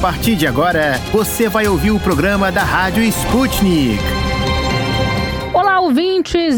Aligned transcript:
partir 0.00 0.34
de 0.34 0.46
agora, 0.46 0.98
você 1.12 1.46
vai 1.46 1.68
ouvir 1.68 1.90
o 1.90 2.00
programa 2.00 2.50
da 2.50 2.64
Rádio 2.64 3.02
Sputnik. 3.04 4.00
Olá, 5.52 5.78
ouvintes! 5.78 6.09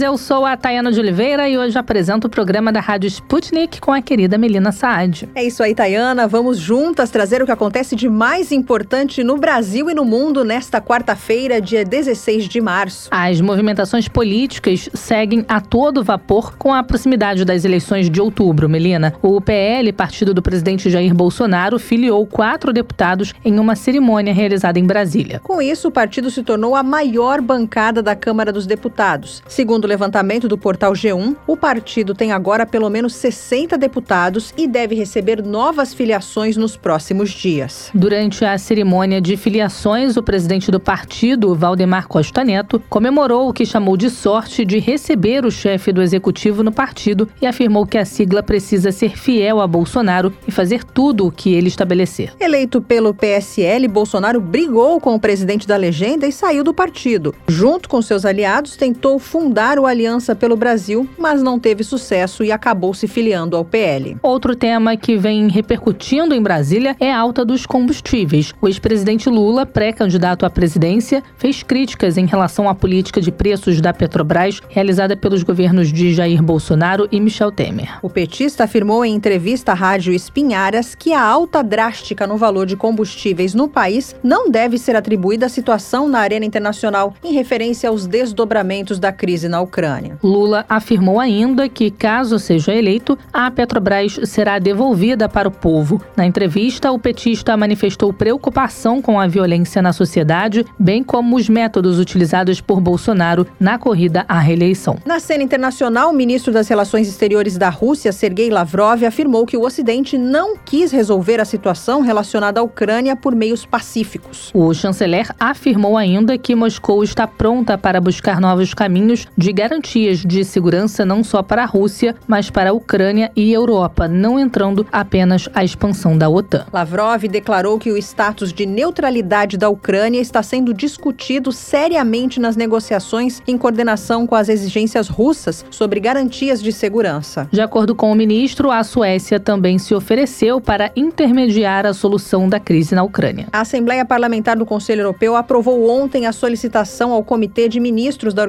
Eu 0.02 0.18
sou 0.18 0.44
a 0.44 0.56
Tayana 0.56 0.90
de 0.90 0.98
Oliveira 0.98 1.48
e 1.48 1.56
hoje 1.56 1.78
apresento 1.78 2.26
o 2.26 2.30
programa 2.30 2.72
da 2.72 2.80
Rádio 2.80 3.06
Sputnik 3.06 3.80
com 3.80 3.92
a 3.92 4.02
querida 4.02 4.36
Melina 4.36 4.72
Saad. 4.72 5.28
É 5.36 5.44
isso 5.44 5.62
aí, 5.62 5.72
Tayana. 5.72 6.26
Vamos 6.26 6.58
juntas 6.58 7.10
trazer 7.10 7.40
o 7.40 7.46
que 7.46 7.52
acontece 7.52 7.94
de 7.94 8.08
mais 8.08 8.50
importante 8.50 9.22
no 9.22 9.38
Brasil 9.38 9.88
e 9.88 9.94
no 9.94 10.04
mundo 10.04 10.44
nesta 10.44 10.80
quarta-feira, 10.80 11.60
dia 11.60 11.84
16 11.84 12.48
de 12.48 12.60
março. 12.60 13.08
As 13.12 13.40
movimentações 13.40 14.08
políticas 14.08 14.90
seguem 14.94 15.44
a 15.48 15.60
todo 15.60 16.02
vapor 16.02 16.56
com 16.58 16.74
a 16.74 16.82
proximidade 16.82 17.44
das 17.44 17.64
eleições 17.64 18.10
de 18.10 18.20
outubro, 18.20 18.68
Melina. 18.68 19.14
O 19.22 19.40
PL, 19.40 19.92
partido 19.92 20.34
do 20.34 20.42
presidente 20.42 20.90
Jair 20.90 21.14
Bolsonaro, 21.14 21.78
filiou 21.78 22.26
quatro 22.26 22.72
deputados 22.72 23.32
em 23.44 23.60
uma 23.60 23.76
cerimônia 23.76 24.34
realizada 24.34 24.80
em 24.80 24.84
Brasília. 24.84 25.38
Com 25.38 25.62
isso, 25.62 25.86
o 25.86 25.92
partido 25.92 26.30
se 26.32 26.42
tornou 26.42 26.74
a 26.74 26.82
maior 26.82 27.40
bancada 27.40 28.02
da 28.02 28.16
Câmara 28.16 28.52
dos 28.52 28.66
deputados. 28.66 29.40
Segundo 29.52 29.84
o 29.84 29.86
levantamento 29.86 30.48
do 30.48 30.56
portal 30.56 30.94
G1, 30.94 31.36
o 31.46 31.58
partido 31.58 32.14
tem 32.14 32.32
agora 32.32 32.64
pelo 32.64 32.88
menos 32.88 33.14
60 33.14 33.76
deputados 33.76 34.50
e 34.56 34.66
deve 34.66 34.94
receber 34.94 35.44
novas 35.44 35.92
filiações 35.92 36.56
nos 36.56 36.74
próximos 36.74 37.28
dias. 37.28 37.90
Durante 37.92 38.46
a 38.46 38.56
cerimônia 38.56 39.20
de 39.20 39.36
filiações, 39.36 40.16
o 40.16 40.22
presidente 40.22 40.70
do 40.70 40.80
partido, 40.80 41.54
Valdemar 41.54 42.08
Costa 42.08 42.42
Neto, 42.42 42.82
comemorou 42.88 43.50
o 43.50 43.52
que 43.52 43.66
chamou 43.66 43.94
de 43.94 44.08
sorte 44.08 44.64
de 44.64 44.78
receber 44.78 45.44
o 45.44 45.50
chefe 45.50 45.92
do 45.92 46.00
executivo 46.00 46.62
no 46.62 46.72
partido 46.72 47.28
e 47.38 47.46
afirmou 47.46 47.84
que 47.84 47.98
a 47.98 48.06
sigla 48.06 48.42
precisa 48.42 48.90
ser 48.90 49.18
fiel 49.18 49.60
a 49.60 49.66
Bolsonaro 49.66 50.32
e 50.48 50.50
fazer 50.50 50.82
tudo 50.82 51.26
o 51.26 51.30
que 51.30 51.52
ele 51.52 51.68
estabelecer. 51.68 52.32
Eleito 52.40 52.80
pelo 52.80 53.12
PSL, 53.12 53.86
Bolsonaro 53.86 54.40
brigou 54.40 54.98
com 54.98 55.14
o 55.14 55.20
presidente 55.20 55.68
da 55.68 55.76
legenda 55.76 56.26
e 56.26 56.32
saiu 56.32 56.64
do 56.64 56.72
partido. 56.72 57.34
Junto 57.46 57.86
com 57.86 58.00
seus 58.00 58.24
aliados, 58.24 58.76
tentou 58.76 59.18
fundar 59.18 59.41
o 59.78 59.86
Aliança 59.86 60.34
pelo 60.36 60.56
Brasil, 60.56 61.08
mas 61.18 61.42
não 61.42 61.58
teve 61.58 61.82
sucesso 61.82 62.44
e 62.44 62.52
acabou 62.52 62.94
se 62.94 63.08
filiando 63.08 63.56
ao 63.56 63.64
PL. 63.64 64.16
Outro 64.22 64.54
tema 64.54 64.96
que 64.96 65.16
vem 65.16 65.48
repercutindo 65.48 66.34
em 66.34 66.40
Brasília 66.40 66.96
é 67.00 67.12
a 67.12 67.18
alta 67.18 67.44
dos 67.44 67.66
combustíveis. 67.66 68.54
O 68.60 68.68
ex-presidente 68.68 69.28
Lula, 69.28 69.66
pré-candidato 69.66 70.46
à 70.46 70.50
presidência, 70.50 71.22
fez 71.36 71.62
críticas 71.62 72.16
em 72.16 72.24
relação 72.24 72.68
à 72.68 72.74
política 72.74 73.20
de 73.20 73.32
preços 73.32 73.80
da 73.80 73.92
Petrobras 73.92 74.60
realizada 74.68 75.16
pelos 75.16 75.42
governos 75.42 75.92
de 75.92 76.14
Jair 76.14 76.42
Bolsonaro 76.42 77.08
e 77.10 77.20
Michel 77.20 77.50
Temer. 77.50 77.98
O 78.00 78.08
petista 78.08 78.64
afirmou 78.64 79.04
em 79.04 79.14
entrevista 79.14 79.72
à 79.72 79.74
Rádio 79.74 80.12
Espinharas 80.12 80.94
que 80.94 81.12
a 81.12 81.22
alta 81.22 81.62
drástica 81.62 82.26
no 82.26 82.36
valor 82.36 82.66
de 82.66 82.76
combustíveis 82.76 83.54
no 83.54 83.68
país 83.68 84.14
não 84.22 84.50
deve 84.50 84.78
ser 84.78 84.94
atribuída 84.94 85.46
à 85.46 85.48
situação 85.48 86.08
na 86.08 86.20
arena 86.20 86.46
internacional, 86.46 87.14
em 87.24 87.32
referência 87.32 87.88
aos 87.88 88.06
desdobramentos 88.06 88.98
da 88.98 89.10
crise 89.10 89.31
na 89.48 89.60
Ucrânia. 89.60 90.18
Lula 90.22 90.64
afirmou 90.68 91.18
ainda 91.18 91.68
que, 91.68 91.90
caso 91.90 92.38
seja 92.38 92.74
eleito, 92.74 93.18
a 93.32 93.50
Petrobras 93.50 94.20
será 94.24 94.58
devolvida 94.58 95.28
para 95.28 95.48
o 95.48 95.50
povo. 95.50 96.00
Na 96.16 96.26
entrevista, 96.26 96.92
o 96.92 96.98
petista 96.98 97.56
manifestou 97.56 98.12
preocupação 98.12 99.00
com 99.00 99.18
a 99.18 99.26
violência 99.26 99.80
na 99.80 99.92
sociedade, 99.92 100.64
bem 100.78 101.02
como 101.02 101.36
os 101.36 101.48
métodos 101.48 101.98
utilizados 101.98 102.60
por 102.60 102.80
Bolsonaro 102.80 103.46
na 103.58 103.78
corrida 103.78 104.24
à 104.28 104.38
reeleição. 104.38 104.98
Na 105.06 105.18
cena 105.18 105.42
internacional, 105.42 106.10
o 106.10 106.14
ministro 106.14 106.52
das 106.52 106.68
Relações 106.68 107.08
Exteriores 107.08 107.56
da 107.56 107.70
Rússia, 107.70 108.12
Sergei 108.12 108.50
Lavrov, 108.50 109.04
afirmou 109.04 109.46
que 109.46 109.56
o 109.56 109.62
Ocidente 109.62 110.18
não 110.18 110.56
quis 110.56 110.92
resolver 110.92 111.40
a 111.40 111.44
situação 111.44 112.00
relacionada 112.00 112.60
à 112.60 112.62
Ucrânia 112.62 113.16
por 113.16 113.34
meios 113.34 113.64
pacíficos. 113.64 114.50
O 114.52 114.72
chanceler 114.74 115.28
afirmou 115.38 115.96
ainda 115.96 116.36
que 116.36 116.54
Moscou 116.54 117.02
está 117.02 117.26
pronta 117.26 117.78
para 117.78 118.00
buscar 118.00 118.40
novos 118.40 118.74
caminhos 118.74 119.11
de 119.36 119.52
garantias 119.52 120.18
de 120.18 120.44
segurança 120.44 121.04
não 121.04 121.24
só 121.24 121.42
para 121.42 121.62
a 121.62 121.66
Rússia, 121.66 122.14
mas 122.28 122.50
para 122.50 122.70
a 122.70 122.72
Ucrânia 122.72 123.30
e 123.34 123.52
Europa, 123.52 124.06
não 124.06 124.38
entrando 124.38 124.86
apenas 124.92 125.48
a 125.54 125.64
expansão 125.64 126.16
da 126.16 126.28
OTAN. 126.28 126.66
Lavrov 126.72 127.22
declarou 127.24 127.78
que 127.78 127.90
o 127.90 127.96
status 127.96 128.52
de 128.52 128.66
neutralidade 128.66 129.56
da 129.56 129.68
Ucrânia 129.68 130.20
está 130.20 130.42
sendo 130.42 130.74
discutido 130.74 131.50
seriamente 131.52 132.38
nas 132.38 132.56
negociações 132.56 133.40
em 133.46 133.56
coordenação 133.56 134.26
com 134.26 134.34
as 134.34 134.48
exigências 134.48 135.08
russas 135.08 135.64
sobre 135.70 135.98
garantias 135.98 136.62
de 136.62 136.72
segurança. 136.72 137.48
De 137.50 137.60
acordo 137.60 137.94
com 137.94 138.12
o 138.12 138.14
ministro, 138.14 138.70
a 138.70 138.84
Suécia 138.84 139.40
também 139.40 139.78
se 139.78 139.94
ofereceu 139.94 140.60
para 140.60 140.92
intermediar 140.94 141.86
a 141.86 141.94
solução 141.94 142.48
da 142.48 142.60
crise 142.60 142.94
na 142.94 143.02
Ucrânia. 143.02 143.46
A 143.52 143.60
Assembleia 143.60 144.04
Parlamentar 144.04 144.56
do 144.56 144.66
Conselho 144.66 145.00
Europeu 145.00 145.36
aprovou 145.36 145.88
ontem 145.88 146.26
a 146.26 146.32
solicitação 146.32 147.12
ao 147.12 147.24
Comitê 147.24 147.68
de 147.68 147.80
Ministros 147.80 148.34
da 148.34 148.42
da 148.42 148.46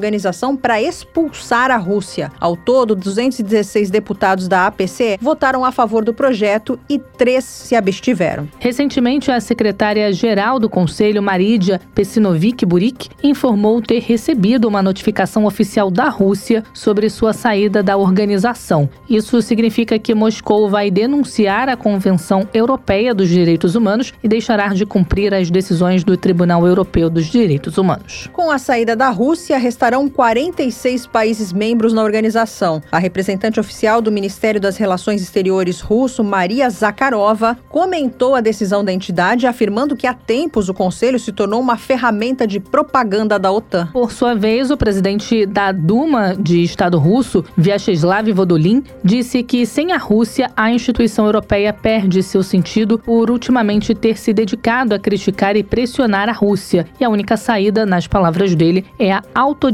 para 0.56 0.82
expulsar 0.82 1.72
a 1.72 1.78
Rússia. 1.78 2.32
Ao 2.40 2.56
todo, 2.56 2.96
216 2.96 3.90
deputados 3.90 4.48
da 4.48 4.68
APCE 4.68 5.18
votaram 5.22 5.64
a 5.66 5.72
favor 5.72 6.04
do 6.04 6.14
projeto 6.14 6.80
e 6.90 7.00
três 7.00 7.44
se 7.44 7.76
abstiveram. 7.76 8.48
Recentemente, 8.60 9.32
a 9.32 9.40
secretária-geral 9.40 10.60
do 10.60 10.70
Conselho, 10.70 11.22
Maridia 11.22 11.80
Pesinovic 11.94 12.66
Burik, 12.66 13.10
informou 13.24 13.82
ter 13.82 14.00
recebido 14.00 14.68
uma 14.68 14.82
notificação 14.82 15.46
oficial 15.46 15.90
da 15.90 16.10
Rússia 16.10 16.64
sobre 16.74 17.10
sua 17.10 17.34
saída 17.34 17.82
da 17.84 17.98
organização. 17.98 18.90
Isso 19.10 19.42
significa 19.42 20.00
que 20.00 20.14
Moscou 20.14 20.70
vai 20.70 20.90
denunciar 20.90 21.70
a 21.70 21.78
Convenção 21.78 22.48
Europeia 22.54 23.14
dos 23.14 23.30
Direitos 23.30 23.76
Humanos 23.76 24.14
e 24.24 24.28
deixará 24.28 24.70
de 24.70 24.86
cumprir 24.86 25.34
as 25.34 25.50
decisões 25.50 26.04
do 26.04 26.16
Tribunal 26.18 26.66
Europeu 26.66 27.10
dos 27.10 27.26
Direitos 27.26 27.78
Humanos. 27.78 28.30
Com 28.34 28.50
a 28.50 28.58
saída 28.58 28.96
da 28.96 29.10
Rússia, 29.10 29.58
estarão 29.68 30.08
46 30.44 31.08
países 31.08 31.54
membros 31.54 31.94
na 31.94 32.04
organização. 32.04 32.82
A 32.92 32.98
representante 32.98 33.62
oficial 33.62 34.02
do 34.02 34.12
Ministério 34.12 34.60
das 34.60 34.76
Relações 34.76 35.22
Exteriores 35.22 35.80
russo, 35.80 36.22
Maria 36.22 36.70
Zakharova, 36.70 37.58
comentou 37.70 38.36
a 38.36 38.42
decisão 38.42 38.84
da 38.84 38.92
entidade, 38.92 39.48
afirmando 39.48 39.96
que 39.96 40.06
há 40.06 40.14
tempos 40.14 40.68
o 40.68 40.74
Conselho 40.74 41.18
se 41.18 41.32
tornou 41.32 41.62
uma 41.62 41.78
ferramenta 41.78 42.46
de 42.46 42.60
propaganda 42.60 43.40
da 43.40 43.50
OTAN. 43.50 43.88
Por 43.94 44.12
sua 44.12 44.36
vez, 44.36 44.70
o 44.70 44.76
presidente 44.76 45.46
da 45.46 45.72
Duma 45.72 46.36
de 46.36 46.62
Estado 46.62 47.00
russo, 47.00 47.46
Vyacheslav 47.56 48.30
Vodolin, 48.34 48.84
disse 49.02 49.44
que 49.44 49.66
sem 49.66 49.94
a 49.94 49.98
Rússia, 49.98 50.52
a 50.58 50.72
instituição 50.72 51.26
europeia 51.26 51.72
perde 51.72 52.22
seu 52.22 52.44
sentido 52.44 53.00
por 53.00 53.32
ultimamente 53.32 53.96
ter 53.96 54.18
se 54.18 54.34
dedicado 54.34 54.94
a 54.94 55.00
criticar 55.00 55.56
e 55.56 55.64
pressionar 55.64 56.28
a 56.28 56.34
Rússia. 56.34 56.86
E 57.00 57.06
a 57.06 57.10
única 57.10 57.38
saída, 57.38 57.86
nas 57.86 58.08
palavras 58.08 58.54
dele, 58.56 58.86
é 59.00 59.14
a 59.14 59.24
auto 59.34 59.72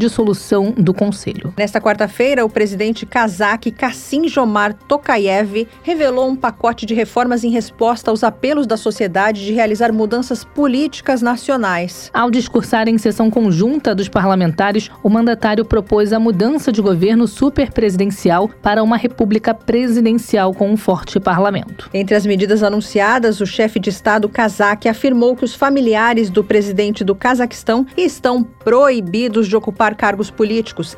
do 0.66 0.94
Conselho. 0.94 1.53
Nesta 1.58 1.81
quarta-feira, 1.81 2.46
o 2.46 2.50
presidente 2.50 3.06
kazakh 3.06 3.72
Kassim 3.72 4.28
Jomar 4.28 4.74
Tokayev 4.74 5.68
revelou 5.81 6.30
um 6.30 6.36
pacote 6.36 6.86
de 6.86 6.94
reformas 6.94 7.44
em 7.44 7.50
resposta 7.50 8.12
aos 8.12 8.24
apelos 8.24 8.68
da 8.68 8.78
sociedade 8.78 9.46
de 9.46 9.53
realizar 9.53 9.92
mudanças 9.92 10.44
políticas 10.44 11.22
nacionais. 11.22 12.12
Ao 12.14 12.30
discursar 12.30 12.88
em 12.88 12.98
sessão 12.98 13.30
conjunta 13.31 13.96
dos 13.96 14.08
parlamentares, 14.08 14.90
o 15.02 15.09
mandatário 15.09 15.66
propôs 15.66 16.14
a 16.14 16.19
mudança 16.19 16.72
de 16.72 16.81
governo 16.81 17.28
superpresidencial 17.28 18.50
para 18.62 18.84
uma 18.84 18.98
república 18.98 19.53
presidencial 19.53 20.53
com 20.53 20.69
um 20.69 20.78
forte 20.78 21.19
parlamento. 21.19 21.90
Entre 21.94 22.16
as 22.16 22.25
medidas 22.25 22.64
anunciadas, 22.64 23.42
o 23.42 23.46
chefe 23.46 23.80
de 23.80 23.90
Estado 23.90 24.30
kazakh 24.30 24.88
afirmou 24.88 25.36
que 25.36 25.46
os 25.46 25.56
familiares 25.56 26.30
do 26.30 26.44
presidente 26.44 27.03
do 27.03 27.16
Cazaquistão 27.16 27.86
estão 27.98 28.44
proibidos 28.44 29.48
de 29.48 29.56
ocupar 29.56 29.69
ocupar 29.69 29.96
cargos 29.96 30.30
políticos 30.30 30.49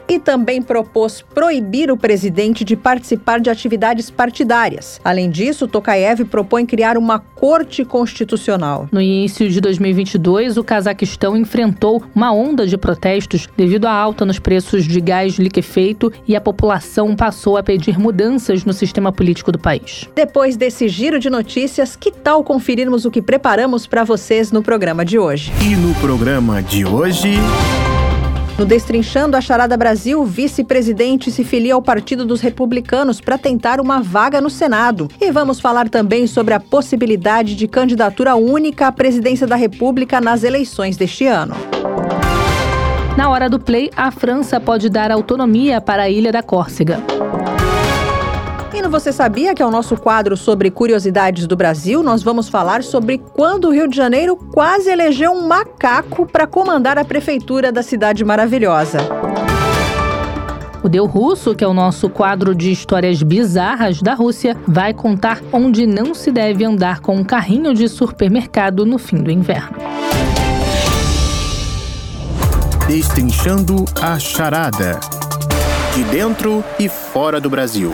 e 0.07 0.19
também 0.19 0.61
propôs 0.61 1.21
proibir 1.21 1.91
o 1.91 1.97
presidente 1.97 2.63
de 2.63 2.75
participar 2.75 3.39
de 3.39 3.49
atividades 3.49 4.09
partidárias. 4.09 4.99
Além 5.03 5.29
disso, 5.29 5.67
Tokayev 5.67 6.25
propõe 6.25 6.65
criar 6.65 6.97
uma 6.97 7.19
corte 7.19 7.83
constitucional. 7.83 8.87
No 8.91 9.01
início 9.01 9.49
de 9.49 9.59
2022, 9.59 10.57
o 10.57 10.63
Cazaquistão 10.63 11.35
enfrentou 11.35 12.03
uma 12.15 12.31
onda 12.31 12.65
de 12.65 12.77
protestos 12.77 13.47
devido 13.57 13.85
à 13.85 13.91
alta 13.91 14.25
nos 14.25 14.39
preços 14.39 14.85
de 14.85 15.01
gás 15.01 15.35
liquefeito 15.35 16.11
e 16.27 16.35
a 16.35 16.41
população 16.41 17.15
passou 17.15 17.57
a 17.57 17.63
pedir 17.63 17.99
mudanças 17.99 18.63
no 18.63 18.73
sistema 18.73 19.11
político 19.11 19.51
do 19.51 19.59
país. 19.59 20.07
Depois 20.15 20.55
desse 20.55 20.87
giro 20.87 21.19
de 21.19 21.29
notícias, 21.29 21.95
que 21.95 22.11
tal 22.11 22.43
conferirmos 22.43 23.05
o 23.05 23.11
que 23.11 23.21
preparamos 23.21 23.85
para 23.85 24.03
vocês 24.03 24.51
no 24.51 24.61
programa 24.61 25.03
de 25.03 25.19
hoje? 25.19 25.51
E 25.61 25.75
no 25.75 25.93
programa 25.95 26.61
de 26.61 26.85
hoje. 26.85 27.31
No 28.61 28.67
Destrinchando 28.67 29.35
a 29.35 29.41
Charada 29.41 29.75
Brasil, 29.75 30.23
vice-presidente 30.23 31.31
se 31.31 31.43
filia 31.43 31.73
ao 31.73 31.81
Partido 31.81 32.23
dos 32.23 32.41
Republicanos 32.41 33.19
para 33.19 33.35
tentar 33.35 33.81
uma 33.81 34.03
vaga 34.03 34.39
no 34.39 34.51
Senado. 34.51 35.09
E 35.19 35.31
vamos 35.31 35.59
falar 35.59 35.89
também 35.89 36.27
sobre 36.27 36.53
a 36.53 36.59
possibilidade 36.59 37.55
de 37.55 37.67
candidatura 37.67 38.35
única 38.35 38.85
à 38.85 38.91
presidência 38.91 39.47
da 39.47 39.55
República 39.55 40.21
nas 40.21 40.43
eleições 40.43 40.95
deste 40.95 41.25
ano. 41.25 41.55
Na 43.17 43.31
hora 43.31 43.49
do 43.49 43.59
play, 43.59 43.89
a 43.97 44.11
França 44.11 44.59
pode 44.59 44.89
dar 44.89 45.09
autonomia 45.09 45.81
para 45.81 46.03
a 46.03 46.09
ilha 46.11 46.31
da 46.31 46.43
Córcega. 46.43 47.01
E 48.73 48.81
no 48.81 48.89
Você 48.89 49.11
Sabia, 49.11 49.53
que 49.53 49.61
é 49.61 49.65
o 49.65 49.71
nosso 49.71 49.97
quadro 49.97 50.37
sobre 50.37 50.71
curiosidades 50.71 51.45
do 51.45 51.57
Brasil, 51.57 52.01
nós 52.01 52.23
vamos 52.23 52.47
falar 52.47 52.83
sobre 52.83 53.17
quando 53.17 53.65
o 53.65 53.71
Rio 53.71 53.85
de 53.85 53.97
Janeiro 53.97 54.37
quase 54.37 54.89
elegeu 54.89 55.31
um 55.31 55.45
macaco 55.45 56.25
para 56.25 56.47
comandar 56.47 56.97
a 56.97 57.03
prefeitura 57.03 57.69
da 57.69 57.83
cidade 57.83 58.23
maravilhosa. 58.23 58.99
O 60.81 60.87
Deu 60.87 61.05
Russo, 61.05 61.53
que 61.53 61.65
é 61.65 61.67
o 61.67 61.73
nosso 61.73 62.09
quadro 62.09 62.55
de 62.55 62.71
histórias 62.71 63.21
bizarras 63.21 64.01
da 64.01 64.13
Rússia, 64.13 64.55
vai 64.65 64.93
contar 64.93 65.41
onde 65.51 65.85
não 65.85 66.15
se 66.15 66.31
deve 66.31 66.63
andar 66.63 67.01
com 67.01 67.17
um 67.17 67.25
carrinho 67.25 67.73
de 67.73 67.89
supermercado 67.89 68.85
no 68.85 68.97
fim 68.97 69.17
do 69.17 69.29
inverno. 69.29 69.77
Destrinchando 72.87 73.83
a 74.01 74.17
charada. 74.17 74.97
De 75.93 76.03
dentro 76.05 76.63
e 76.79 76.87
fora 76.87 77.39
do 77.39 77.49
Brasil. 77.49 77.93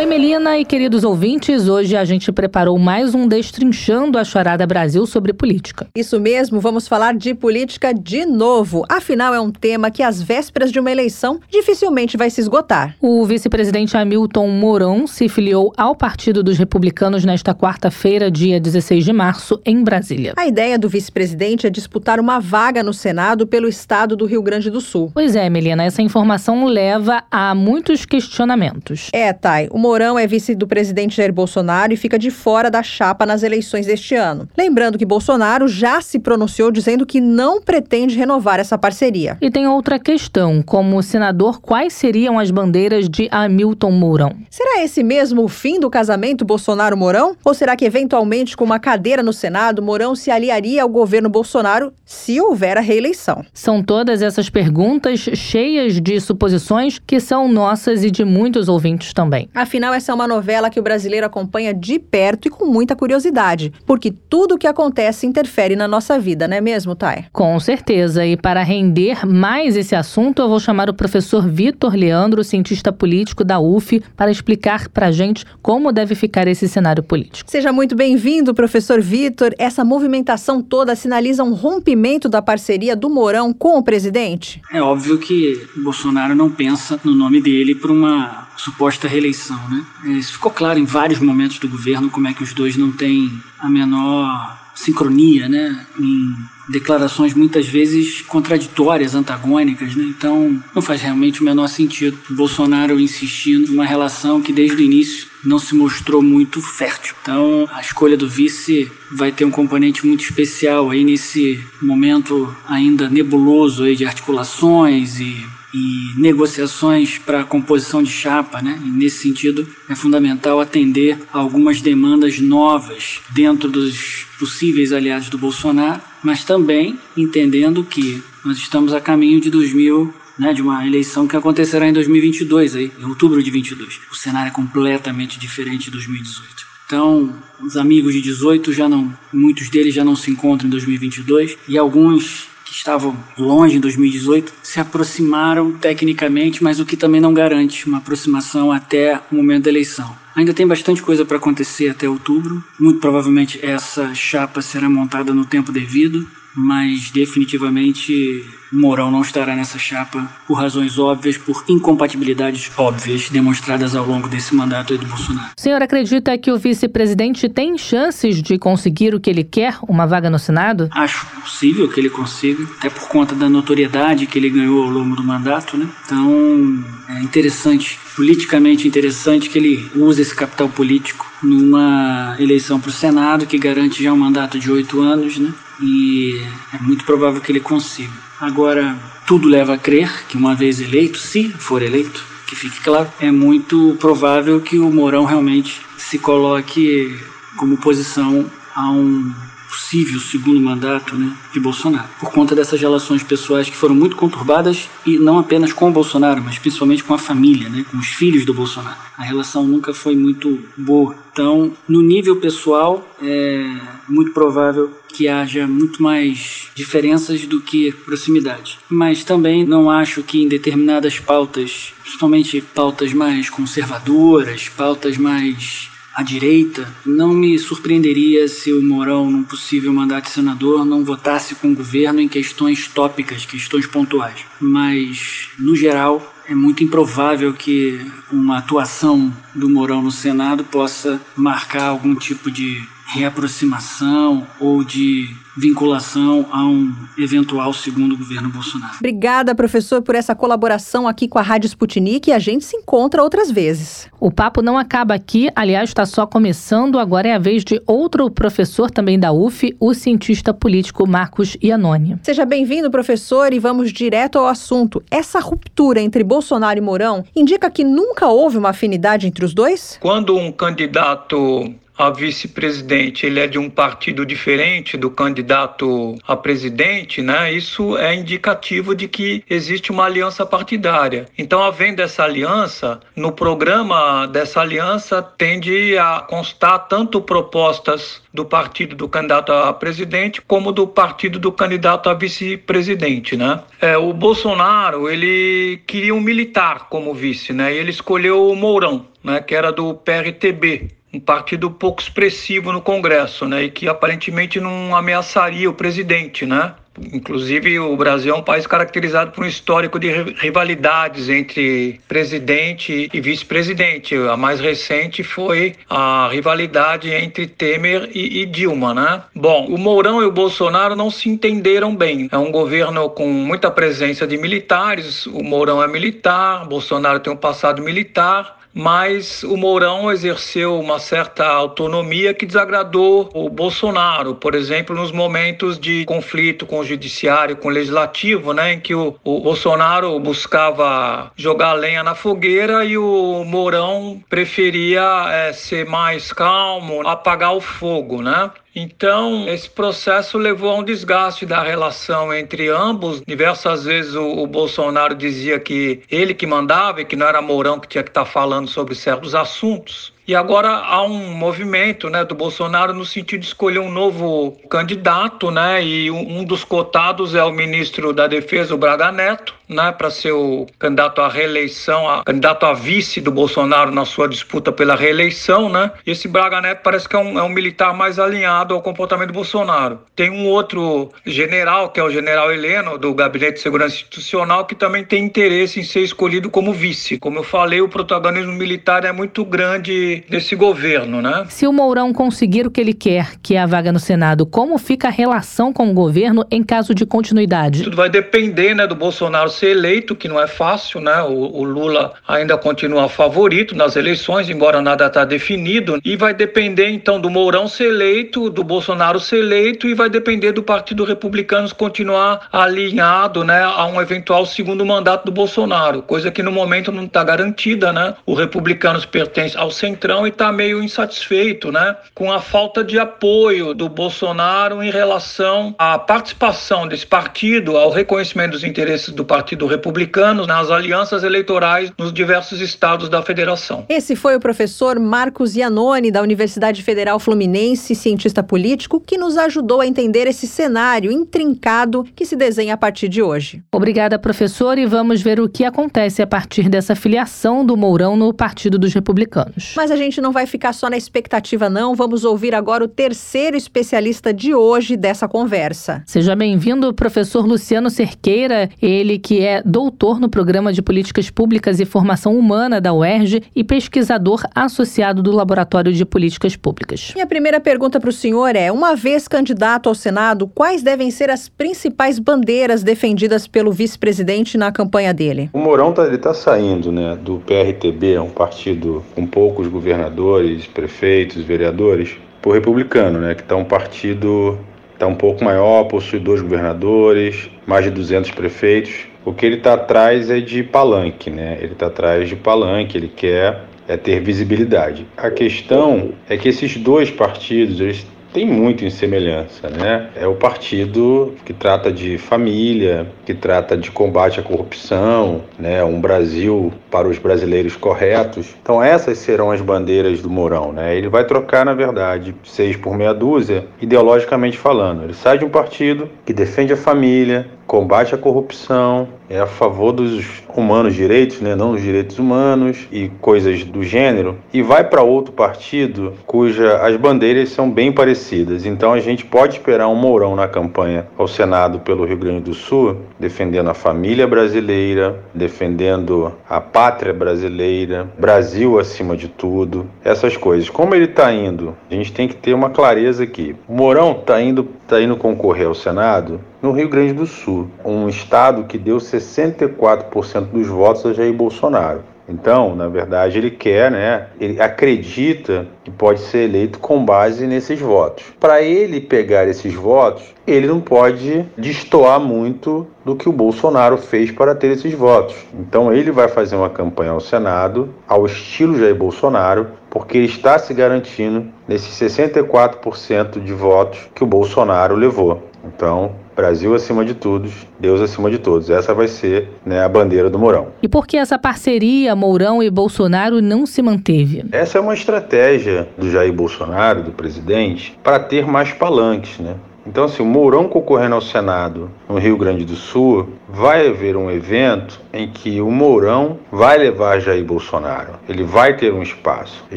Oi, 0.00 0.06
Melina 0.06 0.56
e 0.56 0.64
queridos 0.64 1.04
ouvintes. 1.04 1.68
Hoje 1.68 1.94
a 1.94 2.06
gente 2.06 2.32
preparou 2.32 2.78
mais 2.78 3.14
um 3.14 3.28
Destrinchando 3.28 4.16
a 4.16 4.24
Charada 4.24 4.66
Brasil 4.66 5.04
sobre 5.04 5.34
política. 5.34 5.88
Isso 5.94 6.18
mesmo, 6.18 6.58
vamos 6.58 6.88
falar 6.88 7.14
de 7.14 7.34
política 7.34 7.92
de 7.92 8.24
novo. 8.24 8.82
Afinal, 8.88 9.34
é 9.34 9.40
um 9.42 9.50
tema 9.50 9.90
que, 9.90 10.02
às 10.02 10.22
vésperas 10.22 10.72
de 10.72 10.80
uma 10.80 10.90
eleição, 10.90 11.38
dificilmente 11.50 12.16
vai 12.16 12.30
se 12.30 12.40
esgotar. 12.40 12.96
O 12.98 13.26
vice-presidente 13.26 13.94
Hamilton 13.94 14.48
Mourão 14.48 15.06
se 15.06 15.28
filiou 15.28 15.70
ao 15.76 15.94
Partido 15.94 16.42
dos 16.42 16.56
Republicanos 16.56 17.22
nesta 17.22 17.54
quarta-feira, 17.54 18.30
dia 18.30 18.58
16 18.58 19.04
de 19.04 19.12
março, 19.12 19.60
em 19.66 19.84
Brasília. 19.84 20.32
A 20.34 20.46
ideia 20.46 20.78
do 20.78 20.88
vice-presidente 20.88 21.66
é 21.66 21.70
disputar 21.70 22.18
uma 22.18 22.40
vaga 22.40 22.82
no 22.82 22.94
Senado 22.94 23.46
pelo 23.46 23.68
estado 23.68 24.16
do 24.16 24.24
Rio 24.24 24.42
Grande 24.42 24.70
do 24.70 24.80
Sul. 24.80 25.10
Pois 25.12 25.36
é, 25.36 25.50
Melina, 25.50 25.84
essa 25.84 26.00
informação 26.00 26.64
leva 26.64 27.22
a 27.30 27.54
muitos 27.54 28.06
questionamentos. 28.06 29.10
É, 29.12 29.30
Thay, 29.34 29.68
o 29.70 29.89
Mourão 29.90 30.16
é 30.16 30.24
vice 30.24 30.54
do 30.54 30.68
presidente 30.68 31.16
Jair 31.16 31.32
Bolsonaro 31.32 31.92
e 31.92 31.96
fica 31.96 32.16
de 32.16 32.30
fora 32.30 32.70
da 32.70 32.80
chapa 32.80 33.26
nas 33.26 33.42
eleições 33.42 33.86
deste 33.86 34.14
ano. 34.14 34.48
Lembrando 34.56 34.96
que 34.96 35.04
Bolsonaro 35.04 35.66
já 35.66 36.00
se 36.00 36.20
pronunciou 36.20 36.70
dizendo 36.70 37.04
que 37.04 37.20
não 37.20 37.60
pretende 37.60 38.16
renovar 38.16 38.60
essa 38.60 38.78
parceria. 38.78 39.36
E 39.40 39.50
tem 39.50 39.66
outra 39.66 39.98
questão: 39.98 40.62
como 40.62 41.02
senador, 41.02 41.60
quais 41.60 41.92
seriam 41.92 42.38
as 42.38 42.52
bandeiras 42.52 43.08
de 43.08 43.28
Hamilton 43.32 43.90
Mourão? 43.90 44.36
Será 44.48 44.80
esse 44.84 45.02
mesmo 45.02 45.42
o 45.42 45.48
fim 45.48 45.80
do 45.80 45.90
casamento 45.90 46.44
Bolsonaro-Mourão? 46.44 47.34
Ou 47.44 47.52
será 47.52 47.74
que, 47.74 47.84
eventualmente, 47.84 48.56
com 48.56 48.64
uma 48.64 48.78
cadeira 48.78 49.24
no 49.24 49.32
Senado, 49.32 49.82
Mourão 49.82 50.14
se 50.14 50.30
aliaria 50.30 50.84
ao 50.84 50.88
governo 50.88 51.28
Bolsonaro 51.28 51.92
se 52.04 52.40
houver 52.40 52.78
a 52.78 52.80
reeleição? 52.80 53.44
São 53.52 53.82
todas 53.82 54.22
essas 54.22 54.48
perguntas 54.48 55.18
cheias 55.18 56.00
de 56.00 56.20
suposições 56.20 57.00
que 57.04 57.18
são 57.18 57.48
nossas 57.48 58.04
e 58.04 58.10
de 58.12 58.24
muitos 58.24 58.68
ouvintes 58.68 59.12
também. 59.12 59.48
Afinal, 59.52 59.79
Afinal, 59.80 59.94
essa 59.94 60.12
é 60.12 60.14
uma 60.14 60.28
novela 60.28 60.68
que 60.68 60.78
o 60.78 60.82
brasileiro 60.82 61.24
acompanha 61.24 61.72
de 61.72 61.98
perto 61.98 62.46
e 62.46 62.50
com 62.50 62.66
muita 62.66 62.94
curiosidade, 62.94 63.72
porque 63.86 64.10
tudo 64.10 64.56
o 64.56 64.58
que 64.58 64.66
acontece 64.66 65.26
interfere 65.26 65.74
na 65.74 65.88
nossa 65.88 66.18
vida, 66.18 66.46
não 66.46 66.54
é 66.54 66.60
mesmo, 66.60 66.94
Thay? 66.94 67.24
Com 67.32 67.58
certeza. 67.58 68.26
E 68.26 68.36
para 68.36 68.62
render 68.62 69.26
mais 69.26 69.78
esse 69.78 69.96
assunto, 69.96 70.42
eu 70.42 70.50
vou 70.50 70.60
chamar 70.60 70.90
o 70.90 70.92
professor 70.92 71.48
Vitor 71.48 71.94
Leandro, 71.94 72.44
cientista 72.44 72.92
político 72.92 73.42
da 73.42 73.58
UF, 73.58 74.02
para 74.14 74.30
explicar 74.30 74.86
para 74.90 75.06
a 75.06 75.10
gente 75.10 75.46
como 75.62 75.92
deve 75.92 76.14
ficar 76.14 76.46
esse 76.46 76.68
cenário 76.68 77.02
político. 77.02 77.50
Seja 77.50 77.72
muito 77.72 77.96
bem-vindo, 77.96 78.52
professor 78.52 79.00
Vitor. 79.00 79.54
Essa 79.58 79.82
movimentação 79.82 80.60
toda 80.60 80.94
sinaliza 80.94 81.42
um 81.42 81.54
rompimento 81.54 82.28
da 82.28 82.42
parceria 82.42 82.94
do 82.94 83.08
Mourão 83.08 83.50
com 83.50 83.78
o 83.78 83.82
presidente? 83.82 84.60
É 84.70 84.82
óbvio 84.82 85.16
que 85.16 85.58
Bolsonaro 85.82 86.34
não 86.34 86.50
pensa 86.50 87.00
no 87.02 87.14
nome 87.14 87.40
dele 87.40 87.74
para 87.74 87.90
uma 87.90 88.49
suposta 88.60 89.08
reeleição. 89.08 89.58
Né? 89.68 89.84
É, 90.04 90.08
isso 90.12 90.32
ficou 90.32 90.50
claro 90.50 90.78
em 90.78 90.84
vários 90.84 91.18
momentos 91.18 91.58
do 91.58 91.68
governo, 91.68 92.10
como 92.10 92.28
é 92.28 92.34
que 92.34 92.42
os 92.42 92.52
dois 92.52 92.76
não 92.76 92.92
têm 92.92 93.40
a 93.58 93.68
menor 93.68 94.58
sincronia, 94.74 95.48
né? 95.48 95.86
em 95.98 96.34
declarações 96.68 97.34
muitas 97.34 97.66
vezes 97.66 98.22
contraditórias, 98.22 99.14
antagônicas. 99.14 99.94
Né? 99.94 100.04
Então, 100.04 100.62
não 100.74 100.80
faz 100.80 101.02
realmente 101.02 101.40
o 101.40 101.44
menor 101.44 101.68
sentido 101.68 102.16
Bolsonaro 102.30 103.00
insistindo 103.00 103.72
numa 103.72 103.84
relação 103.84 104.40
que 104.40 104.52
desde 104.52 104.76
o 104.76 104.80
início 104.80 105.28
não 105.44 105.58
se 105.58 105.74
mostrou 105.74 106.22
muito 106.22 106.60
fértil. 106.60 107.14
Então, 107.22 107.68
a 107.72 107.80
escolha 107.80 108.16
do 108.16 108.28
vice 108.28 108.90
vai 109.10 109.32
ter 109.32 109.44
um 109.44 109.50
componente 109.50 110.06
muito 110.06 110.22
especial 110.22 110.90
aí 110.90 111.02
nesse 111.02 111.62
momento 111.82 112.54
ainda 112.68 113.08
nebuloso 113.08 113.84
aí 113.84 113.96
de 113.96 114.04
articulações 114.04 115.18
e 115.18 115.44
e 115.72 116.12
negociações 116.16 117.18
para 117.18 117.44
composição 117.44 118.02
de 118.02 118.10
chapa, 118.10 118.60
né? 118.60 118.80
E 118.84 118.88
nesse 118.90 119.18
sentido 119.18 119.66
é 119.88 119.94
fundamental 119.94 120.60
atender 120.60 121.18
algumas 121.32 121.80
demandas 121.80 122.38
novas 122.40 123.20
dentro 123.30 123.68
dos 123.68 124.26
possíveis 124.38 124.92
aliados 124.92 125.28
do 125.28 125.38
Bolsonaro, 125.38 126.00
mas 126.22 126.44
também 126.44 126.98
entendendo 127.16 127.84
que 127.84 128.22
nós 128.44 128.58
estamos 128.58 128.92
a 128.92 129.00
caminho 129.00 129.40
de 129.40 129.50
2000 129.50 130.14
né, 130.38 130.54
de 130.54 130.62
uma 130.62 130.86
eleição 130.86 131.28
que 131.28 131.36
acontecerá 131.36 131.86
em 131.86 131.92
2022, 131.92 132.74
aí, 132.74 132.90
em 132.98 133.04
outubro 133.04 133.42
de 133.42 133.50
22. 133.50 134.00
O 134.10 134.14
cenário 134.14 134.48
é 134.48 134.52
completamente 134.52 135.38
diferente 135.38 135.84
de 135.84 135.90
2018. 135.90 136.70
Então, 136.86 137.32
os 137.60 137.76
amigos 137.76 138.14
de 138.14 138.22
18 138.22 138.72
já 138.72 138.88
não, 138.88 139.16
muitos 139.32 139.68
deles 139.68 139.94
já 139.94 140.02
não 140.02 140.16
se 140.16 140.30
encontram 140.30 140.66
em 140.66 140.70
2022 140.70 141.58
e 141.68 141.76
alguns 141.78 142.48
que 142.70 142.76
estavam 142.76 143.16
longe 143.36 143.76
em 143.76 143.80
2018 143.80 144.52
se 144.62 144.78
aproximaram 144.78 145.72
tecnicamente, 145.72 146.62
mas 146.62 146.78
o 146.78 146.86
que 146.86 146.96
também 146.96 147.20
não 147.20 147.34
garante 147.34 147.84
uma 147.88 147.98
aproximação 147.98 148.70
até 148.70 149.20
o 149.30 149.34
momento 149.34 149.64
da 149.64 149.70
eleição. 149.70 150.16
Ainda 150.36 150.54
tem 150.54 150.64
bastante 150.64 151.02
coisa 151.02 151.24
para 151.24 151.36
acontecer 151.36 151.88
até 151.88 152.08
outubro. 152.08 152.62
Muito 152.78 153.00
provavelmente 153.00 153.58
essa 153.60 154.14
chapa 154.14 154.62
será 154.62 154.88
montada 154.88 155.34
no 155.34 155.44
tempo 155.44 155.72
devido, 155.72 156.24
mas 156.54 157.10
definitivamente 157.10 158.44
Mourão 158.72 159.10
não 159.10 159.20
estará 159.20 159.56
nessa 159.56 159.78
chapa 159.78 160.30
por 160.46 160.54
razões 160.54 160.98
óbvias, 160.98 161.36
por 161.36 161.64
incompatibilidades 161.68 162.70
óbvias 162.76 163.28
demonstradas 163.28 163.96
ao 163.96 164.06
longo 164.06 164.28
desse 164.28 164.54
mandato 164.54 164.96
do 164.96 165.06
Bolsonaro. 165.06 165.50
O 165.58 165.60
senhor 165.60 165.82
acredita 165.82 166.36
que 166.38 166.52
o 166.52 166.58
vice-presidente 166.58 167.48
tem 167.48 167.76
chances 167.76 168.42
de 168.42 168.58
conseguir 168.58 169.14
o 169.14 169.20
que 169.20 169.28
ele 169.28 169.42
quer, 169.42 169.76
uma 169.88 170.06
vaga 170.06 170.30
no 170.30 170.38
Senado? 170.38 170.88
Acho 170.92 171.26
possível 171.40 171.88
que 171.88 171.98
ele 171.98 172.10
consiga, 172.10 172.62
até 172.78 172.88
por 172.88 173.08
conta 173.08 173.34
da 173.34 173.48
notoriedade 173.48 174.26
que 174.26 174.38
ele 174.38 174.50
ganhou 174.50 174.84
ao 174.84 174.90
longo 174.90 175.16
do 175.16 175.24
mandato, 175.24 175.76
né? 175.76 175.88
Então, 176.06 176.84
é 177.08 177.22
interessante, 177.22 177.98
politicamente 178.14 178.86
interessante 178.86 179.50
que 179.50 179.58
ele 179.58 179.90
use 179.96 180.22
esse 180.22 180.34
capital 180.34 180.68
político 180.68 181.28
numa 181.42 182.36
eleição 182.38 182.78
para 182.78 182.90
o 182.90 182.92
Senado 182.92 183.46
que 183.46 183.58
garante 183.58 184.02
já 184.02 184.12
um 184.12 184.16
mandato 184.16 184.58
de 184.58 184.70
oito 184.70 185.00
anos, 185.00 185.38
né? 185.38 185.52
E 185.82 186.42
é 186.72 186.78
muito 186.82 187.04
provável 187.04 187.40
que 187.40 187.50
ele 187.50 187.60
consiga. 187.60 188.12
Agora, 188.40 188.96
tudo 189.26 189.48
leva 189.48 189.74
a 189.74 189.78
crer 189.78 190.26
que, 190.28 190.36
uma 190.36 190.54
vez 190.54 190.80
eleito, 190.80 191.18
se 191.18 191.48
for 191.48 191.82
eleito, 191.82 192.24
que 192.46 192.56
fique 192.56 192.80
claro, 192.80 193.10
é 193.20 193.30
muito 193.30 193.96
provável 194.00 194.60
que 194.60 194.78
o 194.78 194.90
Mourão 194.90 195.24
realmente 195.24 195.80
se 195.96 196.18
coloque 196.18 197.16
como 197.56 197.74
oposição 197.74 198.50
a 198.74 198.90
um 198.90 199.32
possível 199.70 200.18
segundo 200.18 200.60
mandato 200.60 201.14
né, 201.14 201.32
de 201.52 201.60
Bolsonaro, 201.60 202.08
por 202.18 202.30
conta 202.32 202.54
dessas 202.54 202.80
relações 202.80 203.22
pessoais 203.22 203.70
que 203.70 203.76
foram 203.76 203.94
muito 203.94 204.16
conturbadas 204.16 204.88
e 205.06 205.16
não 205.18 205.38
apenas 205.38 205.72
com 205.72 205.88
o 205.88 205.92
Bolsonaro, 205.92 206.42
mas 206.42 206.58
principalmente 206.58 207.04
com 207.04 207.14
a 207.14 207.18
família, 207.18 207.68
né, 207.68 207.84
com 207.88 207.96
os 207.96 208.08
filhos 208.08 208.44
do 208.44 208.52
Bolsonaro. 208.52 208.98
A 209.16 209.22
relação 209.22 209.64
nunca 209.64 209.94
foi 209.94 210.16
muito 210.16 210.58
boa. 210.76 211.14
Então, 211.32 211.72
no 211.88 212.02
nível 212.02 212.36
pessoal, 212.36 213.08
é 213.22 213.76
muito 214.08 214.32
provável 214.32 214.90
que 215.08 215.28
haja 215.28 215.66
muito 215.66 216.02
mais 216.02 216.68
diferenças 216.74 217.46
do 217.46 217.60
que 217.60 217.92
proximidade. 217.92 218.78
Mas 218.88 219.24
também 219.24 219.64
não 219.64 219.90
acho 219.90 220.22
que 220.22 220.42
em 220.42 220.48
determinadas 220.48 221.20
pautas, 221.20 221.92
principalmente 222.02 222.60
pautas 222.60 223.12
mais 223.12 223.50
conservadoras, 223.50 224.68
pautas 224.68 225.16
mais 225.16 225.90
à 226.14 226.22
direita, 226.22 226.92
não 227.04 227.32
me 227.32 227.58
surpreenderia 227.58 228.48
se 228.48 228.72
o 228.72 228.82
Mourão, 228.82 229.30
num 229.30 229.44
possível 229.44 229.92
mandato 229.92 230.24
de 230.24 230.30
senador, 230.30 230.84
não 230.84 231.04
votasse 231.04 231.54
com 231.54 231.72
o 231.72 231.74
governo 231.74 232.20
em 232.20 232.28
questões 232.28 232.88
tópicas, 232.88 233.44
questões 233.44 233.86
pontuais. 233.86 234.44
Mas, 234.60 235.48
no 235.58 235.76
geral, 235.76 236.34
é 236.46 236.54
muito 236.54 236.82
improvável 236.82 237.52
que 237.52 238.04
uma 238.30 238.58
atuação 238.58 239.32
do 239.54 239.68
Mourão 239.68 240.02
no 240.02 240.10
Senado 240.10 240.64
possa 240.64 241.20
marcar 241.36 241.84
algum 241.84 242.14
tipo 242.14 242.50
de 242.50 242.82
reaproximação 243.12 244.46
ou 244.60 244.84
de 244.84 245.28
vinculação 245.56 246.46
a 246.50 246.64
um 246.64 246.94
eventual 247.18 247.72
segundo 247.72 248.16
governo 248.16 248.48
Bolsonaro. 248.48 248.94
Obrigada, 248.96 249.54
professor, 249.54 250.00
por 250.00 250.14
essa 250.14 250.34
colaboração 250.34 251.08
aqui 251.08 251.26
com 251.26 251.38
a 251.38 251.42
Rádio 251.42 251.66
Sputnik 251.66 252.30
e 252.30 252.32
a 252.32 252.38
gente 252.38 252.64
se 252.64 252.76
encontra 252.76 253.22
outras 253.22 253.50
vezes. 253.50 254.08
O 254.20 254.30
papo 254.30 254.62
não 254.62 254.78
acaba 254.78 255.12
aqui, 255.12 255.50
aliás, 255.56 255.90
está 255.90 256.06
só 256.06 256.24
começando. 256.26 256.98
Agora 256.98 257.28
é 257.28 257.34
a 257.34 257.38
vez 257.38 257.64
de 257.64 257.82
outro 257.86 258.30
professor 258.30 258.90
também 258.90 259.18
da 259.18 259.32
UF, 259.32 259.76
o 259.80 259.92
cientista 259.92 260.54
político 260.54 261.06
Marcos 261.06 261.56
Iannone. 261.62 262.16
Seja 262.22 262.44
bem-vindo, 262.44 262.90
professor, 262.90 263.52
e 263.52 263.58
vamos 263.58 263.92
direto 263.92 264.38
ao 264.38 264.46
assunto. 264.46 265.02
Essa 265.10 265.40
ruptura 265.40 266.00
entre 266.00 266.22
Bolsonaro 266.22 266.78
e 266.78 266.82
Mourão 266.82 267.24
indica 267.34 267.70
que 267.70 267.82
nunca 267.82 268.28
houve 268.28 268.56
uma 268.56 268.70
afinidade 268.70 269.26
entre 269.26 269.44
os 269.44 269.52
dois? 269.52 269.98
Quando 270.00 270.36
um 270.36 270.52
candidato 270.52 271.74
a 272.00 272.08
vice-presidente 272.08 273.26
ele 273.26 273.40
é 273.40 273.46
de 273.46 273.58
um 273.58 273.68
partido 273.68 274.24
diferente 274.24 274.96
do 274.96 275.10
candidato 275.10 276.16
a 276.26 276.34
presidente, 276.34 277.20
né? 277.20 277.52
Isso 277.52 277.98
é 277.98 278.14
indicativo 278.14 278.94
de 278.94 279.06
que 279.06 279.44
existe 279.50 279.92
uma 279.92 280.06
aliança 280.06 280.46
partidária. 280.46 281.26
Então, 281.36 281.62
havendo 281.62 282.00
essa 282.00 282.24
aliança, 282.24 283.00
no 283.14 283.32
programa 283.32 284.26
dessa 284.26 284.62
aliança 284.62 285.20
tende 285.20 285.98
a 285.98 286.20
constar 286.20 286.88
tanto 286.88 287.20
propostas 287.20 288.22
do 288.32 288.46
partido 288.46 288.96
do 288.96 289.06
candidato 289.06 289.52
a 289.52 289.70
presidente 289.74 290.40
como 290.40 290.72
do 290.72 290.86
partido 290.86 291.38
do 291.38 291.52
candidato 291.52 292.08
a 292.08 292.14
vice-presidente, 292.14 293.36
né? 293.36 293.62
É, 293.78 293.98
o 293.98 294.14
Bolsonaro 294.14 295.06
ele 295.06 295.82
queria 295.86 296.14
um 296.14 296.20
militar 296.20 296.88
como 296.88 297.12
vice, 297.12 297.52
né? 297.52 297.74
E 297.74 297.76
ele 297.76 297.90
escolheu 297.90 298.48
o 298.48 298.56
Mourão, 298.56 299.04
né? 299.22 299.42
Que 299.42 299.54
era 299.54 299.70
do 299.70 299.92
PRTB 299.92 300.99
um 301.12 301.20
partido 301.20 301.70
pouco 301.70 302.00
expressivo 302.00 302.72
no 302.72 302.80
Congresso, 302.80 303.46
né, 303.46 303.64
e 303.64 303.70
que 303.70 303.88
aparentemente 303.88 304.60
não 304.60 304.94
ameaçaria 304.94 305.68
o 305.68 305.74
presidente, 305.74 306.46
né? 306.46 306.74
Inclusive, 307.12 307.78
o 307.78 307.96
Brasil 307.96 308.34
é 308.34 308.36
um 308.36 308.42
país 308.42 308.66
caracterizado 308.66 309.30
por 309.30 309.44
um 309.44 309.46
histórico 309.46 309.98
de 309.98 310.10
rivalidades 310.34 311.28
entre 311.28 312.00
presidente 312.08 313.08
e 313.12 313.20
vice-presidente. 313.20 314.14
A 314.16 314.36
mais 314.36 314.60
recente 314.60 315.22
foi 315.22 315.76
a 315.88 316.28
rivalidade 316.30 317.10
entre 317.10 317.46
Temer 317.46 318.10
e, 318.12 318.42
e, 318.42 318.46
Dilma, 318.46 318.92
né? 318.92 319.22
Bom, 319.34 319.66
o 319.66 319.78
Mourão 319.78 320.20
e 320.20 320.26
o 320.26 320.32
Bolsonaro 320.32 320.96
não 320.96 321.10
se 321.10 321.28
entenderam 321.28 321.94
bem. 321.94 322.28
É 322.30 322.36
um 322.36 322.50
governo 322.50 323.08
com 323.08 323.28
muita 323.28 323.70
presença 323.70 324.26
de 324.26 324.36
militares. 324.36 325.26
O 325.26 325.42
Mourão 325.42 325.82
é 325.82 325.88
militar, 325.88 326.66
Bolsonaro 326.66 327.20
tem 327.20 327.32
um 327.32 327.36
passado 327.36 327.80
militar 327.82 328.59
mas 328.72 329.42
o 329.42 329.56
Mourão 329.56 330.10
exerceu 330.10 330.78
uma 330.78 330.98
certa 330.98 331.46
autonomia 331.46 332.32
que 332.32 332.46
desagradou 332.46 333.28
o 333.34 333.48
Bolsonaro, 333.48 334.34
por 334.34 334.54
exemplo, 334.54 334.94
nos 334.94 335.12
momentos 335.12 335.78
de 335.78 336.04
conflito 336.04 336.66
com 336.66 336.80
o 336.80 336.84
judiciário, 336.84 337.56
com 337.56 337.68
o 337.68 337.70
legislativo, 337.70 338.52
né, 338.52 338.74
em 338.74 338.80
que 338.80 338.94
o, 338.94 339.16
o 339.24 339.40
Bolsonaro 339.40 340.18
buscava 340.20 341.32
jogar 341.36 341.72
lenha 341.72 342.02
na 342.02 342.14
fogueira 342.14 342.84
e 342.84 342.96
o 342.96 343.44
Mourão 343.44 344.22
preferia 344.28 345.26
é, 345.30 345.52
ser 345.52 345.86
mais 345.86 346.32
calmo, 346.32 347.06
apagar 347.06 347.54
o 347.54 347.60
fogo, 347.60 348.22
né? 348.22 348.50
Então, 348.74 349.48
esse 349.48 349.68
processo 349.68 350.38
levou 350.38 350.70
a 350.70 350.76
um 350.76 350.84
desgaste 350.84 351.44
da 351.44 351.62
relação 351.62 352.32
entre 352.32 352.68
ambos. 352.68 353.20
Diversas 353.26 353.84
vezes 353.84 354.14
o, 354.14 354.24
o, 354.24 354.46
Bolsonaro 354.46 355.14
dizia 355.14 355.58
que 355.58 356.02
ele 356.08 356.34
que 356.34 356.46
mandava 356.46 357.00
e 357.00 357.04
que 357.04 357.16
não 357.16 357.26
era 357.26 357.42
Mourão 357.42 357.80
que 357.80 357.88
tinha 357.88 358.04
que 358.04 358.10
estar 358.10 358.24
falando 358.24 358.68
sobre 358.68 358.94
certos 358.94 359.34
assuntos. 359.34 360.12
E 360.30 360.34
agora 360.36 360.68
há 360.68 361.02
um 361.02 361.34
movimento 361.34 362.08
né, 362.08 362.24
do 362.24 362.36
Bolsonaro 362.36 362.94
no 362.94 363.04
sentido 363.04 363.40
de 363.40 363.46
escolher 363.46 363.80
um 363.80 363.90
novo 363.90 364.52
candidato, 364.70 365.50
né? 365.50 365.84
E 365.84 366.08
um, 366.08 366.44
dos 366.44 366.62
cotados 366.62 367.34
é 367.34 367.42
o 367.42 367.50
ministro 367.50 368.12
da 368.12 368.28
Defesa, 368.28 368.72
o 368.72 368.78
Braga 368.78 369.10
Neto, 369.10 369.52
né? 369.68 369.90
Para 369.90 370.08
ser 370.08 370.30
o 370.30 370.66
candidato 370.78 371.20
à 371.20 371.28
reeleição, 371.28 372.08
a, 372.08 372.22
candidato 372.22 372.64
a 372.64 372.72
vice 372.72 373.20
do 373.20 373.32
Bolsonaro 373.32 373.90
na 373.90 374.04
sua 374.04 374.28
disputa 374.28 374.70
pela 374.70 374.94
reeleição, 374.94 375.68
né? 375.68 375.90
E 376.06 376.12
esse 376.12 376.28
Braga 376.28 376.60
Neto 376.60 376.82
parece 376.84 377.08
que 377.08 377.16
é 377.16 377.18
um, 377.18 377.36
é 377.36 377.42
um 377.42 377.48
militar 377.48 377.92
mais 377.92 378.20
alinhado 378.20 378.72
ao 378.72 378.80
comportamento 378.80 379.30
do 379.30 379.34
Bolsonaro. 379.34 379.98
Tem 380.14 380.30
um 380.30 380.46
outro 380.46 381.10
general, 381.26 381.90
que 381.90 381.98
é 381.98 382.04
o 382.04 382.10
general 382.10 382.52
Heleno, 382.52 382.96
do 382.96 383.12
Gabinete 383.12 383.54
de 383.54 383.62
Segurança 383.62 383.96
Institucional, 383.96 384.64
que 384.64 384.76
também 384.76 385.04
tem 385.04 385.24
interesse 385.24 385.80
em 385.80 385.82
ser 385.82 386.02
escolhido 386.02 386.48
como 386.48 386.72
vice. 386.72 387.18
Como 387.18 387.40
eu 387.40 387.42
falei, 387.42 387.80
o 387.80 387.88
protagonismo 387.88 388.52
militar 388.52 389.04
é 389.04 389.10
muito 389.10 389.44
grande 389.44 390.19
desse 390.28 390.54
governo, 390.56 391.22
né? 391.22 391.46
Se 391.48 391.66
o 391.66 391.72
Mourão 391.72 392.12
conseguir 392.12 392.66
o 392.66 392.70
que 392.70 392.80
ele 392.80 392.94
quer, 392.94 393.36
que 393.42 393.54
é 393.54 393.60
a 393.60 393.66
vaga 393.66 393.92
no 393.92 393.98
Senado, 393.98 394.44
como 394.44 394.78
fica 394.78 395.08
a 395.08 395.10
relação 395.10 395.72
com 395.72 395.90
o 395.90 395.94
governo 395.94 396.44
em 396.50 396.62
caso 396.62 396.94
de 396.94 397.06
continuidade? 397.06 397.84
Tudo 397.84 397.96
vai 397.96 398.10
depender, 398.10 398.74
né, 398.74 398.86
do 398.86 398.94
Bolsonaro 398.94 399.48
ser 399.50 399.70
eleito, 399.70 400.16
que 400.16 400.28
não 400.28 400.40
é 400.40 400.46
fácil, 400.46 401.00
né? 401.00 401.22
O, 401.22 401.58
o 401.58 401.64
Lula 401.64 402.14
ainda 402.26 402.56
continua 402.56 403.08
favorito 403.08 403.74
nas 403.74 403.96
eleições, 403.96 404.48
embora 404.48 404.82
nada 404.82 405.06
está 405.06 405.24
definido, 405.24 406.00
e 406.04 406.16
vai 406.16 406.34
depender 406.34 406.88
então 406.88 407.20
do 407.20 407.30
Mourão 407.30 407.68
ser 407.68 407.88
eleito, 407.88 408.50
do 408.50 408.64
Bolsonaro 408.64 409.20
ser 409.20 409.38
eleito 409.38 409.86
e 409.86 409.94
vai 409.94 410.10
depender 410.10 410.52
do 410.52 410.62
Partido 410.62 411.04
Republicano 411.04 411.72
continuar 411.74 412.48
alinhado, 412.52 413.44
né, 413.44 413.62
a 413.62 413.86
um 413.86 414.00
eventual 414.00 414.44
segundo 414.46 414.84
mandato 414.84 415.24
do 415.24 415.32
Bolsonaro, 415.32 416.02
coisa 416.02 416.30
que 416.30 416.42
no 416.42 416.52
momento 416.52 416.90
não 416.90 417.04
está 417.04 417.22
garantida, 417.22 417.92
né? 417.92 418.14
O 418.26 418.34
Republicanos 418.34 419.04
pertence 419.04 419.56
ao 419.56 419.70
centrão 419.70 420.09
Centrão 420.10 420.26
e 420.26 420.30
está 420.30 420.50
meio 420.50 420.82
insatisfeito 420.82 421.70
né, 421.70 421.96
com 422.14 422.32
a 422.32 422.40
falta 422.40 422.82
de 422.82 422.98
apoio 422.98 423.72
do 423.72 423.88
Bolsonaro 423.88 424.82
em 424.82 424.90
relação 424.90 425.72
à 425.78 425.96
participação 425.98 426.88
desse 426.88 427.06
partido, 427.06 427.76
ao 427.76 427.90
reconhecimento 427.90 428.52
dos 428.52 428.64
interesses 428.64 429.10
do 429.10 429.24
Partido 429.24 429.66
Republicano 429.66 430.48
nas 430.48 430.68
alianças 430.68 431.22
eleitorais 431.22 431.92
nos 431.96 432.12
diversos 432.12 432.60
estados 432.60 433.08
da 433.08 433.22
federação. 433.22 433.86
Esse 433.88 434.16
foi 434.16 434.34
o 434.34 434.40
professor 434.40 434.98
Marcos 434.98 435.54
Iannone, 435.54 436.10
da 436.10 436.22
Universidade 436.22 436.82
Federal 436.82 437.20
Fluminense, 437.20 437.94
cientista 437.94 438.42
político, 438.42 439.00
que 439.00 439.16
nos 439.16 439.36
ajudou 439.36 439.80
a 439.80 439.86
entender 439.86 440.26
esse 440.26 440.48
cenário 440.48 441.12
intrincado 441.12 442.04
que 442.16 442.24
se 442.24 442.34
desenha 442.34 442.74
a 442.74 442.76
partir 442.76 443.08
de 443.08 443.22
hoje. 443.22 443.62
Obrigada, 443.72 444.18
professor, 444.18 444.76
e 444.76 444.86
vamos 444.86 445.22
ver 445.22 445.38
o 445.38 445.48
que 445.48 445.64
acontece 445.64 446.20
a 446.20 446.26
partir 446.26 446.68
dessa 446.68 446.96
filiação 446.96 447.64
do 447.64 447.76
Mourão 447.76 448.16
no 448.16 448.34
Partido 448.34 448.76
dos 448.76 448.92
Republicanos. 448.92 449.74
Mas 449.76 449.90
a 449.92 449.99
gente 450.00 450.20
não 450.20 450.32
vai 450.32 450.46
ficar 450.46 450.72
só 450.72 450.88
na 450.88 450.96
expectativa, 450.96 451.68
não. 451.68 451.94
Vamos 451.94 452.24
ouvir 452.24 452.54
agora 452.54 452.84
o 452.84 452.88
terceiro 452.88 453.56
especialista 453.56 454.32
de 454.32 454.54
hoje 454.54 454.96
dessa 454.96 455.28
conversa. 455.28 456.02
Seja 456.06 456.34
bem-vindo, 456.34 456.92
professor 456.94 457.46
Luciano 457.46 457.90
Cerqueira, 457.90 458.68
ele 458.80 459.18
que 459.18 459.44
é 459.44 459.62
doutor 459.64 460.18
no 460.18 460.28
Programa 460.28 460.72
de 460.72 460.82
Políticas 460.82 461.30
Públicas 461.30 461.80
e 461.80 461.84
Formação 461.84 462.36
Humana 462.36 462.80
da 462.80 462.92
UERJ 462.92 463.42
e 463.54 463.62
pesquisador 463.62 464.42
associado 464.54 465.22
do 465.22 465.30
Laboratório 465.32 465.92
de 465.92 466.04
Políticas 466.04 466.56
Públicas. 466.56 467.12
Minha 467.14 467.26
primeira 467.26 467.60
pergunta 467.60 468.00
para 468.00 468.10
o 468.10 468.12
senhor 468.12 468.56
é: 468.56 468.72
uma 468.72 468.96
vez 468.96 469.28
candidato 469.28 469.88
ao 469.88 469.94
Senado, 469.94 470.48
quais 470.48 470.82
devem 470.82 471.10
ser 471.10 471.30
as 471.30 471.48
principais 471.48 472.18
bandeiras 472.18 472.82
defendidas 472.82 473.46
pelo 473.46 473.70
vice-presidente 473.70 474.56
na 474.56 474.72
campanha 474.72 475.12
dele? 475.12 475.50
O 475.52 475.58
Mourão 475.58 475.90
está 475.90 476.16
tá 476.18 476.34
saindo 476.34 476.90
né, 476.90 477.18
do 477.20 477.42
PRTB, 477.46 478.14
é 478.14 478.20
um 478.20 478.30
partido 478.30 479.04
com 479.14 479.26
poucos 479.26 479.66
governos 479.66 479.79
governadores, 479.80 480.66
prefeitos, 480.66 481.42
vereadores, 481.42 482.16
por 482.40 482.52
republicano, 482.52 483.18
né, 483.18 483.34
que 483.34 483.42
está 483.42 483.56
um 483.56 483.64
partido 483.64 484.58
está 485.00 485.06
um 485.06 485.14
pouco 485.14 485.42
maior, 485.42 485.84
possui 485.84 486.18
dois 486.18 486.42
governadores, 486.42 487.50
mais 487.66 487.84
de 487.84 487.90
200 487.90 488.30
prefeitos. 488.32 489.06
O 489.24 489.32
que 489.32 489.46
ele 489.46 489.56
está 489.56 489.72
atrás 489.72 490.30
é 490.30 490.40
de 490.40 490.62
palanque, 490.62 491.30
né? 491.30 491.56
Ele 491.58 491.72
está 491.72 491.86
atrás 491.86 492.28
de 492.28 492.36
palanque, 492.36 492.98
ele 492.98 493.08
quer 493.08 493.62
é 493.88 493.96
ter 493.96 494.20
visibilidade. 494.20 495.06
A 495.16 495.30
questão 495.30 496.12
é 496.28 496.36
que 496.36 496.48
esses 496.50 496.76
dois 496.76 497.10
partidos 497.10 497.80
eles 497.80 498.06
tem 498.32 498.46
muito 498.46 498.84
em 498.84 498.90
semelhança, 498.90 499.68
né? 499.68 500.08
É 500.14 500.26
o 500.26 500.34
partido 500.34 501.34
que 501.44 501.52
trata 501.52 501.92
de 501.92 502.18
família, 502.18 503.06
que 503.26 503.34
trata 503.34 503.76
de 503.76 503.90
combate 503.90 504.40
à 504.40 504.42
corrupção, 504.42 505.42
né? 505.58 505.82
Um 505.84 506.00
Brasil 506.00 506.72
para 506.90 507.08
os 507.08 507.18
brasileiros 507.18 507.76
corretos. 507.76 508.54
Então 508.62 508.82
essas 508.82 509.18
serão 509.18 509.50
as 509.50 509.60
bandeiras 509.60 510.22
do 510.22 510.30
Mourão, 510.30 510.72
né? 510.72 510.96
Ele 510.96 511.08
vai 511.08 511.24
trocar, 511.24 511.64
na 511.64 511.74
verdade, 511.74 512.34
seis 512.44 512.76
por 512.76 512.96
meia 512.96 513.12
dúzia, 513.12 513.66
ideologicamente 513.80 514.56
falando. 514.56 515.04
Ele 515.04 515.14
sai 515.14 515.38
de 515.38 515.44
um 515.44 515.50
partido 515.50 516.08
que 516.24 516.32
defende 516.32 516.72
a 516.72 516.76
família, 516.76 517.46
combate 517.70 518.16
à 518.16 518.18
corrupção, 518.18 519.06
é 519.28 519.38
a 519.38 519.46
favor 519.46 519.92
dos 519.92 520.42
humanos 520.56 520.92
direitos, 520.92 521.40
né, 521.40 521.54
não 521.54 521.70
dos 521.70 521.80
direitos 521.80 522.18
humanos 522.18 522.88
e 522.90 523.08
coisas 523.20 523.62
do 523.62 523.84
gênero, 523.84 524.36
e 524.52 524.60
vai 524.60 524.82
para 524.82 525.04
outro 525.04 525.32
partido 525.32 526.14
cuja 526.26 526.78
as 526.78 526.96
bandeiras 526.96 527.50
são 527.50 527.70
bem 527.70 527.92
parecidas. 527.92 528.66
Então 528.66 528.92
a 528.92 528.98
gente 528.98 529.24
pode 529.24 529.58
esperar 529.58 529.86
um 529.86 529.94
Mourão 529.94 530.34
na 530.34 530.48
campanha 530.48 531.06
ao 531.16 531.28
Senado 531.28 531.78
pelo 531.78 532.04
Rio 532.04 532.16
Grande 532.16 532.40
do 532.40 532.54
Sul, 532.54 532.96
defendendo 533.20 533.70
a 533.70 533.74
família 533.74 534.26
brasileira, 534.26 535.20
defendendo 535.32 536.32
a 536.48 536.60
pátria 536.60 537.14
brasileira, 537.14 538.08
Brasil 538.18 538.80
acima 538.80 539.16
de 539.16 539.28
tudo, 539.28 539.88
essas 540.04 540.36
coisas. 540.36 540.68
Como 540.68 540.92
ele 540.92 541.04
está 541.04 541.32
indo, 541.32 541.76
a 541.88 541.94
gente 541.94 542.12
tem 542.12 542.26
que 542.26 542.34
ter 542.34 542.52
uma 542.52 542.70
clareza 542.70 543.22
aqui. 543.22 543.54
O 543.68 543.74
Mourão 543.74 544.10
está 544.10 544.42
indo, 544.42 544.66
tá 544.88 545.00
indo 545.00 545.16
concorrer 545.16 545.68
ao 545.68 545.74
Senado 545.74 546.40
no 546.62 546.72
Rio 546.72 546.88
Grande 546.88 547.14
do 547.14 547.26
Sul, 547.26 547.68
um 547.84 548.08
estado 548.08 548.64
que 548.64 548.76
deu 548.76 548.98
64% 548.98 550.46
dos 550.52 550.66
votos 550.66 551.06
a 551.06 551.12
Jair 551.12 551.32
Bolsonaro. 551.32 552.02
Então, 552.30 552.76
na 552.76 552.86
verdade, 552.86 553.38
ele 553.38 553.50
quer, 553.50 553.90
né? 553.90 554.28
Ele 554.38 554.60
acredita 554.62 555.66
que 555.82 555.90
pode 555.90 556.20
ser 556.20 556.48
eleito 556.48 556.78
com 556.78 557.04
base 557.04 557.44
nesses 557.44 557.80
votos. 557.80 558.24
Para 558.38 558.62
ele 558.62 559.00
pegar 559.00 559.48
esses 559.48 559.74
votos, 559.74 560.32
ele 560.46 560.68
não 560.68 560.80
pode 560.80 561.44
destoar 561.58 562.20
muito 562.20 562.86
do 563.04 563.16
que 563.16 563.28
o 563.28 563.32
Bolsonaro 563.32 563.98
fez 563.98 564.30
para 564.30 564.54
ter 564.54 564.70
esses 564.70 564.94
votos. 564.94 565.34
Então, 565.52 565.92
ele 565.92 566.12
vai 566.12 566.28
fazer 566.28 566.54
uma 566.54 566.70
campanha 566.70 567.10
ao 567.10 567.20
Senado 567.20 567.92
ao 568.06 568.24
estilo 568.26 568.78
Jair 568.78 568.94
Bolsonaro, 568.94 569.66
porque 569.90 570.16
ele 570.16 570.26
está 570.26 570.56
se 570.56 570.72
garantindo 570.72 571.48
nesses 571.66 571.92
64% 572.00 573.42
de 573.42 573.52
votos 573.52 574.08
que 574.14 574.22
o 574.22 574.26
Bolsonaro 574.26 574.94
levou. 574.94 575.42
Então, 575.64 576.12
Brasil 576.40 576.74
acima 576.74 577.04
de 577.04 577.12
todos, 577.12 577.52
Deus 577.78 578.00
acima 578.00 578.30
de 578.30 578.38
todos. 578.38 578.70
Essa 578.70 578.94
vai 578.94 579.06
ser 579.06 579.50
né, 579.64 579.84
a 579.84 579.88
bandeira 579.88 580.30
do 580.30 580.38
Mourão. 580.38 580.68
E 580.82 580.88
por 580.88 581.06
que 581.06 581.18
essa 581.18 581.38
parceria 581.38 582.16
Mourão 582.16 582.62
e 582.62 582.70
Bolsonaro 582.70 583.42
não 583.42 583.66
se 583.66 583.82
manteve? 583.82 584.46
Essa 584.50 584.78
é 584.78 584.80
uma 584.80 584.94
estratégia 584.94 585.86
do 585.98 586.10
Jair 586.10 586.32
Bolsonaro, 586.32 587.02
do 587.02 587.12
presidente, 587.12 587.98
para 588.02 588.18
ter 588.18 588.46
mais 588.46 588.72
palanques, 588.72 589.38
né? 589.38 589.54
Então, 589.86 590.04
assim, 590.04 590.22
o 590.22 590.26
Mourão 590.26 590.68
concorrendo 590.68 591.14
ao 591.14 591.20
Senado 591.20 591.90
no 592.08 592.18
Rio 592.18 592.36
Grande 592.36 592.64
do 592.64 592.76
Sul, 592.76 593.28
vai 593.48 593.88
haver 593.88 594.16
um 594.16 594.30
evento 594.30 595.00
em 595.12 595.28
que 595.28 595.60
o 595.60 595.70
Mourão 595.70 596.38
vai 596.52 596.76
levar 596.76 597.20
Jair 597.20 597.44
Bolsonaro. 597.44 598.12
Ele 598.28 598.42
vai 598.42 598.76
ter 598.76 598.92
um 598.92 599.02
espaço. 599.02 599.64
A 599.70 599.76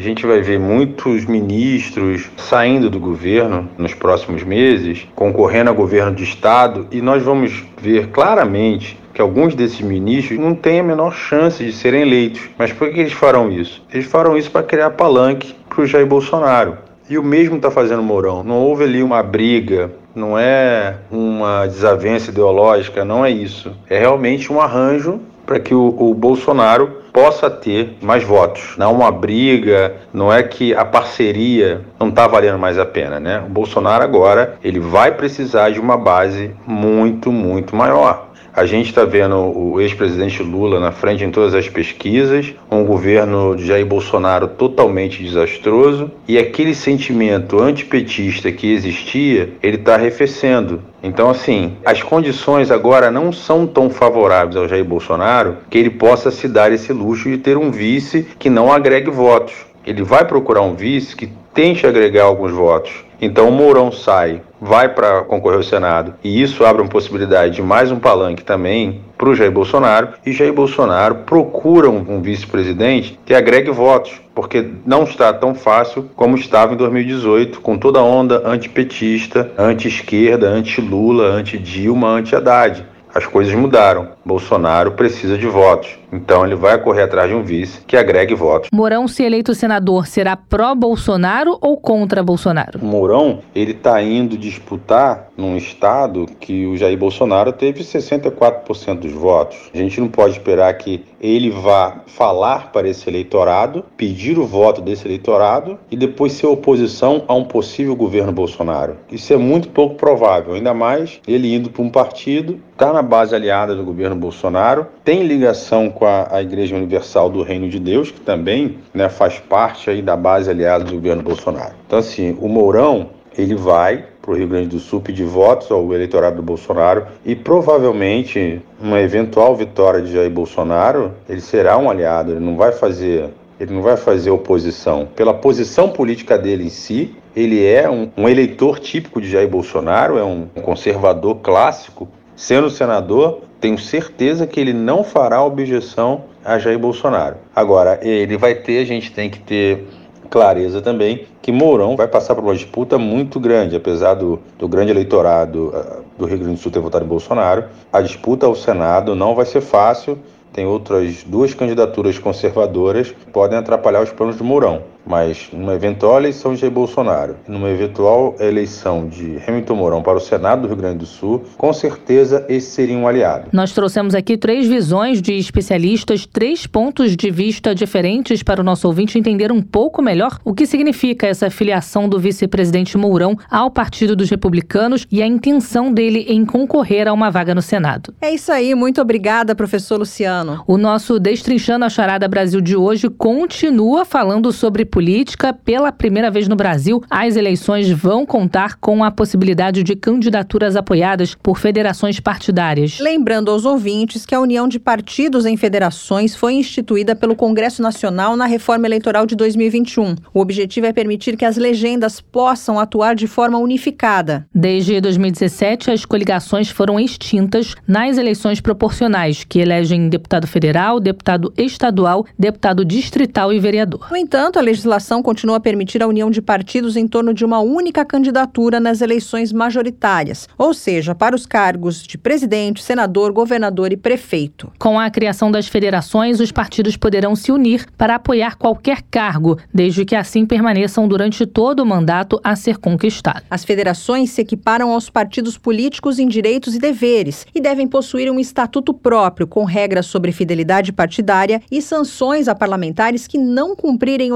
gente 0.00 0.26
vai 0.26 0.40
ver 0.40 0.58
muitos 0.58 1.24
ministros 1.24 2.30
saindo 2.36 2.90
do 2.90 3.00
governo 3.00 3.68
nos 3.78 3.94
próximos 3.94 4.42
meses, 4.42 5.06
concorrendo 5.14 5.70
a 5.70 5.72
governo 5.72 6.14
de 6.14 6.24
Estado, 6.24 6.86
e 6.90 7.00
nós 7.00 7.22
vamos 7.22 7.64
ver 7.80 8.08
claramente 8.08 8.98
que 9.14 9.22
alguns 9.22 9.54
desses 9.54 9.80
ministros 9.80 10.38
não 10.38 10.54
têm 10.54 10.80
a 10.80 10.82
menor 10.82 11.12
chance 11.12 11.64
de 11.64 11.72
serem 11.72 12.02
eleitos. 12.02 12.42
Mas 12.58 12.72
por 12.72 12.90
que 12.90 13.00
eles 13.00 13.12
farão 13.12 13.50
isso? 13.50 13.82
Eles 13.92 14.06
farão 14.06 14.36
isso 14.36 14.50
para 14.50 14.64
criar 14.64 14.90
palanque 14.90 15.54
para 15.68 15.82
o 15.82 15.86
Jair 15.86 16.06
Bolsonaro. 16.06 16.76
E 17.08 17.18
o 17.18 17.22
mesmo 17.22 17.56
está 17.56 17.70
fazendo 17.70 18.02
Mourão. 18.02 18.42
Não 18.42 18.56
houve 18.62 18.84
ali 18.84 19.02
uma 19.02 19.22
briga, 19.22 19.90
não 20.14 20.38
é 20.38 20.96
uma 21.10 21.66
desavença 21.66 22.30
ideológica, 22.30 23.04
não 23.04 23.24
é 23.24 23.30
isso. 23.30 23.72
É 23.90 23.98
realmente 23.98 24.50
um 24.50 24.60
arranjo 24.60 25.20
para 25.44 25.60
que 25.60 25.74
o, 25.74 25.94
o, 25.98 26.14
Bolsonaro 26.14 27.02
possa 27.12 27.50
ter 27.50 27.98
mais 28.00 28.24
votos. 28.24 28.74
Não 28.78 28.94
uma 28.94 29.12
briga, 29.12 29.94
não 30.12 30.32
é 30.32 30.42
que 30.42 30.74
a 30.74 30.84
parceria 30.84 31.82
não 32.00 32.08
está 32.08 32.26
valendo 32.26 32.58
mais 32.58 32.78
a 32.78 32.86
pena, 32.86 33.20
né? 33.20 33.42
O 33.46 33.50
Bolsonaro 33.50 34.02
agora 34.02 34.56
ele 34.64 34.80
vai 34.80 35.12
precisar 35.12 35.70
de 35.70 35.78
uma 35.78 35.98
base 35.98 36.52
muito, 36.66 37.30
muito 37.30 37.76
maior. 37.76 38.30
A 38.56 38.66
gente 38.66 38.90
está 38.90 39.04
vendo 39.04 39.36
o 39.36 39.80
ex-presidente 39.80 40.40
Lula 40.40 40.78
na 40.78 40.92
frente 40.92 41.24
em 41.24 41.30
todas 41.32 41.56
as 41.56 41.68
pesquisas, 41.68 42.54
um 42.70 42.84
governo 42.84 43.56
de 43.56 43.66
Jair 43.66 43.84
Bolsonaro 43.84 44.46
totalmente 44.46 45.20
desastroso 45.24 46.08
e 46.28 46.38
aquele 46.38 46.72
sentimento 46.72 47.60
antipetista 47.60 48.52
que 48.52 48.72
existia, 48.72 49.54
ele 49.60 49.76
está 49.76 49.94
arrefecendo. 49.94 50.80
Então, 51.02 51.28
assim, 51.28 51.76
as 51.84 52.00
condições 52.00 52.70
agora 52.70 53.10
não 53.10 53.32
são 53.32 53.66
tão 53.66 53.90
favoráveis 53.90 54.54
ao 54.54 54.68
Jair 54.68 54.84
Bolsonaro 54.84 55.56
que 55.68 55.76
ele 55.76 55.90
possa 55.90 56.30
se 56.30 56.46
dar 56.46 56.70
esse 56.70 56.92
luxo 56.92 57.28
de 57.28 57.38
ter 57.38 57.56
um 57.56 57.72
vice 57.72 58.24
que 58.38 58.48
não 58.48 58.72
agregue 58.72 59.10
votos. 59.10 59.66
Ele 59.84 60.04
vai 60.04 60.24
procurar 60.24 60.62
um 60.62 60.76
vice 60.76 61.16
que 61.16 61.28
tente 61.52 61.88
agregar 61.88 62.24
alguns 62.24 62.52
votos. 62.52 63.04
Então 63.20 63.48
o 63.48 63.52
Mourão 63.52 63.90
sai, 63.90 64.42
vai 64.64 64.88
para 64.88 65.20
concorrer 65.20 65.58
ao 65.58 65.62
Senado, 65.62 66.14
e 66.24 66.42
isso 66.42 66.64
abre 66.64 66.80
uma 66.80 66.88
possibilidade 66.88 67.56
de 67.56 67.62
mais 67.62 67.90
um 67.90 67.98
palanque 67.98 68.42
também 68.42 69.02
para 69.18 69.28
o 69.28 69.34
Jair 69.34 69.52
Bolsonaro, 69.52 70.14
e 70.24 70.32
Jair 70.32 70.54
Bolsonaro 70.54 71.16
procura 71.26 71.90
um, 71.90 72.16
um 72.16 72.22
vice-presidente 72.22 73.18
que 73.26 73.34
agregue 73.34 73.70
votos, 73.70 74.22
porque 74.34 74.66
não 74.86 75.04
está 75.04 75.34
tão 75.34 75.54
fácil 75.54 76.08
como 76.16 76.36
estava 76.36 76.72
em 76.72 76.78
2018, 76.78 77.60
com 77.60 77.76
toda 77.76 77.98
a 78.00 78.02
onda 78.02 78.42
antipetista, 78.48 79.52
anti-esquerda, 79.58 80.48
anti-Lula, 80.48 81.26
anti-Dilma, 81.26 82.08
anti-Haddad. 82.08 82.86
As 83.14 83.26
coisas 83.26 83.54
mudaram. 83.54 84.08
Bolsonaro 84.24 84.92
precisa 84.92 85.38
de 85.38 85.46
votos. 85.46 85.90
Então 86.14 86.46
ele 86.46 86.54
vai 86.54 86.80
correr 86.80 87.02
atrás 87.02 87.28
de 87.28 87.34
um 87.34 87.42
vice 87.42 87.80
que 87.86 87.96
agregue 87.96 88.34
votos. 88.34 88.68
Mourão, 88.72 89.08
se 89.08 89.24
eleito 89.24 89.54
senador, 89.54 90.06
será 90.06 90.36
pró-Bolsonaro 90.36 91.58
ou 91.60 91.76
contra 91.76 92.22
Bolsonaro? 92.22 92.78
O 92.80 92.86
Mourão, 92.86 93.40
ele 93.54 93.72
está 93.72 94.00
indo 94.00 94.38
disputar 94.38 95.28
num 95.36 95.56
estado 95.56 96.26
que 96.38 96.66
o 96.66 96.76
Jair 96.76 96.96
Bolsonaro 96.96 97.52
teve 97.52 97.82
64% 97.82 99.00
dos 99.00 99.12
votos. 99.12 99.58
A 99.74 99.76
gente 99.76 100.00
não 100.00 100.08
pode 100.08 100.34
esperar 100.34 100.72
que 100.74 101.04
ele 101.20 101.50
vá 101.50 102.02
falar 102.06 102.70
para 102.70 102.88
esse 102.88 103.08
eleitorado, 103.08 103.84
pedir 103.96 104.38
o 104.38 104.46
voto 104.46 104.80
desse 104.80 105.06
eleitorado 105.06 105.78
e 105.90 105.96
depois 105.96 106.32
ser 106.32 106.46
oposição 106.46 107.24
a 107.26 107.34
um 107.34 107.44
possível 107.44 107.96
governo 107.96 108.30
Bolsonaro. 108.30 108.96
Isso 109.10 109.32
é 109.32 109.36
muito 109.36 109.68
pouco 109.68 109.96
provável, 109.96 110.54
ainda 110.54 110.74
mais 110.74 111.20
ele 111.26 111.54
indo 111.54 111.70
para 111.70 111.82
um 111.82 111.90
partido, 111.90 112.60
está 112.72 112.92
na 112.92 113.02
base 113.02 113.34
aliada 113.34 113.74
do 113.74 113.84
governo 113.84 114.16
Bolsonaro, 114.16 114.86
tem 115.02 115.26
ligação 115.26 115.88
com 115.88 116.03
a, 116.06 116.36
a, 116.36 116.42
Igreja 116.42 116.76
Universal 116.76 117.30
do 117.30 117.42
Reino 117.42 117.68
de 117.68 117.78
Deus, 117.78 118.10
que 118.10 118.20
também 118.20 118.78
né, 118.92 119.08
faz 119.08 119.38
parte 119.38 119.90
aí 119.90 120.02
da 120.02 120.16
base 120.16 120.50
aliada 120.50 120.84
do 120.84 120.92
governo 120.94 121.22
Bolsonaro. 121.22 121.74
Então, 121.86 121.98
assim, 121.98 122.36
o 122.40 122.48
Mourão 122.48 123.10
ele 123.36 123.54
vai 123.54 124.04
para 124.22 124.30
o 124.30 124.36
Rio 124.36 124.48
Grande 124.48 124.68
do 124.68 124.78
Sul 124.78 125.00
pedir 125.00 125.24
votos 125.24 125.70
ao 125.70 125.92
eleitorado 125.92 126.36
do 126.36 126.42
Bolsonaro 126.42 127.06
e 127.24 127.34
provavelmente 127.34 128.62
uma 128.80 129.00
eventual 129.00 129.54
vitória 129.54 130.00
de 130.00 130.12
Jair 130.12 130.30
Bolsonaro 130.30 131.12
ele 131.28 131.40
será 131.40 131.76
um 131.76 131.90
aliado, 131.90 132.32
ele 132.32 132.40
não 132.40 132.56
vai 132.56 132.72
fazer 132.72 133.30
ele 133.58 133.72
não 133.72 133.82
vai 133.82 133.96
fazer 133.96 134.30
oposição. 134.30 135.06
Pela 135.14 135.32
posição 135.32 135.88
política 135.88 136.36
dele 136.36 136.64
em 136.64 136.70
si, 136.70 137.14
ele 137.36 137.64
é 137.64 137.88
um, 137.88 138.10
um 138.16 138.28
eleitor 138.28 138.80
típico 138.80 139.20
de 139.20 139.30
Jair 139.30 139.48
Bolsonaro, 139.48 140.18
é 140.18 140.24
um 140.24 140.46
conservador 140.62 141.36
clássico. 141.36 142.08
Sendo 142.34 142.68
senador, 142.68 143.42
tenho 143.64 143.78
certeza 143.78 144.46
que 144.46 144.60
ele 144.60 144.74
não 144.74 145.02
fará 145.02 145.42
objeção 145.42 146.24
a 146.44 146.58
Jair 146.58 146.78
Bolsonaro. 146.78 147.36
Agora, 147.56 147.98
ele 148.02 148.36
vai 148.36 148.54
ter, 148.54 148.82
a 148.82 148.84
gente 148.84 149.10
tem 149.10 149.30
que 149.30 149.38
ter 149.38 149.88
clareza 150.28 150.82
também 150.82 151.24
que 151.40 151.50
Mourão 151.50 151.96
vai 151.96 152.06
passar 152.06 152.34
por 152.34 152.44
uma 152.44 152.52
disputa 152.52 152.98
muito 152.98 153.40
grande, 153.40 153.74
apesar 153.74 154.12
do, 154.12 154.38
do 154.58 154.68
grande 154.68 154.90
eleitorado 154.90 155.68
uh, 155.68 156.04
do 156.18 156.26
Rio 156.26 156.40
Grande 156.40 156.56
do 156.56 156.60
Sul 156.60 156.70
ter 156.70 156.80
votado 156.80 157.06
em 157.06 157.08
Bolsonaro. 157.08 157.64
A 157.90 158.02
disputa 158.02 158.44
ao 158.44 158.54
Senado 158.54 159.14
não 159.14 159.34
vai 159.34 159.46
ser 159.46 159.62
fácil. 159.62 160.18
Tem 160.52 160.66
outras 160.66 161.24
duas 161.24 161.54
candidaturas 161.54 162.18
conservadoras 162.18 163.12
que 163.12 163.30
podem 163.30 163.58
atrapalhar 163.58 164.02
os 164.02 164.12
planos 164.12 164.36
de 164.36 164.42
Mourão. 164.42 164.82
Mas 165.06 165.48
numa 165.52 165.74
eventual 165.74 166.18
eleição 166.18 166.54
de 166.54 166.60
Jair 166.60 166.72
Bolsonaro, 166.72 167.36
numa 167.46 167.68
eventual 167.68 168.34
eleição 168.40 169.06
de 169.06 169.38
Hamilton 169.46 169.74
Mourão 169.74 170.02
para 170.02 170.16
o 170.16 170.20
Senado 170.20 170.62
do 170.62 170.68
Rio 170.68 170.76
Grande 170.76 170.98
do 170.98 171.06
Sul, 171.06 171.44
com 171.56 171.72
certeza 171.72 172.44
esse 172.48 172.70
seria 172.70 172.96
um 172.96 173.06
aliado. 173.06 173.48
Nós 173.52 173.72
trouxemos 173.72 174.14
aqui 174.14 174.36
três 174.36 174.66
visões 174.66 175.20
de 175.20 175.34
especialistas, 175.34 176.26
três 176.26 176.66
pontos 176.66 177.16
de 177.16 177.30
vista 177.30 177.74
diferentes 177.74 178.42
para 178.42 178.60
o 178.60 178.64
nosso 178.64 178.86
ouvinte 178.86 179.18
entender 179.18 179.52
um 179.52 179.62
pouco 179.62 180.02
melhor 180.02 180.38
o 180.44 180.54
que 180.54 180.66
significa 180.66 181.26
essa 181.26 181.50
filiação 181.50 182.08
do 182.08 182.18
vice-presidente 182.18 182.96
Mourão 182.96 183.36
ao 183.50 183.70
Partido 183.70 184.16
dos 184.16 184.30
Republicanos 184.30 185.06
e 185.10 185.22
a 185.22 185.26
intenção 185.26 185.92
dele 185.92 186.26
em 186.28 186.44
concorrer 186.44 187.08
a 187.08 187.12
uma 187.12 187.30
vaga 187.30 187.54
no 187.54 187.62
Senado. 187.62 188.14
É 188.20 188.32
isso 188.32 188.50
aí, 188.50 188.74
muito 188.74 189.00
obrigada, 189.00 189.54
professor 189.54 189.98
Luciano. 189.98 190.62
O 190.66 190.76
nosso 190.76 191.18
Destrinchando 191.18 191.84
a 191.84 191.88
Charada 191.88 192.28
Brasil 192.28 192.60
de 192.60 192.76
hoje 192.76 193.08
continua 193.08 194.04
falando 194.04 194.52
sobre 194.52 194.84
política. 194.94 195.52
Pela 195.52 195.90
primeira 195.90 196.30
vez 196.30 196.46
no 196.46 196.54
Brasil, 196.54 197.02
as 197.10 197.34
eleições 197.34 197.90
vão 197.90 198.24
contar 198.24 198.76
com 198.76 199.02
a 199.02 199.10
possibilidade 199.10 199.82
de 199.82 199.96
candidaturas 199.96 200.76
apoiadas 200.76 201.34
por 201.34 201.58
federações 201.58 202.20
partidárias. 202.20 203.00
Lembrando 203.00 203.50
aos 203.50 203.64
ouvintes 203.64 204.24
que 204.24 204.36
a 204.36 204.40
união 204.40 204.68
de 204.68 204.78
partidos 204.78 205.46
em 205.46 205.56
federações 205.56 206.36
foi 206.36 206.52
instituída 206.52 207.16
pelo 207.16 207.34
Congresso 207.34 207.82
Nacional 207.82 208.36
na 208.36 208.46
reforma 208.46 208.86
eleitoral 208.86 209.26
de 209.26 209.34
2021. 209.34 210.14
O 210.32 210.38
objetivo 210.38 210.86
é 210.86 210.92
permitir 210.92 211.36
que 211.36 211.44
as 211.44 211.56
legendas 211.56 212.20
possam 212.20 212.78
atuar 212.78 213.16
de 213.16 213.26
forma 213.26 213.58
unificada. 213.58 214.46
Desde 214.54 215.00
2017, 215.00 215.90
as 215.90 216.04
coligações 216.04 216.70
foram 216.70 217.00
extintas 217.00 217.74
nas 217.84 218.16
eleições 218.16 218.60
proporcionais, 218.60 219.42
que 219.42 219.58
elegem 219.58 220.08
deputado 220.08 220.46
federal, 220.46 221.00
deputado 221.00 221.52
estadual, 221.58 222.24
deputado 222.38 222.84
distrital 222.84 223.52
e 223.52 223.58
vereador. 223.58 224.06
No 224.08 224.16
entanto, 224.16 224.56
a 224.56 224.62
legislação 224.62 224.83
continua 225.22 225.56
a 225.56 225.60
permitir 225.60 226.02
a 226.02 226.06
união 226.06 226.30
de 226.30 226.42
partidos 226.42 226.96
em 226.96 227.06
torno 227.08 227.32
de 227.32 227.44
uma 227.44 227.60
única 227.60 228.04
candidatura 228.04 228.78
nas 228.78 229.00
eleições 229.00 229.52
majoritárias, 229.52 230.48
ou 230.58 230.74
seja, 230.74 231.14
para 231.14 231.34
os 231.34 231.46
cargos 231.46 232.02
de 232.02 232.18
presidente, 232.18 232.82
senador, 232.82 233.32
governador 233.32 233.92
e 233.92 233.96
prefeito. 233.96 234.70
Com 234.78 234.98
a 234.98 235.10
criação 235.10 235.50
das 235.50 235.66
federações, 235.66 236.40
os 236.40 236.52
partidos 236.52 236.96
poderão 236.96 237.34
se 237.34 237.50
unir 237.50 237.86
para 237.96 238.16
apoiar 238.16 238.56
qualquer 238.56 239.02
cargo, 239.10 239.58
desde 239.72 240.04
que 240.04 240.14
assim 240.14 240.46
permaneçam 240.46 241.08
durante 241.08 241.46
todo 241.46 241.80
o 241.80 241.86
mandato 241.86 242.40
a 242.42 242.54
ser 242.54 242.78
conquistado. 242.78 243.42
As 243.50 243.64
federações 243.64 244.30
se 244.30 244.40
equiparam 244.40 244.90
aos 244.90 245.08
partidos 245.10 245.56
políticos 245.56 246.18
em 246.18 246.28
direitos 246.28 246.74
e 246.74 246.78
deveres 246.78 247.46
e 247.54 247.60
devem 247.60 247.86
possuir 247.86 248.30
um 248.30 248.38
estatuto 248.38 248.92
próprio, 248.92 249.46
com 249.46 249.64
regras 249.64 250.06
sobre 250.06 250.32
fidelidade 250.32 250.92
partidária 250.92 251.62
e 251.70 251.80
sanções 251.80 252.48
a 252.48 252.54
parlamentares 252.54 253.26
que 253.26 253.38
não 253.38 253.74
cumprirem 253.74 254.32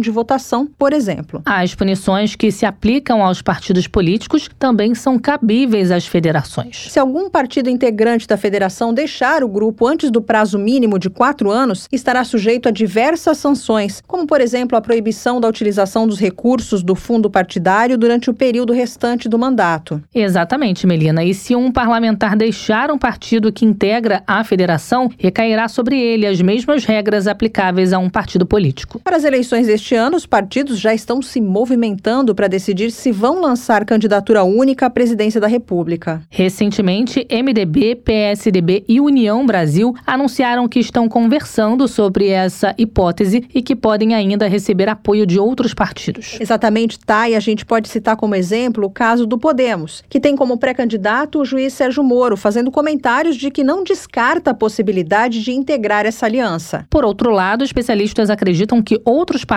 de 0.00 0.10
votação, 0.10 0.68
por 0.78 0.92
exemplo. 0.92 1.42
As 1.44 1.74
punições 1.74 2.34
que 2.34 2.50
se 2.50 2.64
aplicam 2.64 3.22
aos 3.22 3.42
partidos 3.42 3.86
políticos 3.86 4.48
também 4.58 4.94
são 4.94 5.18
cabíveis 5.18 5.90
às 5.90 6.06
federações. 6.06 6.86
Se 6.90 6.98
algum 6.98 7.28
partido 7.28 7.68
integrante 7.68 8.26
da 8.26 8.36
federação 8.36 8.92
deixar 8.94 9.44
o 9.44 9.48
grupo 9.48 9.86
antes 9.86 10.10
do 10.10 10.22
prazo 10.22 10.58
mínimo 10.58 10.98
de 10.98 11.10
quatro 11.10 11.50
anos, 11.50 11.88
estará 11.92 12.24
sujeito 12.24 12.68
a 12.68 12.72
diversas 12.72 13.38
sanções, 13.38 14.02
como, 14.06 14.26
por 14.26 14.40
exemplo, 14.40 14.76
a 14.76 14.80
proibição 14.80 15.40
da 15.40 15.48
utilização 15.48 16.06
dos 16.06 16.18
recursos 16.18 16.82
do 16.82 16.94
fundo 16.94 17.30
partidário 17.30 17.98
durante 17.98 18.30
o 18.30 18.34
período 18.34 18.72
restante 18.72 19.28
do 19.28 19.38
mandato. 19.38 20.02
Exatamente, 20.14 20.86
Melina. 20.86 21.24
E 21.24 21.34
se 21.34 21.54
um 21.54 21.70
parlamentar 21.70 22.36
deixar 22.36 22.90
um 22.90 22.98
partido 22.98 23.52
que 23.52 23.64
integra 23.64 24.22
a 24.26 24.42
federação, 24.44 25.10
recairá 25.18 25.68
sobre 25.68 26.00
ele 26.00 26.26
as 26.26 26.40
mesmas 26.40 26.84
regras 26.84 27.26
aplicáveis 27.26 27.92
a 27.92 27.98
um 27.98 28.08
partido 28.08 28.46
político. 28.46 29.00
Para 29.00 29.16
as 29.16 29.24
eleições 29.24 29.68
deste 29.74 29.96
ano, 29.96 30.16
os 30.16 30.24
partidos 30.24 30.78
já 30.78 30.94
estão 30.94 31.20
se 31.20 31.40
movimentando 31.40 32.32
para 32.32 32.46
decidir 32.46 32.92
se 32.92 33.10
vão 33.10 33.40
lançar 33.40 33.84
candidatura 33.84 34.44
única 34.44 34.86
à 34.86 34.90
presidência 34.90 35.40
da 35.40 35.48
República. 35.48 36.22
Recentemente, 36.30 37.26
MDB, 37.28 37.96
PSDB 37.96 38.84
e 38.86 39.00
União 39.00 39.44
Brasil 39.44 39.92
anunciaram 40.06 40.68
que 40.68 40.78
estão 40.78 41.08
conversando 41.08 41.88
sobre 41.88 42.28
essa 42.28 42.72
hipótese 42.78 43.48
e 43.52 43.60
que 43.60 43.74
podem 43.74 44.14
ainda 44.14 44.46
receber 44.46 44.88
apoio 44.88 45.26
de 45.26 45.40
outros 45.40 45.74
partidos. 45.74 46.38
Exatamente, 46.40 46.96
tá? 47.00 47.28
E 47.28 47.34
a 47.34 47.40
gente 47.40 47.66
pode 47.66 47.88
citar 47.88 48.16
como 48.16 48.36
exemplo 48.36 48.86
o 48.86 48.90
caso 48.90 49.26
do 49.26 49.36
Podemos, 49.36 50.04
que 50.08 50.20
tem 50.20 50.36
como 50.36 50.56
pré-candidato 50.56 51.40
o 51.40 51.44
juiz 51.44 51.72
Sérgio 51.72 52.04
Moro, 52.04 52.36
fazendo 52.36 52.70
comentários 52.70 53.34
de 53.34 53.50
que 53.50 53.64
não 53.64 53.82
descarta 53.82 54.52
a 54.52 54.54
possibilidade 54.54 55.42
de 55.42 55.50
integrar 55.50 56.06
essa 56.06 56.26
aliança. 56.26 56.86
Por 56.88 57.04
outro 57.04 57.32
lado, 57.32 57.64
especialistas 57.64 58.30
acreditam 58.30 58.80
que 58.80 59.00
outros 59.04 59.44
partidos 59.44 59.53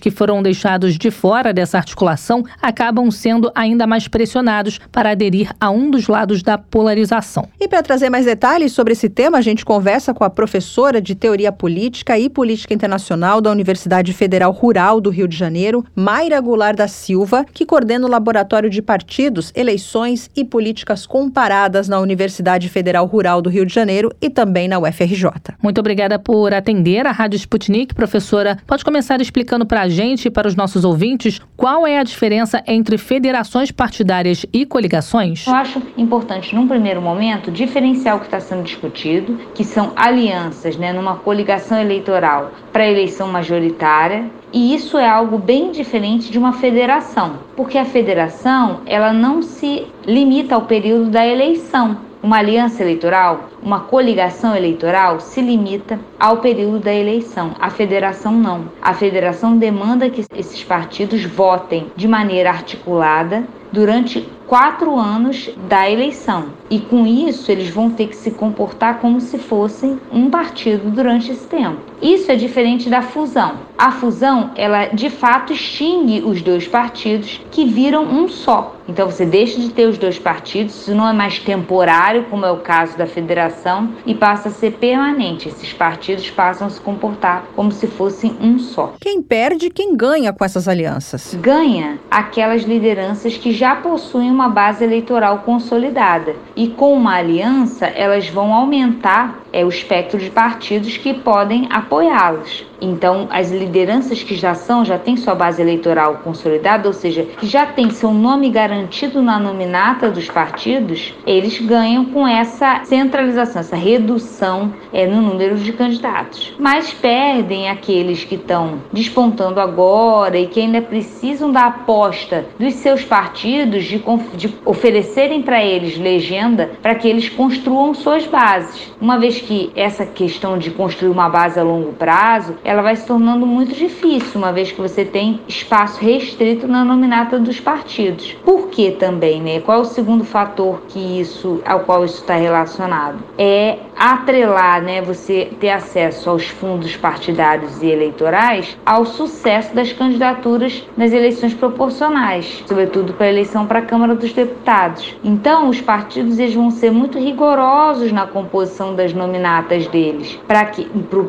que 0.00 0.10
foram 0.10 0.42
deixados 0.42 0.98
de 0.98 1.10
fora 1.10 1.52
dessa 1.52 1.78
articulação 1.78 2.44
acabam 2.60 3.10
sendo 3.10 3.50
ainda 3.54 3.86
mais 3.86 4.06
pressionados 4.06 4.78
para 4.90 5.10
aderir 5.10 5.50
a 5.60 5.70
um 5.70 5.90
dos 5.90 6.08
lados 6.08 6.42
da 6.42 6.58
polarização. 6.58 7.48
E 7.60 7.66
para 7.66 7.82
trazer 7.82 8.10
mais 8.10 8.26
detalhes 8.26 8.72
sobre 8.72 8.92
esse 8.92 9.08
tema, 9.08 9.38
a 9.38 9.40
gente 9.40 9.64
conversa 9.64 10.12
com 10.12 10.24
a 10.24 10.30
professora 10.30 11.00
de 11.00 11.14
Teoria 11.14 11.50
Política 11.50 12.18
e 12.18 12.28
Política 12.28 12.74
Internacional 12.74 13.40
da 13.40 13.50
Universidade 13.50 14.12
Federal 14.12 14.50
Rural 14.50 15.00
do 15.00 15.10
Rio 15.10 15.28
de 15.28 15.36
Janeiro, 15.36 15.84
Mayra 15.94 16.40
Goulart 16.40 16.76
da 16.76 16.88
Silva, 16.88 17.44
que 17.52 17.64
coordena 17.64 18.06
o 18.06 18.10
Laboratório 18.10 18.68
de 18.68 18.82
Partidos, 18.82 19.52
Eleições 19.54 20.28
e 20.36 20.44
Políticas 20.44 21.06
Comparadas 21.06 21.88
na 21.88 21.98
Universidade 21.98 22.68
Federal 22.68 23.06
Rural 23.06 23.40
do 23.40 23.48
Rio 23.48 23.64
de 23.64 23.72
Janeiro 23.72 24.12
e 24.20 24.28
também 24.28 24.68
na 24.68 24.78
UFRJ. 24.78 25.30
Muito 25.62 25.78
obrigada 25.78 26.18
por 26.18 26.52
atender 26.52 27.06
a 27.06 27.12
Rádio 27.12 27.36
Sputnik, 27.36 27.94
professora. 27.94 28.58
Pode 28.66 28.84
começar 28.84 29.20
explicando 29.20 29.35
para 29.66 29.82
a 29.82 29.88
gente 29.88 30.26
e 30.26 30.30
para 30.30 30.48
os 30.48 30.56
nossos 30.56 30.84
ouvintes 30.84 31.40
qual 31.56 31.86
é 31.86 31.98
a 31.98 32.02
diferença 32.02 32.62
entre 32.66 32.98
federações 32.98 33.70
partidárias 33.70 34.46
e 34.52 34.64
coligações? 34.64 35.46
Eu 35.46 35.54
acho 35.54 35.82
importante, 35.96 36.54
num 36.54 36.68
primeiro 36.68 37.00
momento, 37.00 37.50
diferenciar 37.50 38.16
o 38.16 38.20
que 38.20 38.26
está 38.26 38.40
sendo 38.40 38.62
discutido, 38.62 39.38
que 39.54 39.64
são 39.64 39.92
alianças, 39.96 40.76
né, 40.76 40.92
numa 40.92 41.16
coligação 41.16 41.78
eleitoral 41.78 42.52
para 42.72 42.86
eleição 42.86 43.28
majoritária 43.28 44.30
e 44.52 44.74
isso 44.74 44.96
é 44.96 45.08
algo 45.08 45.38
bem 45.38 45.70
diferente 45.70 46.30
de 46.30 46.38
uma 46.38 46.52
federação, 46.52 47.40
porque 47.56 47.76
a 47.76 47.84
federação 47.84 48.80
ela 48.86 49.12
não 49.12 49.42
se 49.42 49.86
limita 50.06 50.54
ao 50.54 50.62
período 50.62 51.10
da 51.10 51.26
eleição. 51.26 51.98
Uma 52.22 52.38
aliança 52.38 52.82
eleitoral, 52.82 53.50
uma 53.66 53.80
coligação 53.80 54.54
eleitoral 54.54 55.18
se 55.18 55.40
limita 55.40 55.98
ao 56.20 56.36
período 56.36 56.78
da 56.78 56.94
eleição. 56.94 57.50
A 57.58 57.68
federação 57.68 58.30
não. 58.30 58.66
A 58.80 58.94
federação 58.94 59.58
demanda 59.58 60.08
que 60.08 60.24
esses 60.36 60.62
partidos 60.62 61.24
votem 61.24 61.90
de 61.96 62.06
maneira 62.06 62.48
articulada 62.48 63.42
durante 63.72 64.26
quatro 64.46 64.96
anos 64.96 65.50
da 65.68 65.90
eleição. 65.90 66.46
E 66.70 66.78
com 66.78 67.06
isso, 67.06 67.50
eles 67.50 67.68
vão 67.68 67.90
ter 67.90 68.08
que 68.08 68.16
se 68.16 68.30
comportar 68.30 69.00
como 69.00 69.20
se 69.20 69.38
fossem 69.38 69.98
um 70.12 70.30
partido 70.30 70.90
durante 70.90 71.30
esse 71.32 71.46
tempo. 71.46 71.78
Isso 72.00 72.30
é 72.30 72.36
diferente 72.36 72.88
da 72.88 73.02
fusão. 73.02 73.54
A 73.76 73.90
fusão, 73.90 74.50
ela 74.56 74.86
de 74.86 75.10
fato 75.10 75.52
extingue 75.52 76.22
os 76.24 76.42
dois 76.42 76.66
partidos 76.66 77.40
que 77.50 77.64
viram 77.64 78.04
um 78.04 78.28
só. 78.28 78.74
Então 78.88 79.10
você 79.10 79.26
deixa 79.26 79.60
de 79.60 79.70
ter 79.70 79.86
os 79.86 79.98
dois 79.98 80.18
partidos, 80.18 80.74
isso 80.74 80.94
não 80.94 81.08
é 81.08 81.12
mais 81.12 81.38
temporário, 81.38 82.24
como 82.30 82.46
é 82.46 82.50
o 82.50 82.58
caso 82.58 82.96
da 82.96 83.06
federação, 83.06 83.55
e 84.04 84.14
passa 84.14 84.48
a 84.48 84.52
ser 84.52 84.72
permanente. 84.72 85.48
Esses 85.48 85.72
partidos 85.72 86.30
passam 86.30 86.66
a 86.66 86.70
se 86.70 86.80
comportar 86.80 87.44
como 87.54 87.72
se 87.72 87.86
fossem 87.86 88.36
um 88.40 88.58
só. 88.58 88.94
Quem 89.00 89.22
perde, 89.22 89.70
quem 89.70 89.96
ganha 89.96 90.32
com 90.32 90.44
essas 90.44 90.68
alianças? 90.68 91.34
Ganha 91.40 91.98
aquelas 92.10 92.62
lideranças 92.62 93.36
que 93.36 93.52
já 93.52 93.76
possuem 93.76 94.30
uma 94.30 94.48
base 94.48 94.84
eleitoral 94.84 95.38
consolidada. 95.38 96.36
E 96.54 96.68
com 96.68 96.94
uma 96.94 97.16
aliança, 97.16 97.86
elas 97.86 98.28
vão 98.28 98.52
aumentar 98.52 99.45
é, 99.56 99.64
o 99.64 99.68
espectro 99.70 100.18
de 100.18 100.28
partidos 100.28 100.98
que 100.98 101.14
podem 101.14 101.66
apoiá-los. 101.70 102.66
Então, 102.78 103.26
as 103.30 103.50
lideranças 103.50 104.22
que 104.22 104.34
já 104.34 104.54
são, 104.54 104.84
já 104.84 104.98
têm 104.98 105.16
sua 105.16 105.34
base 105.34 105.62
eleitoral 105.62 106.20
consolidada, 106.22 106.86
ou 106.86 106.92
seja, 106.92 107.22
que 107.22 107.46
já 107.46 107.64
tem 107.64 107.88
seu 107.88 108.12
nome 108.12 108.50
garantido 108.50 109.22
na 109.22 109.38
nominata 109.38 110.10
dos 110.10 110.28
partidos, 110.28 111.14
eles 111.26 111.58
ganham 111.58 112.04
com 112.04 112.28
essa 112.28 112.84
centralização, 112.84 113.60
essa 113.60 113.76
redução 113.76 114.74
é, 114.92 115.06
no 115.06 115.22
número 115.22 115.56
de 115.56 115.72
candidatos. 115.72 116.54
Mas 116.58 116.92
perdem 116.92 117.70
aqueles 117.70 118.24
que 118.24 118.34
estão 118.34 118.82
despontando 118.92 119.58
agora 119.58 120.38
e 120.38 120.46
que 120.46 120.60
ainda 120.60 120.82
precisam 120.82 121.50
da 121.50 121.66
aposta 121.66 122.44
dos 122.58 122.74
seus 122.74 123.02
partidos 123.04 123.84
de, 123.84 124.02
de 124.34 124.54
oferecerem 124.66 125.40
para 125.40 125.64
eles 125.64 125.96
legenda 125.96 126.72
para 126.82 126.94
que 126.94 127.08
eles 127.08 127.30
construam 127.30 127.94
suas 127.94 128.26
bases. 128.26 128.92
Uma 129.00 129.18
vez 129.18 129.40
que 129.40 129.45
essa 129.74 130.04
questão 130.04 130.58
de 130.58 130.70
construir 130.70 131.10
uma 131.10 131.28
base 131.28 131.58
a 131.58 131.62
longo 131.62 131.92
prazo 131.92 132.56
ela 132.64 132.82
vai 132.82 132.96
se 132.96 133.06
tornando 133.06 133.46
muito 133.46 133.74
difícil, 133.74 134.38
uma 134.38 134.52
vez 134.52 134.72
que 134.72 134.80
você 134.80 135.04
tem 135.04 135.40
espaço 135.48 136.00
restrito 136.00 136.66
na 136.66 136.84
nominata 136.84 137.38
dos 137.38 137.60
partidos. 137.60 138.36
Por 138.44 138.68
que 138.68 138.90
também, 138.92 139.40
né? 139.40 139.60
Qual 139.60 139.78
é 139.78 139.80
o 139.80 139.84
segundo 139.84 140.24
fator 140.24 140.82
que 140.88 141.20
isso, 141.20 141.60
ao 141.64 141.80
qual 141.80 142.04
isso 142.04 142.20
está 142.20 142.34
relacionado? 142.34 143.18
É 143.38 143.78
atrelar, 143.96 144.82
né, 144.82 145.00
você 145.00 145.50
ter 145.58 145.70
acesso 145.70 146.28
aos 146.30 146.46
fundos 146.46 146.96
partidários 146.96 147.82
e 147.82 147.86
eleitorais 147.86 148.76
ao 148.84 149.04
sucesso 149.04 149.74
das 149.74 149.92
candidaturas 149.92 150.86
nas 150.96 151.12
eleições 151.12 151.54
proporcionais, 151.54 152.62
sobretudo 152.66 153.14
para 153.14 153.26
a 153.26 153.30
eleição 153.30 153.66
para 153.66 153.78
a 153.78 153.82
Câmara 153.82 154.14
dos 154.14 154.32
Deputados. 154.32 155.16
Então, 155.24 155.68
os 155.68 155.80
partidos 155.80 156.38
eles 156.38 156.54
vão 156.54 156.70
ser 156.70 156.90
muito 156.90 157.18
rigorosos 157.18 158.12
na 158.12 158.26
composição 158.26 158.94
das 158.94 159.12
nominatas 159.12 159.86
deles 159.86 160.38
para 160.46 160.64
que 160.66 160.84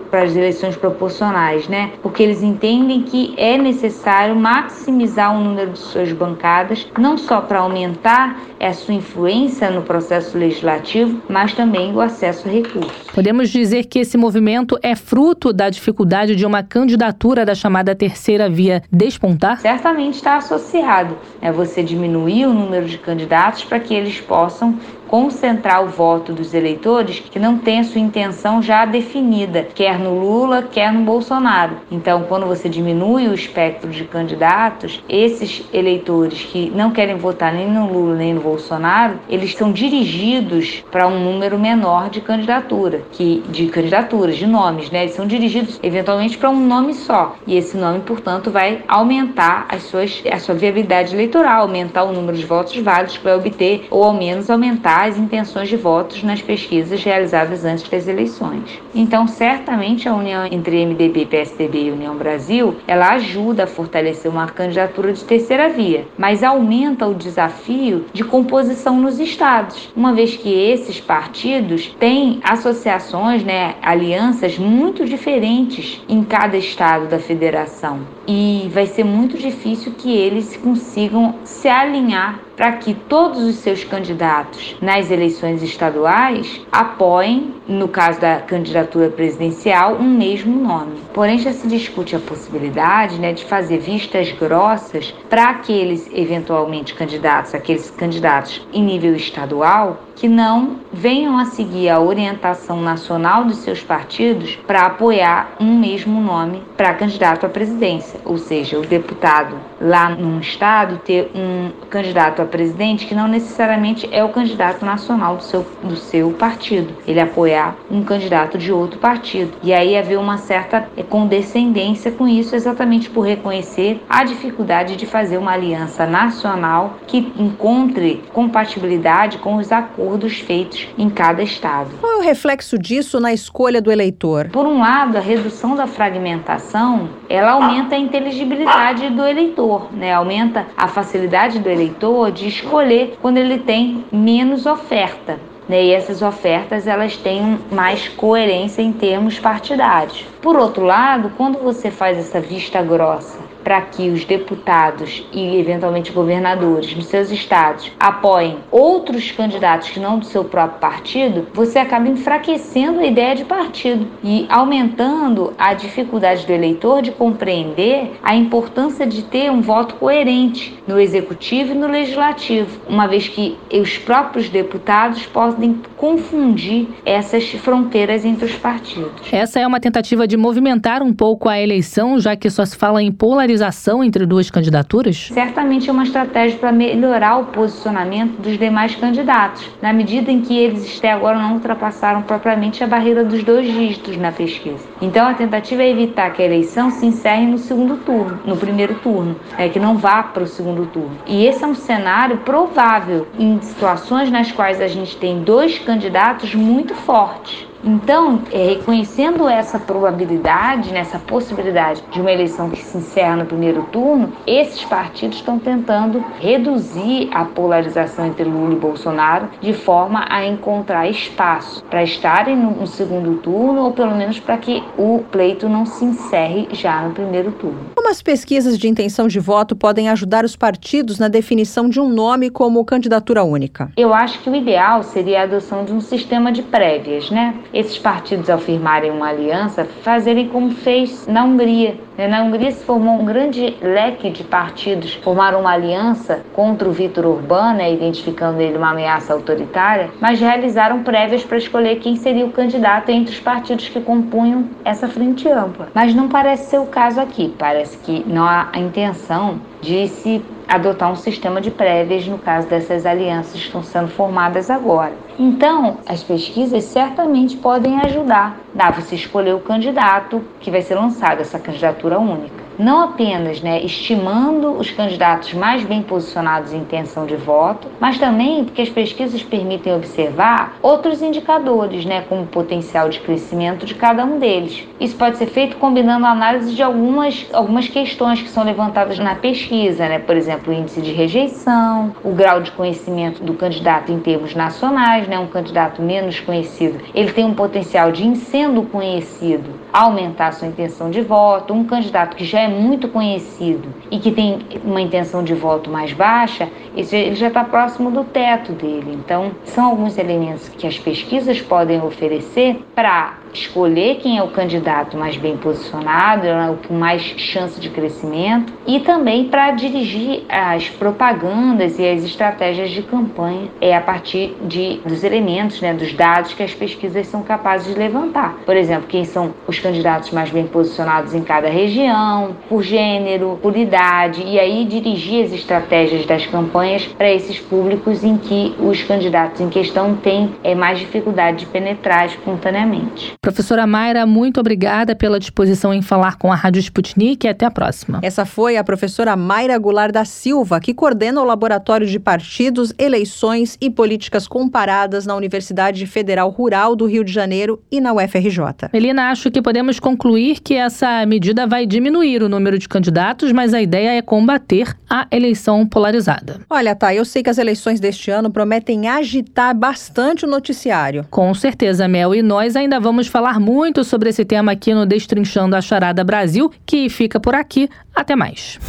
para 0.09 0.23
as 0.23 0.35
eleições 0.35 0.75
proporcionais, 0.75 1.67
né? 1.67 1.91
Porque 2.01 2.23
eles 2.23 2.43
entendem 2.43 3.03
que 3.03 3.33
é 3.37 3.57
necessário 3.57 4.35
maximizar 4.35 5.35
o 5.35 5.43
número 5.43 5.71
de 5.71 5.79
suas 5.79 6.11
bancadas, 6.11 6.87
não 6.97 7.17
só 7.17 7.41
para 7.41 7.59
aumentar 7.59 8.39
a 8.59 8.73
sua 8.73 8.93
influência 8.93 9.69
no 9.69 9.81
processo 9.81 10.37
legislativo, 10.37 11.21
mas 11.29 11.53
também 11.53 11.93
o 11.93 12.01
acesso 12.01 12.47
recurso. 12.61 12.91
Podemos 13.13 13.49
dizer 13.49 13.85
que 13.85 13.99
esse 13.99 14.17
movimento 14.17 14.77
é 14.81 14.95
fruto 14.95 15.51
da 15.51 15.69
dificuldade 15.69 16.35
de 16.35 16.45
uma 16.45 16.63
candidatura 16.63 17.45
da 17.45 17.55
chamada 17.55 17.95
terceira 17.95 18.49
via 18.49 18.83
despontar? 18.91 19.59
Certamente 19.59 20.15
está 20.15 20.37
associado. 20.37 21.17
Né? 21.41 21.51
Você 21.51 21.83
diminuir 21.83 22.45
o 22.45 22.53
número 22.53 22.85
de 22.85 22.97
candidatos 22.97 23.63
para 23.63 23.79
que 23.79 23.93
eles 23.93 24.19
possam 24.19 24.77
concentrar 25.07 25.83
o 25.83 25.87
voto 25.87 26.33
dos 26.33 26.53
eleitores 26.53 27.19
que 27.19 27.39
não 27.39 27.57
têm 27.57 27.83
sua 27.83 28.01
intenção 28.01 28.61
já 28.61 28.85
definida, 28.85 29.67
quer 29.73 29.97
no 29.99 30.19
Lula, 30.19 30.63
quer 30.63 30.91
no 30.91 31.01
Bolsonaro. 31.01 31.77
Então, 31.91 32.23
quando 32.23 32.45
você 32.45 32.67
diminui 32.69 33.27
o 33.27 33.33
espectro 33.33 33.89
de 33.89 34.03
candidatos, 34.05 35.03
esses 35.07 35.63
eleitores 35.73 36.43
que 36.43 36.69
não 36.71 36.91
querem 36.91 37.15
votar 37.15 37.53
nem 37.53 37.69
no 37.69 37.91
Lula 37.91 38.15
nem 38.15 38.33
no 38.33 38.41
Bolsonaro, 38.41 39.19
eles 39.29 39.55
são 39.55 39.71
dirigidos 39.71 40.83
para 40.91 41.07
um 41.07 41.19
número 41.19 41.57
menor 41.57 42.09
de 42.09 42.21
candidatura, 42.21 43.01
que 43.11 43.43
de 43.49 43.67
candidaturas, 43.67 44.35
de 44.35 44.45
nomes, 44.45 44.91
né? 44.91 45.03
Eles 45.03 45.15
são 45.15 45.27
dirigidos 45.27 45.79
eventualmente 45.81 46.37
para 46.37 46.49
um 46.49 46.65
nome 46.65 46.93
só. 46.93 47.35
E 47.45 47.57
esse 47.57 47.77
nome, 47.77 47.99
portanto, 48.01 48.51
vai 48.51 48.83
aumentar 48.87 49.65
as 49.69 49.83
suas, 49.83 50.23
a 50.31 50.39
sua 50.39 50.55
viabilidade 50.55 51.13
eleitoral, 51.13 51.61
aumentar 51.61 52.03
o 52.03 52.11
número 52.11 52.37
de 52.37 52.45
votos 52.45 52.75
válidos 52.77 53.17
que 53.17 53.23
vai 53.23 53.35
obter, 53.35 53.87
ou 53.89 54.03
ao 54.03 54.13
menos 54.13 54.49
aumentar 54.49 54.96
as 55.05 55.17
intenções 55.17 55.69
de 55.69 55.77
votos 55.77 56.23
nas 56.23 56.41
pesquisas 56.41 57.03
realizadas 57.03 57.65
antes 57.65 57.87
das 57.87 58.07
eleições. 58.07 58.81
Então, 58.93 59.27
certamente 59.27 60.07
a 60.07 60.15
união 60.15 60.45
entre 60.45 60.85
MDB, 60.85 61.25
PSDB 61.25 61.83
e 61.83 61.91
União 61.91 62.15
Brasil, 62.15 62.75
ela 62.87 63.13
ajuda 63.13 63.63
a 63.63 63.67
fortalecer 63.67 64.31
uma 64.31 64.47
candidatura 64.47 65.13
de 65.13 65.23
terceira 65.23 65.69
via, 65.69 66.05
mas 66.17 66.43
aumenta 66.43 67.07
o 67.07 67.13
desafio 67.13 68.05
de 68.13 68.23
composição 68.23 68.99
nos 68.99 69.19
estados, 69.19 69.91
uma 69.95 70.13
vez 70.13 70.35
que 70.35 70.49
esses 70.49 70.99
partidos 70.99 71.87
têm 71.99 72.39
associações, 72.43 73.43
né, 73.43 73.75
alianças 73.81 74.57
muito 74.57 75.05
diferentes 75.05 76.01
em 76.09 76.23
cada 76.23 76.57
estado 76.57 77.07
da 77.07 77.19
federação. 77.19 78.16
E 78.27 78.69
vai 78.73 78.85
ser 78.85 79.05
muito 79.05 79.37
difícil 79.37 79.93
que 79.97 80.13
eles 80.13 80.57
consigam 80.57 81.35
se 81.45 81.69
alinhar 81.69 82.41
para 82.57 82.73
que 82.73 82.93
todos 82.93 83.41
os 83.43 83.55
seus 83.55 83.85
candidatos 83.85 84.75
nas 84.81 85.09
eleições 85.09 85.63
estaduais 85.63 86.59
apoiem, 86.69 87.53
no 87.67 87.87
caso 87.87 88.19
da 88.19 88.39
candidatura 88.41 89.09
presidencial, 89.09 89.95
um 89.95 90.09
mesmo 90.09 90.59
nome. 90.59 90.97
Porém, 91.13 91.37
já 91.39 91.51
se 91.51 91.67
discute 91.67 92.15
a 92.15 92.19
possibilidade 92.19 93.19
né, 93.19 93.33
de 93.33 93.45
fazer 93.45 93.79
vistas 93.79 94.31
grossas 94.31 95.13
para 95.29 95.49
aqueles 95.49 96.09
eventualmente 96.13 96.93
candidatos, 96.93 97.53
aqueles 97.53 97.89
candidatos 97.91 98.65
em 98.73 98.83
nível 98.83 99.15
estadual, 99.15 99.99
que 100.17 100.27
não 100.27 100.77
venham 100.91 101.37
a 101.37 101.45
seguir 101.45 101.89
a 101.89 101.99
orientação 101.99 102.81
nacional 102.81 103.45
dos 103.45 103.57
seus 103.57 103.83
partidos 103.83 104.55
para 104.65 104.81
apoiar 104.81 105.55
um 105.59 105.77
mesmo 105.79 106.19
nome 106.19 106.63
para 106.75 106.93
candidato 106.95 107.45
à 107.45 107.49
presidência, 107.49 108.19
ou 108.25 108.37
seja, 108.37 108.79
o 108.79 108.81
deputado 108.81 109.55
lá 109.79 110.09
num 110.09 110.39
estado 110.39 110.99
ter 111.05 111.29
um 111.35 111.71
candidato 111.89 112.41
a 112.41 112.45
presidente 112.45 113.05
que 113.05 113.13
não 113.13 113.27
necessariamente 113.27 114.09
é 114.11 114.23
o 114.23 114.29
candidato 114.29 114.83
nacional 114.83 115.37
do 115.37 115.43
seu, 115.43 115.65
do 115.83 115.95
seu 115.95 116.31
partido, 116.31 116.93
ele 117.07 117.19
apoiar 117.57 117.75
um 117.89 118.03
candidato 118.03 118.57
de 118.57 118.71
outro 118.71 118.99
partido. 118.99 119.53
E 119.63 119.73
aí 119.73 119.97
haver 119.97 120.17
uma 120.17 120.37
certa 120.37 120.87
condescendência 121.09 122.11
com 122.11 122.27
isso, 122.27 122.55
exatamente 122.55 123.09
por 123.09 123.21
reconhecer 123.21 124.01
a 124.07 124.23
dificuldade 124.23 124.95
de 124.95 125.05
fazer 125.05 125.37
uma 125.37 125.51
aliança 125.51 126.05
nacional 126.05 126.97
que 127.07 127.31
encontre 127.37 128.23
compatibilidade 128.33 129.39
com 129.39 129.55
os 129.55 129.71
acordos 129.71 129.87
acordos 129.97 130.39
feitos 130.39 130.87
em 130.97 131.09
cada 131.09 131.41
estado. 131.41 131.89
Qual 131.99 132.13
é 132.13 132.17
o 132.17 132.21
reflexo 132.21 132.77
disso 132.77 133.19
na 133.19 133.33
escolha 133.33 133.81
do 133.81 133.91
eleitor? 133.91 134.49
Por 134.49 134.65
um 134.65 134.79
lado, 134.79 135.17
a 135.17 135.21
redução 135.21 135.75
da 135.75 135.87
fragmentação, 135.87 137.09
ela 137.29 137.51
aumenta 137.51 137.95
a 137.95 137.97
inteligibilidade 137.97 139.09
do 139.09 139.25
eleitor, 139.25 139.93
né? 139.93 140.13
Aumenta 140.13 140.67
a 140.75 140.87
facilidade 140.87 141.59
do 141.59 141.69
eleitor 141.69 142.31
de 142.31 142.47
escolher 142.47 143.17
quando 143.21 143.37
ele 143.37 143.59
tem 143.59 144.05
menos 144.11 144.65
oferta. 144.65 145.39
Né? 145.67 145.85
E 145.85 145.93
essas 145.93 146.21
ofertas 146.21 146.87
elas 146.87 147.17
têm 147.17 147.59
mais 147.71 148.07
coerência 148.09 148.81
em 148.81 148.93
termos 148.93 149.39
partidários. 149.39 150.25
Por 150.41 150.55
outro 150.55 150.85
lado, 150.85 151.31
quando 151.37 151.59
você 151.59 151.91
faz 151.91 152.17
essa 152.17 152.39
vista 152.39 152.81
grossa 152.81 153.46
para 153.63 153.81
que 153.81 154.09
os 154.09 154.25
deputados 154.25 155.25
e 155.31 155.57
eventualmente 155.57 156.11
governadores 156.11 156.93
dos 156.93 157.05
seus 157.05 157.31
estados 157.31 157.91
apoiem 157.99 158.57
outros 158.71 159.31
candidatos 159.31 159.89
que 159.89 159.99
não 159.99 160.19
do 160.19 160.25
seu 160.25 160.43
próprio 160.43 160.79
partido, 160.79 161.47
você 161.53 161.79
acaba 161.79 162.07
enfraquecendo 162.07 162.99
a 162.99 163.05
ideia 163.05 163.35
de 163.35 163.45
partido 163.45 164.07
e 164.23 164.45
aumentando 164.49 165.53
a 165.57 165.73
dificuldade 165.73 166.45
do 166.45 166.51
eleitor 166.51 167.01
de 167.01 167.11
compreender 167.11 168.17
a 168.23 168.35
importância 168.35 169.05
de 169.05 169.23
ter 169.23 169.51
um 169.51 169.61
voto 169.61 169.95
coerente 169.95 170.77
no 170.87 170.99
executivo 170.99 171.73
e 171.73 171.75
no 171.75 171.87
legislativo, 171.87 172.79
uma 172.87 173.07
vez 173.07 173.27
que 173.27 173.57
os 173.71 173.97
próprios 173.97 174.49
deputados 174.49 175.25
podem 175.25 175.81
confundir 175.97 176.87
essas 177.05 177.49
fronteiras 177.51 178.23
entre 178.23 178.45
os 178.45 178.55
partidos. 178.55 179.11
Essa 179.31 179.59
é 179.59 179.67
uma 179.67 179.79
tentativa 179.79 180.27
de 180.27 180.37
movimentar 180.37 181.03
um 181.03 181.13
pouco 181.13 181.49
a 181.49 181.59
eleição, 181.59 182.19
já 182.19 182.35
que 182.35 182.49
só 182.49 182.65
se 182.65 182.77
fala 182.77 183.01
em 183.01 183.11
polarização 183.11 183.56
polarização 183.57 184.03
entre 184.03 184.25
duas 184.25 184.49
candidaturas? 184.49 185.29
Certamente 185.33 185.89
é 185.89 185.93
uma 185.93 186.03
estratégia 186.03 186.57
para 186.59 186.71
melhorar 186.71 187.37
o 187.37 187.45
posicionamento 187.45 188.39
dos 188.39 188.57
demais 188.57 188.95
candidatos, 188.95 189.67
na 189.81 189.91
medida 189.91 190.31
em 190.31 190.41
que 190.41 190.57
eles 190.57 190.97
até 190.97 191.11
agora 191.11 191.37
não 191.37 191.53
ultrapassaram 191.53 192.21
propriamente 192.21 192.83
a 192.83 192.87
barreira 192.87 193.23
dos 193.23 193.43
dois 193.43 193.65
dígitos 193.65 194.15
na 194.17 194.31
pesquisa. 194.31 194.85
Então 195.01 195.27
a 195.27 195.33
tentativa 195.33 195.81
é 195.81 195.89
evitar 195.89 196.31
que 196.31 196.41
a 196.41 196.45
eleição 196.45 196.91
se 196.91 197.05
encerre 197.05 197.47
no 197.47 197.57
segundo 197.57 197.97
turno, 197.97 198.39
no 198.45 198.55
primeiro 198.55 198.95
turno, 198.95 199.35
é 199.57 199.67
que 199.67 199.79
não 199.79 199.97
vá 199.97 200.23
para 200.23 200.43
o 200.43 200.47
segundo 200.47 200.85
turno. 200.87 201.17
E 201.25 201.45
esse 201.45 201.63
é 201.63 201.67
um 201.67 201.75
cenário 201.75 202.37
provável 202.37 203.27
em 203.39 203.59
situações 203.61 204.29
nas 204.29 204.51
quais 204.51 204.79
a 204.81 204.87
gente 204.87 205.17
tem 205.17 205.41
dois 205.41 205.79
candidatos 205.79 206.53
muito 206.53 206.93
fortes. 206.93 207.67
Então, 207.87 208.41
é, 208.51 208.71
reconhecendo 208.71 209.47
essa 209.47 209.79
probabilidade, 209.79 210.91
nessa 210.91 211.17
possibilidade 211.17 212.03
de 212.11 212.19
uma 212.19 212.29
eleição 212.29 212.69
que 212.69 212.83
se 212.83 212.97
encerra 212.97 213.37
no 213.37 213.45
primeiro 213.45 213.83
turno, 213.93 214.33
esses 214.45 214.83
partidos 214.83 215.37
estão 215.37 215.57
tentando 215.57 216.21
reduzir 216.37 217.29
a 217.31 217.45
polarização 217.45 218.25
entre 218.25 218.43
Lula 218.43 218.73
e 218.73 218.77
Bolsonaro 218.77 219.47
de 219.61 219.71
forma 219.71 220.25
a 220.27 220.45
encontrar 220.45 221.09
espaço 221.09 221.81
para 221.85 222.03
estarem 222.03 222.57
no, 222.57 222.71
no 222.71 222.85
segundo 222.85 223.37
turno 223.37 223.83
ou 223.83 223.93
pelo 223.93 224.13
menos 224.13 224.37
para 224.37 224.57
que 224.57 224.83
o 224.97 225.23
pleito 225.31 225.69
não 225.69 225.85
se 225.85 226.03
encerre 226.03 226.67
já 226.73 227.01
no 227.01 227.13
primeiro 227.13 227.53
turno. 227.53 227.79
Como 227.95 228.09
as 228.09 228.21
pesquisas 228.21 228.77
de 228.77 228.89
intenção 228.89 229.29
de 229.29 229.39
voto 229.39 229.77
podem 229.77 230.09
ajudar 230.09 230.43
os 230.43 230.57
partidos 230.57 231.19
na 231.19 231.29
definição 231.29 231.87
de 231.87 232.01
um 232.01 232.09
nome 232.09 232.49
como 232.49 232.83
candidatura 232.83 233.45
única? 233.45 233.89
Eu 233.95 234.13
acho 234.13 234.39
que 234.39 234.49
o 234.49 234.55
ideal 234.55 235.03
seria 235.03 235.39
a 235.39 235.43
adoção 235.43 235.85
de 235.85 235.93
um 235.93 236.01
sistema 236.01 236.51
de 236.51 236.61
prévias, 236.63 237.31
né? 237.31 237.55
Esses 237.77 237.99
partidos, 237.99 238.49
ao 238.49 238.57
firmarem 238.57 239.11
uma 239.11 239.29
aliança, 239.29 239.85
fazerem 240.01 240.47
como 240.47 240.71
fez 240.71 241.27
na 241.27 241.43
Hungria. 241.43 241.95
Né? 242.17 242.27
Na 242.27 242.41
Hungria 242.41 242.71
se 242.71 242.83
formou 242.83 243.21
um 243.21 243.23
grande 243.23 243.77
leque 243.79 244.31
de 244.31 244.43
partidos, 244.43 245.13
formaram 245.13 245.59
uma 245.59 245.73
aliança 245.73 246.41
contra 246.53 246.89
o 246.89 246.91
Vítor 246.91 247.27
Orbán, 247.27 247.73
né, 247.73 247.93
identificando 247.93 248.59
ele 248.59 248.77
uma 248.77 248.89
ameaça 248.89 249.31
autoritária, 249.31 250.09
mas 250.19 250.39
realizaram 250.39 251.03
prévias 251.03 251.43
para 251.43 251.57
escolher 251.59 251.97
quem 251.97 252.15
seria 252.15 252.47
o 252.47 252.51
candidato 252.51 253.09
entre 253.09 253.35
os 253.35 253.39
partidos 253.39 253.87
que 253.89 254.01
compunham 254.01 254.65
essa 254.83 255.07
frente 255.07 255.47
ampla. 255.47 255.89
Mas 255.93 256.15
não 256.15 256.27
parece 256.27 256.71
ser 256.71 256.79
o 256.79 256.87
caso 256.87 257.21
aqui. 257.21 257.53
Parece 257.59 257.95
que 257.99 258.23
não 258.25 258.43
há 258.43 258.69
a 258.73 258.79
intenção 258.79 259.61
de 259.81 260.07
se 260.07 260.43
adotar 260.67 261.11
um 261.11 261.15
sistema 261.15 261.61
de 261.61 261.71
prévias 261.71 262.27
no 262.27 262.37
caso 262.37 262.67
dessas 262.67 263.05
alianças 263.05 263.53
que 263.53 263.67
estão 263.67 263.83
sendo 263.83 264.07
formadas 264.07 264.69
agora. 264.69 265.13
Então, 265.39 265.97
as 266.07 266.23
pesquisas 266.23 266.83
certamente 266.83 267.55
podem 267.57 267.99
ajudar 268.01 268.59
a 268.77 268.91
você 268.91 269.15
escolher 269.15 269.53
o 269.53 269.59
candidato 269.59 270.43
que 270.59 270.71
vai 270.71 270.81
ser 270.81 270.95
lançado, 270.95 271.41
essa 271.41 271.59
candidatura 271.59 272.19
única 272.19 272.56
não 272.77 273.03
apenas 273.03 273.61
né, 273.61 273.81
estimando 273.81 274.71
os 274.71 274.91
candidatos 274.91 275.53
mais 275.53 275.83
bem 275.83 276.01
posicionados 276.01 276.73
em 276.73 276.77
intenção 276.77 277.25
de 277.25 277.35
voto, 277.35 277.87
mas 277.99 278.19
também 278.19 278.63
porque 278.63 278.81
as 278.81 278.89
pesquisas 278.89 279.41
permitem 279.41 279.95
observar 279.95 280.77
outros 280.81 281.21
indicadores, 281.21 282.05
né, 282.05 282.21
como 282.27 282.43
o 282.43 282.47
potencial 282.47 283.09
de 283.09 283.19
crescimento 283.19 283.85
de 283.85 283.95
cada 283.95 284.23
um 284.23 284.39
deles. 284.39 284.87
Isso 284.99 285.15
pode 285.15 285.37
ser 285.37 285.47
feito 285.47 285.77
combinando 285.77 286.25
a 286.25 286.31
análise 286.31 286.73
de 286.73 286.83
algumas, 286.83 287.47
algumas 287.53 287.87
questões 287.87 288.41
que 288.41 288.49
são 288.49 288.63
levantadas 288.63 289.17
na 289.19 289.35
pesquisa, 289.35 290.07
né, 290.07 290.19
por 290.19 290.35
exemplo, 290.35 290.73
o 290.73 290.75
índice 290.75 291.01
de 291.01 291.11
rejeição, 291.11 292.15
o 292.23 292.31
grau 292.31 292.61
de 292.61 292.71
conhecimento 292.71 293.43
do 293.43 293.53
candidato 293.53 294.11
em 294.11 294.19
termos 294.19 294.53
nacionais, 294.55 295.27
né, 295.27 295.39
um 295.39 295.47
candidato 295.47 296.01
menos 296.01 296.39
conhecido, 296.39 296.99
ele 297.13 297.31
tem 297.31 297.45
um 297.45 297.53
potencial 297.53 298.11
de, 298.11 298.25
em 298.25 298.35
sendo 298.35 298.83
conhecido, 298.83 299.69
aumentar 299.91 300.51
sua 300.51 300.67
intenção 300.67 301.09
de 301.09 301.21
voto, 301.21 301.73
um 301.73 301.83
candidato 301.83 302.35
que 302.35 302.45
já 302.45 302.61
é 302.61 302.66
é 302.67 302.69
muito 302.69 303.07
conhecido 303.07 303.87
e 304.11 304.19
que 304.19 304.31
tem 304.31 304.59
uma 304.83 305.01
intenção 305.01 305.41
de 305.41 305.53
voto 305.53 305.89
mais 305.89 306.11
baixa, 306.11 306.69
ele 306.95 307.33
já 307.33 307.47
está 307.47 307.63
próximo 307.63 308.11
do 308.11 308.25
teto 308.25 308.73
dele. 308.73 309.13
Então, 309.13 309.51
são 309.63 309.85
alguns 309.85 310.17
elementos 310.17 310.67
que 310.69 310.85
as 310.85 310.99
pesquisas 310.99 311.61
podem 311.61 312.01
oferecer 312.01 312.83
para 312.93 313.37
escolher 313.59 314.15
quem 314.15 314.37
é 314.37 314.43
o 314.43 314.49
candidato 314.49 315.17
mais 315.17 315.37
bem 315.37 315.57
posicionado, 315.57 316.43
né, 316.43 316.69
o 316.69 316.87
com 316.87 316.93
mais 316.93 317.21
chance 317.21 317.79
de 317.79 317.89
crescimento, 317.89 318.73
e 318.85 318.99
também 318.99 319.45
para 319.45 319.71
dirigir 319.71 320.43
as 320.49 320.89
propagandas 320.89 321.99
e 321.99 322.07
as 322.07 322.23
estratégias 322.23 322.91
de 322.91 323.01
campanha 323.01 323.69
é 323.81 323.95
a 323.95 324.01
partir 324.01 324.55
de, 324.63 324.99
dos 325.05 325.23
elementos, 325.23 325.81
né, 325.81 325.93
dos 325.93 326.13
dados 326.13 326.53
que 326.53 326.63
as 326.63 326.73
pesquisas 326.73 327.27
são 327.27 327.43
capazes 327.43 327.93
de 327.93 327.99
levantar. 327.99 328.57
Por 328.65 328.75
exemplo, 328.75 329.07
quem 329.07 329.25
são 329.25 329.53
os 329.67 329.79
candidatos 329.79 330.31
mais 330.31 330.49
bem 330.49 330.65
posicionados 330.65 331.33
em 331.33 331.41
cada 331.41 331.69
região, 331.69 332.55
por 332.69 332.83
gênero, 332.83 333.59
por 333.61 333.75
idade, 333.75 334.43
e 334.43 334.59
aí 334.59 334.85
dirigir 334.85 335.45
as 335.45 335.51
estratégias 335.51 336.25
das 336.25 336.45
campanhas 336.45 337.05
para 337.05 337.31
esses 337.31 337.59
públicos 337.59 338.23
em 338.23 338.37
que 338.37 338.75
os 338.79 339.03
candidatos 339.03 339.61
em 339.61 339.69
questão 339.69 340.15
têm 340.15 340.55
é, 340.63 340.75
mais 340.75 340.99
dificuldade 340.99 341.59
de 341.59 341.65
penetrar 341.65 342.25
espontaneamente. 342.25 343.33
Professora 343.47 343.87
Mayra, 343.87 344.25
muito 344.25 344.59
obrigada 344.59 345.15
pela 345.15 345.39
disposição 345.39 345.93
em 345.93 346.01
falar 346.01 346.35
com 346.35 346.51
a 346.51 346.55
Rádio 346.55 346.81
Sputnik 346.81 347.47
e 347.47 347.49
até 347.49 347.65
a 347.65 347.71
próxima. 347.71 348.19
Essa 348.21 348.45
foi 348.45 348.75
a 348.75 348.83
professora 348.83 349.37
Mayra 349.37 349.77
Goulart 349.77 350.11
da 350.11 350.25
Silva, 350.25 350.81
que 350.81 350.93
coordena 350.93 351.39
o 351.39 351.45
Laboratório 351.45 352.05
de 352.05 352.19
Partidos, 352.19 352.93
Eleições 352.97 353.77
e 353.79 353.89
Políticas 353.89 354.49
Comparadas 354.49 355.25
na 355.25 355.33
Universidade 355.33 356.05
Federal 356.07 356.49
Rural 356.49 356.93
do 356.93 357.05
Rio 357.05 357.23
de 357.23 357.31
Janeiro 357.31 357.81
e 357.89 358.01
na 358.01 358.11
UFRJ. 358.11 358.89
Melina, 358.91 359.31
acho 359.31 359.49
que 359.49 359.61
podemos 359.61 359.97
concluir 359.97 360.59
que 360.59 360.73
essa 360.73 361.25
medida 361.25 361.65
vai 361.65 361.85
diminuir 361.85 362.43
o 362.43 362.49
número 362.49 362.77
de 362.77 362.89
candidatos, 362.89 363.53
mas 363.53 363.73
a 363.73 363.81
ideia 363.81 364.17
é 364.17 364.21
combater 364.21 364.93
a 365.09 365.25
eleição 365.31 365.87
polarizada. 365.87 366.59
Olha, 366.69 366.93
tá, 366.93 367.15
eu 367.15 367.23
sei 367.23 367.41
que 367.41 367.49
as 367.49 367.57
eleições 367.57 368.01
deste 368.01 368.29
ano 368.29 368.51
prometem 368.51 369.07
agitar 369.07 369.73
bastante 369.73 370.43
o 370.43 370.49
noticiário. 370.49 371.25
Com 371.31 371.53
certeza, 371.53 372.09
Mel, 372.09 372.35
e 372.35 372.41
nós 372.41 372.75
ainda 372.75 372.99
vamos 372.99 373.26
falar 373.29 373.59
muito 373.59 374.03
sobre 374.03 374.29
esse 374.29 374.43
tema 374.45 374.71
aqui 374.71 374.93
no 374.93 375.05
Destrinchando 375.05 375.75
a 375.75 375.81
Charada 375.81 376.23
Brasil, 376.23 376.71
que 376.85 377.09
fica 377.09 377.39
por 377.39 377.55
aqui. 377.55 377.89
Até 378.15 378.35
mais. 378.35 378.79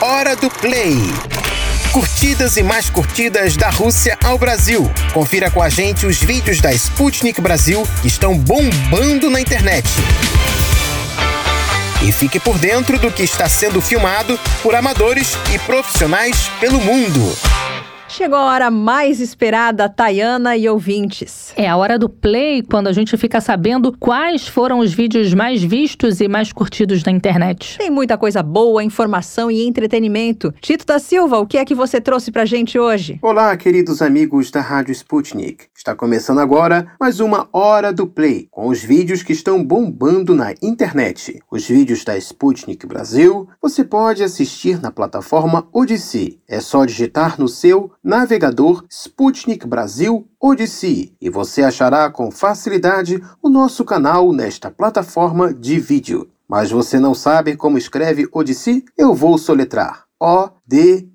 Hora 0.00 0.36
do 0.36 0.48
Play. 0.48 0.96
Curtidas 1.92 2.56
e 2.56 2.62
mais 2.62 2.88
curtidas 2.88 3.56
da 3.56 3.70
Rússia 3.70 4.16
ao 4.24 4.38
Brasil. 4.38 4.88
Confira 5.12 5.50
com 5.50 5.62
a 5.62 5.68
gente 5.68 6.06
os 6.06 6.18
vídeos 6.18 6.60
da 6.60 6.72
Sputnik 6.72 7.40
Brasil 7.40 7.82
que 8.00 8.08
estão 8.08 8.36
bombando 8.38 9.28
na 9.30 9.40
internet. 9.40 9.88
E 12.06 12.12
fique 12.12 12.38
por 12.38 12.56
dentro 12.58 12.98
do 12.98 13.10
que 13.10 13.22
está 13.22 13.48
sendo 13.48 13.80
filmado 13.80 14.38
por 14.62 14.74
amadores 14.74 15.36
e 15.52 15.58
profissionais 15.58 16.48
pelo 16.60 16.80
mundo. 16.80 17.36
Chegou 18.10 18.38
a 18.38 18.46
hora 18.46 18.70
mais 18.70 19.20
esperada, 19.20 19.86
Tayana 19.86 20.56
e 20.56 20.66
ouvintes. 20.66 21.52
É 21.54 21.68
a 21.68 21.76
hora 21.76 21.98
do 21.98 22.08
play, 22.08 22.62
quando 22.62 22.86
a 22.86 22.92
gente 22.92 23.14
fica 23.18 23.38
sabendo 23.38 23.94
quais 23.96 24.48
foram 24.48 24.78
os 24.78 24.94
vídeos 24.94 25.34
mais 25.34 25.62
vistos 25.62 26.18
e 26.22 26.26
mais 26.26 26.50
curtidos 26.50 27.04
na 27.04 27.12
internet. 27.12 27.76
Tem 27.76 27.90
muita 27.90 28.16
coisa 28.16 28.42
boa, 28.42 28.82
informação 28.82 29.50
e 29.50 29.62
entretenimento. 29.62 30.54
Tito 30.58 30.86
da 30.86 30.98
Silva, 30.98 31.38
o 31.38 31.46
que 31.46 31.58
é 31.58 31.64
que 31.66 31.74
você 31.74 32.00
trouxe 32.00 32.32
pra 32.32 32.46
gente 32.46 32.78
hoje? 32.78 33.18
Olá, 33.20 33.54
queridos 33.58 34.00
amigos 34.00 34.50
da 34.50 34.62
Rádio 34.62 34.92
Sputnik. 34.92 35.66
Está 35.76 35.94
começando 35.94 36.38
agora 36.38 36.90
mais 36.98 37.20
uma 37.20 37.46
Hora 37.52 37.92
do 37.92 38.06
Play, 38.06 38.48
com 38.50 38.68
os 38.68 38.82
vídeos 38.82 39.22
que 39.22 39.34
estão 39.34 39.62
bombando 39.62 40.34
na 40.34 40.54
internet. 40.62 41.40
Os 41.50 41.68
vídeos 41.68 42.04
da 42.04 42.16
Sputnik 42.16 42.86
Brasil 42.86 43.46
você 43.60 43.84
pode 43.84 44.24
assistir 44.24 44.80
na 44.80 44.90
plataforma 44.90 45.68
Odyssey. 45.74 46.40
É 46.48 46.58
só 46.58 46.86
digitar 46.86 47.38
no 47.38 47.48
seu 47.48 47.92
navegador 48.02 48.84
Sputnik 48.88 49.66
Brasil 49.66 50.28
Odyssey 50.40 51.14
e 51.20 51.28
você 51.28 51.62
achará 51.62 52.10
com 52.10 52.30
facilidade 52.30 53.22
o 53.42 53.48
nosso 53.48 53.84
canal 53.84 54.32
nesta 54.32 54.70
plataforma 54.70 55.52
de 55.52 55.78
vídeo. 55.78 56.28
Mas 56.48 56.70
você 56.70 56.98
não 56.98 57.14
sabe 57.14 57.56
como 57.56 57.76
escreve 57.76 58.28
Odyssey? 58.32 58.84
Eu 58.96 59.14
vou 59.14 59.36
soletrar 59.36 60.04
O-D-S-E 60.18 61.08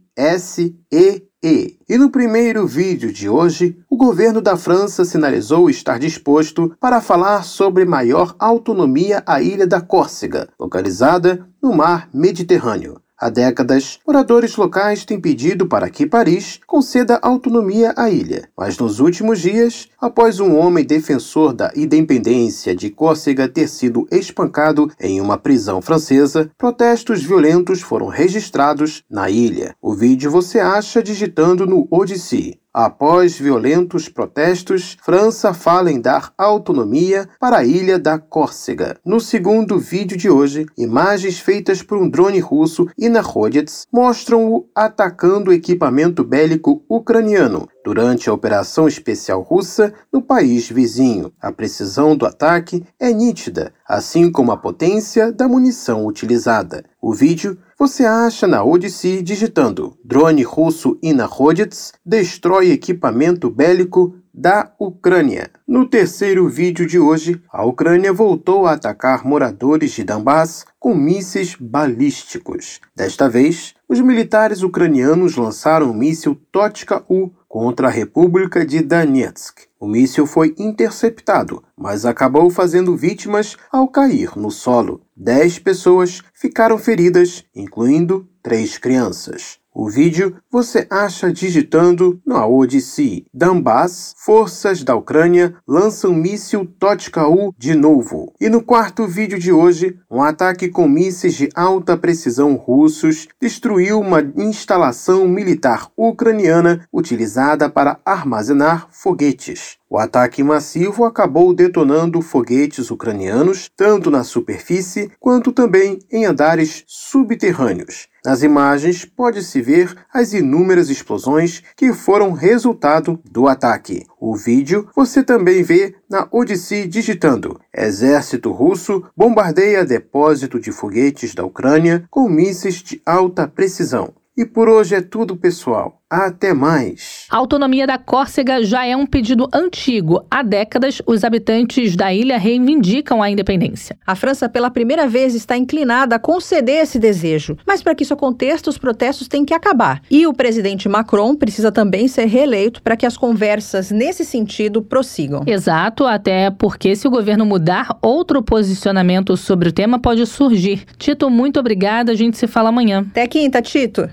e, 1.46 1.78
e 1.90 1.98
no 1.98 2.10
primeiro 2.10 2.66
vídeo 2.66 3.12
de 3.12 3.28
hoje, 3.28 3.78
o 3.90 3.98
governo 3.98 4.42
da 4.42 4.56
França 4.56 5.04
sinalizou 5.04 5.70
estar 5.70 6.00
disposto 6.00 6.74
para 6.80 7.02
falar 7.02 7.44
sobre 7.44 7.84
maior 7.84 8.34
autonomia 8.40 9.22
à 9.26 9.42
ilha 9.42 9.68
da 9.68 9.82
Córcega, 9.82 10.48
localizada 10.58 11.46
no 11.62 11.74
mar 11.74 12.08
Mediterrâneo. 12.14 13.03
Há 13.20 13.30
décadas, 13.30 14.00
moradores 14.06 14.56
locais 14.56 15.06
têm 15.06 15.22
pedido 15.22 15.68
para 15.68 15.90
que 15.90 16.06
Paris 16.06 16.60
conceda 16.66 17.20
autonomia 17.22 17.94
à 17.96 18.10
ilha. 18.10 18.50
Mas 18.58 18.78
nos 18.78 19.00
últimos 19.00 19.40
dias, 19.40 19.88
após 20.02 20.40
um 20.40 20.58
homem 20.58 20.84
defensor 20.84 21.54
da 21.54 21.72
independência 21.76 22.76
de 22.76 22.90
Córcega 22.90 23.48
ter 23.48 23.68
sido 23.68 24.08
espancado 24.12 24.92
em 25.00 25.22
uma 25.22 25.38
prisão 25.38 25.82
francesa, 25.82 26.50
protestos 26.58 27.24
violentos 27.24 27.82
foram 27.82 28.08
registrados 28.08 29.04
na 29.10 29.30
ilha. 29.30 29.76
O 29.82 29.94
vídeo 29.94 30.32
você 30.32 30.60
acha 30.60 31.02
digitando 31.02 31.68
no 31.68 31.88
Odyssey. 31.92 32.63
Após 32.74 33.38
violentos 33.38 34.10
protestos, 34.10 34.98
França 35.04 35.54
fala 35.54 35.92
em 35.92 36.02
dar 36.02 36.34
autonomia 36.36 37.30
para 37.40 37.58
a 37.58 37.64
ilha 37.64 38.00
da 38.00 38.18
Córcega. 38.18 38.98
No 39.06 39.20
segundo 39.20 39.78
vídeo 39.78 40.18
de 40.18 40.28
hoje, 40.28 40.66
imagens 40.76 41.38
feitas 41.38 41.84
por 41.84 42.00
um 42.00 42.10
drone 42.10 42.40
russo 42.40 42.88
Inahodets 42.98 43.86
mostram-o 43.94 44.68
atacando 44.74 45.54
equipamento 45.54 46.24
bélico 46.24 46.84
ucraniano 46.90 47.70
durante 47.86 48.28
a 48.28 48.34
operação 48.34 48.88
especial 48.88 49.42
russa 49.42 49.94
no 50.12 50.22
país 50.22 50.68
vizinho. 50.68 51.32
A 51.40 51.52
precisão 51.52 52.16
do 52.16 52.26
ataque 52.26 52.84
é 53.00 53.14
nítida, 53.14 53.72
assim 53.88 54.32
como 54.32 54.52
a 54.52 54.58
potência 54.58 55.32
da 55.32 55.48
munição 55.48 56.08
utilizada. 56.08 56.84
O 57.06 57.12
vídeo 57.14 57.58
você 57.78 58.06
acha 58.06 58.48
na 58.48 58.64
Odyssey 58.64 59.22
digitando 59.22 59.98
drone 60.06 60.42
russo 60.42 60.98
Inahodets 61.04 61.92
destrói 62.06 62.72
equipamento 62.72 63.50
bélico 63.50 64.16
da 64.34 64.72
Ucrânia. 64.80 65.52
No 65.68 65.86
terceiro 65.86 66.48
vídeo 66.48 66.88
de 66.88 66.98
hoje, 66.98 67.44
a 67.52 67.66
Ucrânia 67.66 68.14
voltou 68.14 68.66
a 68.66 68.72
atacar 68.72 69.28
moradores 69.28 69.92
de 69.92 70.06
Donbass 70.06 70.66
com 70.80 70.96
mísseis 70.96 71.58
balísticos. 71.60 72.80
Desta 72.96 73.28
vez, 73.28 73.76
os 73.90 74.00
militares 74.00 74.64
ucranianos 74.64 75.36
lançaram 75.36 75.92
o 75.92 75.94
míssil 75.94 76.40
Totka-U 76.54 77.34
contra 77.50 77.90
a 77.90 77.92
República 77.92 78.66
de 78.66 78.82
Donetsk. 78.82 79.68
O 79.84 79.86
míssil 79.86 80.26
foi 80.26 80.56
interceptado, 80.58 81.62
mas 81.76 82.06
acabou 82.06 82.50
fazendo 82.50 82.96
vítimas 82.96 83.58
ao 83.70 83.86
cair 83.86 84.32
no 84.38 84.50
solo. 84.50 85.02
Dez 85.14 85.60
pessoas 85.60 86.22
ficaram 86.34 86.78
feridas, 86.78 87.44
incluindo 87.54 88.26
três 88.42 88.78
crianças. 88.78 89.60
O 89.76 89.90
vídeo 89.90 90.36
você 90.52 90.86
acha 90.88 91.34
digitando 91.34 92.22
no 92.24 92.36
Odyssey. 92.36 93.26
Donbass, 93.34 94.14
forças 94.18 94.84
da 94.84 94.96
Ucrânia 94.96 95.56
lançam 95.68 96.14
míssil 96.14 96.64
Totka-U 96.78 97.56
de 97.58 97.74
novo. 97.74 98.32
E 98.40 98.50
no 98.50 98.62
quarto 98.62 99.08
vídeo 99.08 99.40
de 99.40 99.52
hoje, 99.52 99.98
um 100.12 100.22
ataque 100.22 100.70
com 100.70 100.88
mísseis 100.88 101.34
de 101.34 101.50
alta 101.56 101.98
precisão 101.98 102.54
russos 102.54 103.28
destruiu 103.42 104.00
uma 104.00 104.22
instalação 104.38 105.28
militar 105.28 105.90
ucraniana 105.98 106.88
utilizada 106.94 107.68
para 107.68 108.00
armazenar 108.06 108.88
foguetes. 108.92 109.78
O 109.90 109.98
ataque 109.98 110.44
massivo 110.44 111.04
acabou 111.04 111.52
detonando 111.52 112.22
foguetes 112.22 112.92
ucranianos 112.92 113.72
tanto 113.76 114.12
na 114.12 114.24
superfície 114.24 115.12
quanto 115.20 115.52
também 115.52 115.98
em 116.12 116.26
andares 116.26 116.84
subterrâneos. 116.86 118.13
Nas 118.26 118.42
imagens 118.42 119.04
pode-se 119.04 119.62
ver 119.62 119.94
as 120.14 120.32
inúmeras 120.32 120.90
explosões 120.90 121.62
que 121.76 121.92
foram 121.92 122.32
resultado 122.32 123.20
do 123.30 123.48
ataque. 123.48 124.06
O 124.18 124.36
vídeo 124.36 124.88
você 124.96 125.22
também 125.22 125.62
vê 125.62 125.96
na 126.10 126.28
Odyssey 126.32 126.88
digitando: 126.88 127.60
Exército 127.76 128.52
russo 128.52 129.04
bombardeia 129.16 129.86
depósito 129.86 130.58
de 130.58 130.72
foguetes 130.72 131.36
da 131.36 131.44
Ucrânia 131.44 132.06
com 132.10 132.30
mísseis 132.30 132.76
de 132.76 133.02
alta 133.06 133.46
precisão. 133.46 134.14
E 134.36 134.46
por 134.46 134.68
hoje 134.68 134.96
é 134.96 135.02
tudo, 135.02 135.38
pessoal. 135.38 136.02
Até 136.14 136.54
mais. 136.54 137.26
A 137.28 137.38
autonomia 137.38 137.88
da 137.88 137.98
Córcega 137.98 138.64
já 138.64 138.86
é 138.86 138.96
um 138.96 139.04
pedido 139.04 139.50
antigo. 139.52 140.24
Há 140.30 140.44
décadas, 140.44 141.02
os 141.08 141.24
habitantes 141.24 141.96
da 141.96 142.14
ilha 142.14 142.38
reivindicam 142.38 143.20
a 143.20 143.32
independência. 143.32 143.98
A 144.06 144.14
França, 144.14 144.48
pela 144.48 144.70
primeira 144.70 145.08
vez, 145.08 145.34
está 145.34 145.58
inclinada 145.58 146.16
a 146.16 146.20
conceder 146.20 146.84
esse 146.84 147.00
desejo. 147.00 147.58
Mas 147.66 147.82
para 147.82 147.96
que 147.96 148.04
isso 148.04 148.14
aconteça, 148.14 148.70
os 148.70 148.78
protestos 148.78 149.28
têm 149.28 149.44
que 149.44 149.56
acabar. 149.56 150.04
E 150.12 150.28
o 150.28 150.34
presidente 150.36 150.88
Macron 150.88 151.36
precisa 151.36 151.72
também 151.72 152.08
ser 152.08 152.26
reeleito 152.26 152.84
para 152.84 152.96
que 152.96 153.08
as 153.08 153.18
conversas 153.18 153.90
nesse 153.90 154.24
sentido 154.24 154.84
prossigam. 154.84 155.42
Exato, 155.48 156.06
até 156.06 156.52
porque 156.52 156.96
se 156.96 157.08
o 157.08 157.12
governo 157.12 157.44
mudar, 157.44 157.98
outro 158.04 158.44
posicionamento 158.44 159.36
sobre 159.36 159.70
o 159.70 159.72
tema 159.72 159.98
pode 159.98 160.24
surgir. 160.28 160.86
Tito, 161.00 161.28
muito 161.28 161.60
obrigada. 161.60 162.12
A 162.12 162.16
gente 162.16 162.38
se 162.38 162.46
fala 162.46 162.70
amanhã. 162.70 163.04
Até 163.10 163.26
quinta, 163.26 163.64
Tito. 163.64 164.08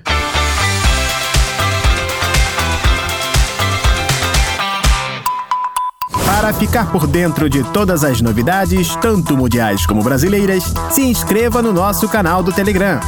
Para 6.40 6.53
ficar 6.55 6.90
por 6.90 7.07
dentro 7.07 7.50
de 7.50 7.62
todas 7.62 8.03
as 8.03 8.22
novidades, 8.22 8.96
tanto 8.96 9.37
mundiais 9.37 9.85
como 9.85 10.03
brasileiras, 10.03 10.64
se 10.90 11.03
inscreva 11.03 11.61
no 11.61 11.70
nosso 11.70 12.09
canal 12.09 12.42
do 12.42 12.50
Telegram. 12.50 12.98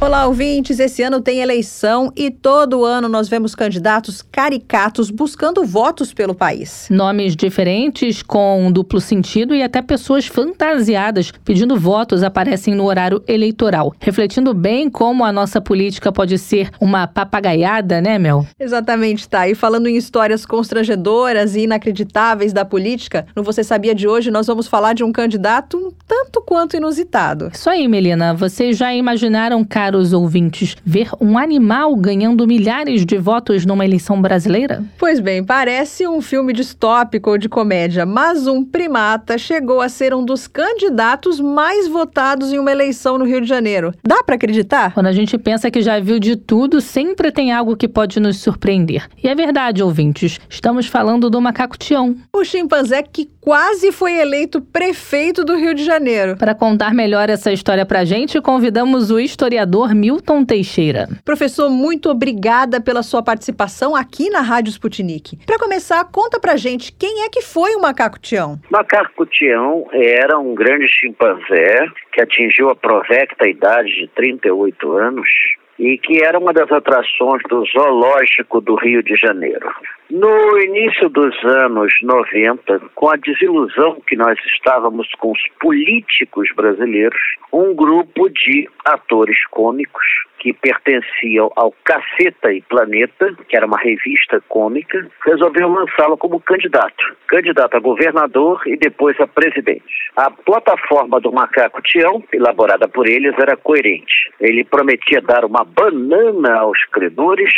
Olá, 0.00 0.26
ouvintes! 0.26 0.80
Esse 0.80 1.02
ano 1.02 1.20
tem 1.20 1.40
eleição 1.40 2.12
e 2.14 2.30
todo 2.30 2.84
ano 2.84 3.08
nós 3.08 3.28
vemos 3.28 3.54
candidatos 3.54 4.20
caricatos 4.20 5.08
buscando 5.10 5.64
votos 5.64 6.12
pelo 6.12 6.34
país. 6.34 6.88
Nomes 6.90 7.34
diferentes, 7.34 8.22
com 8.22 8.70
duplo 8.70 9.00
sentido 9.00 9.54
e 9.54 9.62
até 9.62 9.80
pessoas 9.80 10.26
fantasiadas 10.26 11.32
pedindo 11.44 11.78
votos 11.78 12.22
aparecem 12.22 12.74
no 12.74 12.84
horário 12.84 13.22
eleitoral, 13.26 13.94
refletindo 13.98 14.52
bem 14.52 14.90
como 14.90 15.24
a 15.24 15.32
nossa 15.32 15.60
política 15.60 16.12
pode 16.12 16.36
ser 16.38 16.70
uma 16.80 17.06
papagaiada, 17.06 18.00
né, 18.00 18.18
Mel? 18.18 18.46
Exatamente, 18.60 19.28
tá. 19.28 19.48
E 19.48 19.54
falando 19.54 19.86
em 19.86 19.96
histórias 19.96 20.44
constrangedoras 20.44 21.56
e 21.56 21.60
inacreditáveis 21.60 22.52
da 22.52 22.64
política, 22.64 23.26
no 23.34 23.42
Você 23.42 23.64
Sabia 23.64 23.94
de 23.94 24.06
hoje 24.06 24.30
nós 24.30 24.46
vamos 24.46 24.66
falar 24.66 24.92
de 24.92 25.02
um 25.02 25.12
candidato 25.12 25.78
um 25.78 25.90
tanto 26.06 26.42
quanto 26.42 26.76
inusitado. 26.76 27.50
Isso 27.52 27.70
aí, 27.70 27.88
Melina. 27.88 28.34
Vocês 28.34 28.76
já 28.76 28.92
imaginaram, 28.92 29.64
cara? 29.64 29.83
Caros 29.84 30.14
ouvintes, 30.14 30.78
ver 30.82 31.10
um 31.20 31.36
animal 31.36 31.94
ganhando 31.94 32.46
milhares 32.46 33.04
de 33.04 33.18
votos 33.18 33.66
numa 33.66 33.84
eleição 33.84 34.22
brasileira? 34.22 34.82
Pois 34.98 35.20
bem, 35.20 35.44
parece 35.44 36.08
um 36.08 36.22
filme 36.22 36.54
distópico 36.54 37.28
ou 37.28 37.36
de 37.36 37.50
comédia, 37.50 38.06
mas 38.06 38.46
um 38.46 38.64
primata 38.64 39.36
chegou 39.36 39.82
a 39.82 39.90
ser 39.90 40.14
um 40.14 40.24
dos 40.24 40.48
candidatos 40.48 41.38
mais 41.38 41.86
votados 41.86 42.50
em 42.50 42.58
uma 42.58 42.72
eleição 42.72 43.18
no 43.18 43.26
Rio 43.26 43.42
de 43.42 43.46
Janeiro. 43.46 43.92
Dá 44.02 44.22
para 44.24 44.36
acreditar? 44.36 44.94
Quando 44.94 45.08
a 45.08 45.12
gente 45.12 45.36
pensa 45.36 45.70
que 45.70 45.82
já 45.82 46.00
viu 46.00 46.18
de 46.18 46.34
tudo, 46.34 46.80
sempre 46.80 47.30
tem 47.30 47.52
algo 47.52 47.76
que 47.76 47.86
pode 47.86 48.18
nos 48.18 48.38
surpreender. 48.38 49.06
E 49.22 49.28
é 49.28 49.34
verdade, 49.34 49.82
ouvintes, 49.82 50.40
estamos 50.48 50.86
falando 50.86 51.28
do 51.28 51.42
macaco 51.42 51.76
Tião. 51.76 52.16
O 52.32 52.42
chimpanzé 52.42 53.02
que 53.02 53.28
quase 53.38 53.92
foi 53.92 54.14
eleito 54.14 54.62
prefeito 54.62 55.44
do 55.44 55.54
Rio 55.54 55.74
de 55.74 55.84
Janeiro. 55.84 56.38
Para 56.38 56.54
contar 56.54 56.94
melhor 56.94 57.28
essa 57.28 57.52
história 57.52 57.84
pra 57.84 58.06
gente, 58.06 58.40
convidamos 58.40 59.10
o 59.10 59.20
historiador 59.20 59.73
professor 59.74 59.92
Milton 59.92 60.44
Teixeira. 60.44 61.08
Professor, 61.24 61.68
muito 61.68 62.08
obrigada 62.08 62.80
pela 62.80 63.02
sua 63.02 63.24
participação 63.24 63.96
aqui 63.96 64.30
na 64.30 64.40
Rádio 64.40 64.70
Sputnik. 64.70 65.36
Para 65.44 65.58
começar, 65.58 66.04
conta 66.12 66.38
pra 66.38 66.56
gente 66.56 66.92
quem 66.92 67.24
é 67.24 67.28
que 67.28 67.42
foi 67.42 67.74
o 67.74 67.80
macaco 67.80 68.20
Tião. 68.20 68.56
Macaco 68.70 69.26
Tião 69.26 69.84
era 69.92 70.38
um 70.38 70.54
grande 70.54 70.86
chimpanzé 70.88 71.88
que 72.12 72.20
atingiu 72.20 72.70
a 72.70 72.76
provecta 72.76 73.48
idade 73.48 73.88
de 73.88 74.08
38 74.14 74.92
anos 74.92 75.28
e 75.76 75.98
que 75.98 76.22
era 76.22 76.38
uma 76.38 76.52
das 76.52 76.70
atrações 76.70 77.42
do 77.48 77.64
zoológico 77.66 78.60
do 78.60 78.76
Rio 78.76 79.02
de 79.02 79.16
Janeiro. 79.16 79.68
No 80.10 80.58
início 80.58 81.08
dos 81.08 81.34
anos 81.44 81.92
90, 82.02 82.78
com 82.94 83.08
a 83.08 83.16
desilusão 83.16 84.02
que 84.06 84.14
nós 84.14 84.38
estávamos 84.54 85.08
com 85.18 85.32
os 85.32 85.40
políticos 85.58 86.48
brasileiros, 86.54 87.20
um 87.50 87.74
grupo 87.74 88.28
de 88.28 88.68
atores 88.84 89.38
cômicos 89.50 90.04
que 90.44 90.52
pertenciam 90.52 91.50
ao 91.56 91.72
Caceta 91.84 92.52
e 92.52 92.60
Planeta, 92.60 93.34
que 93.48 93.56
era 93.56 93.66
uma 93.66 93.78
revista 93.78 94.42
cômica, 94.46 95.08
resolveu 95.24 95.68
lançá-lo 95.68 96.18
como 96.18 96.38
candidato. 96.38 97.16
Candidato 97.28 97.78
a 97.78 97.80
governador 97.80 98.60
e 98.66 98.76
depois 98.76 99.18
a 99.20 99.26
presidente. 99.26 99.84
A 100.16 100.30
plataforma 100.30 101.18
do 101.18 101.32
Macaco 101.32 101.80
Tião, 101.80 102.22
elaborada 102.30 102.86
por 102.86 103.08
eles, 103.08 103.34
era 103.38 103.56
coerente. 103.56 104.30
Ele 104.38 104.64
prometia 104.64 105.22
dar 105.22 105.46
uma 105.46 105.64
banana 105.64 106.58
aos 106.58 106.84
credores, 106.92 107.50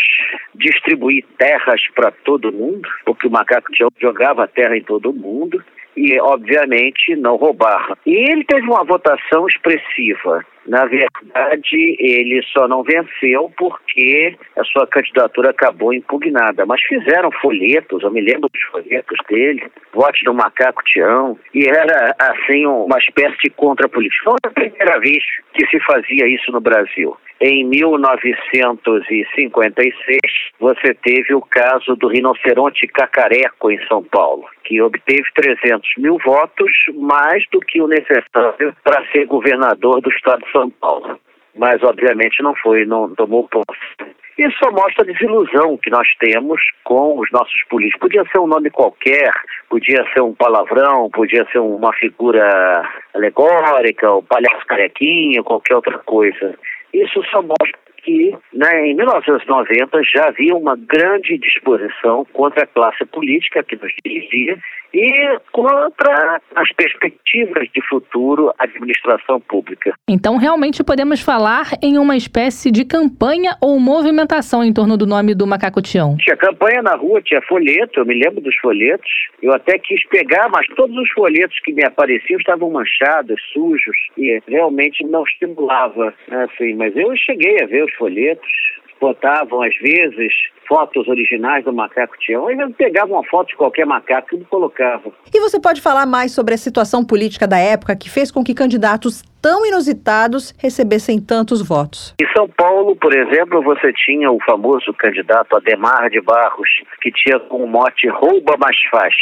distribuir 0.54 1.24
terras 1.38 1.82
para 1.92 2.12
todo 2.38 2.52
mundo, 2.52 2.88
porque 3.04 3.26
o 3.26 3.30
Macaco 3.30 3.68
jogava 4.00 4.46
terra 4.46 4.76
em 4.76 4.82
todo 4.82 5.12
mundo, 5.12 5.62
e, 5.96 6.20
obviamente, 6.20 7.16
não 7.16 7.36
roubar. 7.36 7.96
E 8.04 8.30
ele 8.30 8.44
teve 8.44 8.66
uma 8.66 8.84
votação 8.84 9.46
expressiva. 9.48 10.44
Na 10.66 10.84
verdade, 10.84 11.96
ele 12.00 12.42
só 12.52 12.66
não 12.66 12.82
venceu 12.82 13.52
porque 13.56 14.36
a 14.56 14.64
sua 14.64 14.84
candidatura 14.86 15.50
acabou 15.50 15.94
impugnada. 15.94 16.66
Mas 16.66 16.82
fizeram 16.82 17.30
folhetos, 17.40 18.02
eu 18.02 18.10
me 18.10 18.20
lembro 18.20 18.50
dos 18.52 18.62
folhetos 18.64 19.16
dele, 19.28 19.62
vote 19.94 20.24
no 20.24 20.34
macaco 20.34 20.82
Tião, 20.84 21.38
e 21.54 21.68
era, 21.68 22.12
assim, 22.18 22.66
uma 22.66 22.98
espécie 22.98 23.36
de 23.44 23.50
contrapolítica. 23.50 24.24
Foi 24.24 24.34
a 24.44 24.50
primeira 24.50 24.98
vez 24.98 25.22
que 25.54 25.64
se 25.68 25.78
fazia 25.80 26.26
isso 26.26 26.50
no 26.50 26.60
Brasil. 26.60 27.16
Em 27.40 27.64
1956, 27.64 30.18
você 30.58 30.92
teve 30.94 31.32
o 31.34 31.42
caso 31.42 31.94
do 31.94 32.08
rinoceronte 32.08 32.88
cacareco 32.88 33.70
em 33.70 33.78
São 33.86 34.02
Paulo, 34.02 34.44
que 34.66 34.82
obteve 34.82 35.22
300 35.34 35.88
mil 35.98 36.18
votos, 36.24 36.70
mais 36.94 37.44
do 37.52 37.60
que 37.60 37.80
o 37.80 37.86
necessário 37.86 38.74
para 38.82 39.04
ser 39.12 39.26
governador 39.26 40.00
do 40.00 40.10
estado 40.10 40.44
de 40.44 40.50
São 40.50 40.68
Paulo. 40.70 41.18
Mas, 41.54 41.82
obviamente, 41.82 42.42
não 42.42 42.54
foi, 42.56 42.84
não 42.84 43.14
tomou 43.14 43.48
posse. 43.48 44.14
Isso 44.36 44.54
só 44.62 44.70
mostra 44.70 45.02
a 45.02 45.06
desilusão 45.06 45.78
que 45.78 45.88
nós 45.88 46.06
temos 46.18 46.60
com 46.84 47.18
os 47.18 47.30
nossos 47.32 47.62
políticos. 47.70 48.00
Podia 48.00 48.24
ser 48.30 48.38
um 48.38 48.46
nome 48.46 48.68
qualquer, 48.68 49.30
podia 49.70 50.04
ser 50.12 50.20
um 50.20 50.34
palavrão, 50.34 51.08
podia 51.10 51.46
ser 51.50 51.58
uma 51.58 51.92
figura 51.94 52.82
alegórica, 53.14 54.12
o 54.12 54.22
palhaço 54.22 54.66
carequinho, 54.66 55.42
qualquer 55.42 55.76
outra 55.76 55.98
coisa. 56.00 56.54
Isso 56.92 57.22
só 57.30 57.40
mostra 57.40 57.85
que 58.06 58.38
né, 58.54 58.86
em 58.86 58.94
1990 58.94 60.00
já 60.04 60.28
havia 60.28 60.54
uma 60.54 60.76
grande 60.76 61.36
disposição 61.38 62.24
contra 62.32 62.62
a 62.62 62.66
classe 62.66 63.04
política 63.06 63.64
que 63.64 63.74
nos 63.74 63.92
dirigia 64.04 64.56
e 64.96 65.38
contra 65.52 66.40
as 66.54 66.72
perspectivas 66.72 67.68
de 67.74 67.86
futuro 67.86 68.50
administração 68.58 69.38
pública. 69.40 69.92
Então, 70.08 70.38
realmente 70.38 70.82
podemos 70.82 71.20
falar 71.20 71.72
em 71.82 71.98
uma 71.98 72.16
espécie 72.16 72.70
de 72.70 72.82
campanha 72.82 73.56
ou 73.60 73.78
movimentação 73.78 74.64
em 74.64 74.72
torno 74.72 74.96
do 74.96 75.06
nome 75.06 75.34
do 75.34 75.46
macaco 75.46 75.82
Tião? 75.82 76.16
Tinha 76.16 76.36
campanha 76.36 76.80
na 76.82 76.96
rua, 76.96 77.20
tinha 77.20 77.42
folheto, 77.42 78.00
eu 78.00 78.06
me 78.06 78.14
lembro 78.14 78.40
dos 78.40 78.56
folhetos. 78.56 79.10
Eu 79.42 79.52
até 79.52 79.78
quis 79.78 80.02
pegar, 80.08 80.48
mas 80.48 80.66
todos 80.74 80.96
os 80.96 81.10
folhetos 81.10 81.58
que 81.60 81.74
me 81.74 81.84
apareciam 81.84 82.38
estavam 82.38 82.70
manchados, 82.70 83.38
sujos, 83.52 83.96
e 84.16 84.40
realmente 84.48 85.04
não 85.04 85.24
estimulava, 85.24 86.14
né, 86.28 86.48
assim. 86.50 86.74
Mas 86.74 86.96
eu 86.96 87.14
cheguei 87.16 87.62
a 87.62 87.66
ver 87.66 87.84
os 87.84 87.94
folhetos, 87.96 88.50
botavam 88.98 89.62
às 89.62 89.76
vezes 89.76 90.32
fotos 90.66 91.08
originais 91.08 91.64
do 91.64 91.72
macaco 91.72 92.16
Tião. 92.18 92.50
Eles 92.50 92.74
pegavam 92.76 93.16
uma 93.16 93.24
foto 93.24 93.48
de 93.48 93.56
qualquer 93.56 93.86
macaco 93.86 94.34
e 94.34 94.44
colocavam. 94.44 95.12
E 95.32 95.40
você 95.40 95.60
pode 95.60 95.80
falar 95.80 96.06
mais 96.06 96.32
sobre 96.32 96.54
a 96.54 96.58
situação 96.58 97.04
política 97.04 97.46
da 97.46 97.58
época 97.58 97.96
que 97.96 98.10
fez 98.10 98.30
com 98.30 98.44
que 98.44 98.54
candidatos 98.54 99.22
tão 99.46 99.64
inusitados 99.64 100.52
recebessem 100.58 101.20
tantos 101.20 101.62
votos? 101.62 102.14
Em 102.20 102.26
São 102.36 102.48
Paulo, 102.48 102.96
por 102.96 103.16
exemplo, 103.16 103.62
você 103.62 103.92
tinha 103.92 104.28
o 104.28 104.40
famoso 104.44 104.92
candidato 104.94 105.56
Ademar 105.56 106.10
de 106.10 106.20
Barros, 106.20 106.68
que 107.00 107.12
tinha 107.12 107.38
como 107.38 107.64
mote 107.66 108.08
rouba 108.08 108.56
mais 108.58 108.76
faz. 108.90 109.14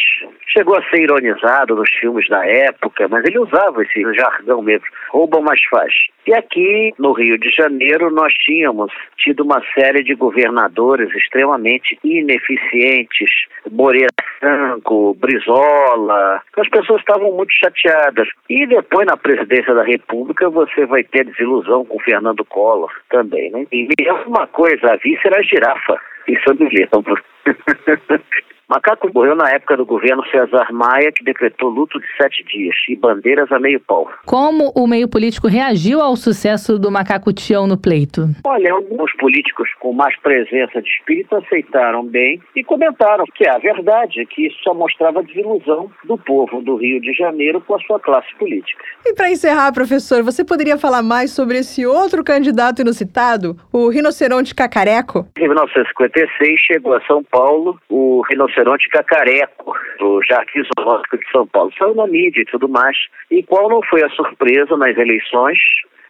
Chegou 0.48 0.76
a 0.76 0.82
ser 0.88 1.02
ironizado 1.02 1.74
nos 1.74 1.90
filmes 2.00 2.26
da 2.28 2.42
época, 2.46 3.06
mas 3.08 3.22
ele 3.26 3.38
usava 3.38 3.82
esse 3.82 4.02
jargão 4.14 4.62
mesmo, 4.62 4.86
rouba 5.10 5.42
mais 5.42 5.60
faz. 5.68 5.92
E 6.26 6.32
aqui 6.32 6.94
no 6.98 7.12
Rio 7.12 7.38
de 7.38 7.50
Janeiro 7.50 8.10
nós 8.10 8.32
tínhamos 8.34 8.90
tido 9.18 9.44
uma 9.44 9.60
série 9.78 10.02
de 10.02 10.14
governadores 10.14 11.10
extremamente 11.34 11.98
ineficientes, 12.04 13.28
Moreira 13.70 14.06
Franco, 14.38 15.14
Brizola, 15.14 16.40
as 16.56 16.68
pessoas 16.68 17.00
estavam 17.00 17.32
muito 17.32 17.52
chateadas. 17.52 18.28
E 18.48 18.64
depois 18.66 19.06
na 19.06 19.16
presidência 19.16 19.74
da 19.74 19.82
República 19.82 20.48
você 20.48 20.86
vai 20.86 21.02
ter 21.02 21.24
desilusão 21.24 21.84
com 21.84 21.98
Fernando 21.98 22.44
Collor 22.44 22.92
também, 23.10 23.50
né? 23.50 23.66
E 23.72 23.88
uma 24.26 24.46
coisa, 24.46 24.92
a 24.92 24.96
vice 24.96 25.26
era 25.26 25.40
a 25.40 25.42
girafa. 25.42 26.00
Isso 26.28 26.42
eu 26.46 26.54
me 26.54 26.68
lembro. 26.68 27.22
Macaco 28.74 29.08
morreu 29.14 29.36
na 29.36 29.48
época 29.50 29.76
do 29.76 29.86
governo 29.86 30.26
César 30.26 30.66
Maia, 30.72 31.12
que 31.12 31.22
decretou 31.22 31.68
luto 31.68 32.00
de 32.00 32.06
sete 32.20 32.42
dias 32.42 32.74
e 32.88 32.96
bandeiras 32.96 33.52
a 33.52 33.60
meio 33.60 33.78
pau. 33.78 34.10
Como 34.26 34.72
o 34.74 34.84
meio 34.88 35.08
político 35.08 35.46
reagiu 35.46 36.00
ao 36.00 36.16
sucesso 36.16 36.76
do 36.76 36.90
Macaco 36.90 37.32
Tião 37.32 37.68
no 37.68 37.80
pleito? 37.80 38.22
Olha, 38.44 38.72
alguns 38.72 39.12
políticos 39.12 39.68
com 39.78 39.92
mais 39.92 40.18
presença 40.18 40.82
de 40.82 40.88
espírito 40.88 41.36
aceitaram 41.36 42.04
bem 42.04 42.40
e 42.56 42.64
comentaram 42.64 43.24
que 43.32 43.48
a 43.48 43.58
verdade 43.58 44.20
é 44.20 44.24
que 44.26 44.48
isso 44.48 44.56
só 44.64 44.74
mostrava 44.74 45.20
a 45.20 45.22
desilusão 45.22 45.88
do 46.02 46.18
povo 46.18 46.60
do 46.60 46.74
Rio 46.74 47.00
de 47.00 47.12
Janeiro 47.12 47.60
com 47.60 47.76
a 47.76 47.78
sua 47.78 48.00
classe 48.00 48.34
política. 48.40 48.82
E 49.06 49.14
para 49.14 49.30
encerrar, 49.30 49.72
professor, 49.72 50.24
você 50.24 50.44
poderia 50.44 50.76
falar 50.76 51.04
mais 51.04 51.30
sobre 51.30 51.58
esse 51.58 51.86
outro 51.86 52.24
candidato 52.24 52.82
inusitado, 52.82 53.56
o 53.72 53.88
rinoceronte 53.88 54.52
cacareco? 54.52 55.28
Em 55.38 55.46
1956 55.46 56.58
chegou 56.58 56.94
a 56.94 57.00
São 57.02 57.22
Paulo 57.22 57.78
o 57.88 58.22
rinoceronte 58.28 58.63
rinoceronte 58.64 58.88
cacareco 58.88 59.74
do 59.98 60.20
Jardim 60.28 60.62
Zoológico 60.76 61.18
de 61.18 61.30
São 61.30 61.46
Paulo. 61.46 61.70
Saiu 61.78 61.94
na 61.94 62.06
mídia 62.06 62.40
e 62.40 62.46
tudo 62.46 62.68
mais. 62.68 62.96
E 63.30 63.42
qual 63.42 63.68
não 63.68 63.80
foi 63.82 64.02
a 64.02 64.08
surpresa 64.10 64.76
nas 64.76 64.96
eleições 64.96 65.58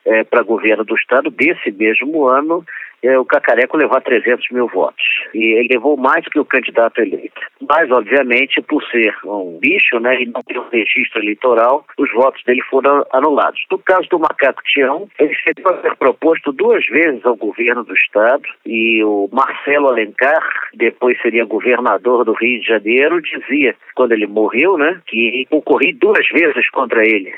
é, 0.06 0.22
para 0.24 0.42
governo 0.42 0.84
do 0.84 0.94
estado 0.94 1.30
desse 1.30 1.70
mesmo 1.72 2.26
ano 2.26 2.64
o 3.10 3.24
Cacareco 3.24 3.76
levar 3.76 4.00
300 4.00 4.50
mil 4.50 4.68
votos. 4.68 5.04
E 5.34 5.58
ele 5.58 5.74
levou 5.74 5.96
mais 5.96 6.24
que 6.26 6.38
o 6.38 6.44
candidato 6.44 7.00
eleito. 7.00 7.40
Mas, 7.68 7.90
obviamente, 7.90 8.60
por 8.62 8.82
ser 8.84 9.14
um 9.24 9.58
bicho 9.60 9.98
né, 10.00 10.22
e 10.22 10.26
não 10.26 10.42
ter 10.42 10.58
um 10.58 10.68
registro 10.68 11.22
eleitoral, 11.22 11.86
os 11.98 12.10
votos 12.12 12.42
dele 12.44 12.62
foram 12.70 13.04
anulados. 13.12 13.60
No 13.70 13.78
caso 13.78 14.08
do 14.08 14.18
Macaco 14.18 14.62
Tião, 14.64 15.08
ele 15.18 15.34
chegou 15.34 15.72
a 15.72 15.80
ser 15.80 15.96
proposto 15.96 16.52
duas 16.52 16.84
vezes 16.86 17.24
ao 17.24 17.36
governo 17.36 17.84
do 17.84 17.94
Estado 17.94 18.42
e 18.66 19.02
o 19.04 19.28
Marcelo 19.32 19.88
Alencar, 19.88 20.42
depois 20.74 21.20
seria 21.20 21.44
governador 21.44 22.24
do 22.24 22.32
Rio 22.32 22.60
de 22.60 22.66
Janeiro, 22.66 23.20
dizia, 23.20 23.74
quando 23.94 24.12
ele 24.12 24.26
morreu, 24.26 24.76
né, 24.78 25.00
que 25.06 25.46
concorri 25.50 25.92
duas 25.92 26.26
vezes 26.28 26.68
contra 26.70 27.04
ele. 27.04 27.32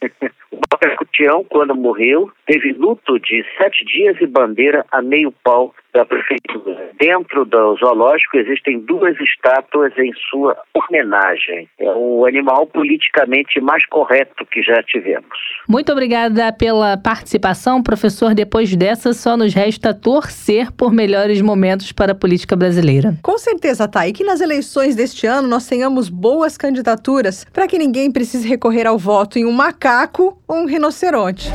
o 0.50 0.58
Macaco 0.70 1.04
Tião, 1.12 1.44
quando 1.44 1.74
morreu, 1.74 2.30
teve 2.46 2.72
luto 2.72 3.18
de 3.18 3.44
sete 3.58 3.84
dias 3.84 4.16
e 4.20 4.26
bandeira 4.26 4.84
a 4.90 5.01
meio 5.02 5.32
pau 5.44 5.74
da 5.92 6.04
prefeitura. 6.04 6.90
Dentro 6.98 7.44
do 7.44 7.76
zoológico 7.76 8.38
existem 8.38 8.80
duas 8.80 9.18
estátuas 9.20 9.92
em 9.98 10.12
sua 10.30 10.56
homenagem. 10.74 11.68
É 11.78 11.90
o 11.90 12.24
animal 12.24 12.66
politicamente 12.66 13.60
mais 13.60 13.84
correto 13.86 14.46
que 14.46 14.62
já 14.62 14.82
tivemos. 14.82 15.36
Muito 15.68 15.92
obrigada 15.92 16.52
pela 16.52 16.96
participação, 16.96 17.82
professor. 17.82 18.34
Depois 18.34 18.74
dessa, 18.74 19.12
só 19.12 19.36
nos 19.36 19.52
resta 19.54 19.92
torcer 19.92 20.72
por 20.72 20.92
melhores 20.92 21.42
momentos 21.42 21.92
para 21.92 22.12
a 22.12 22.14
política 22.14 22.56
brasileira. 22.56 23.14
Com 23.22 23.36
certeza, 23.36 23.86
Thay, 23.86 24.10
e 24.10 24.12
que 24.12 24.24
nas 24.24 24.40
eleições 24.40 24.96
deste 24.96 25.26
ano 25.26 25.46
nós 25.46 25.68
tenhamos 25.68 26.08
boas 26.08 26.56
candidaturas 26.56 27.44
para 27.52 27.66
que 27.66 27.78
ninguém 27.78 28.10
precise 28.10 28.48
recorrer 28.48 28.86
ao 28.86 28.96
voto 28.96 29.38
em 29.38 29.44
um 29.44 29.52
macaco 29.52 30.38
ou 30.48 30.56
um 30.56 30.66
rinoceronte. 30.66 31.50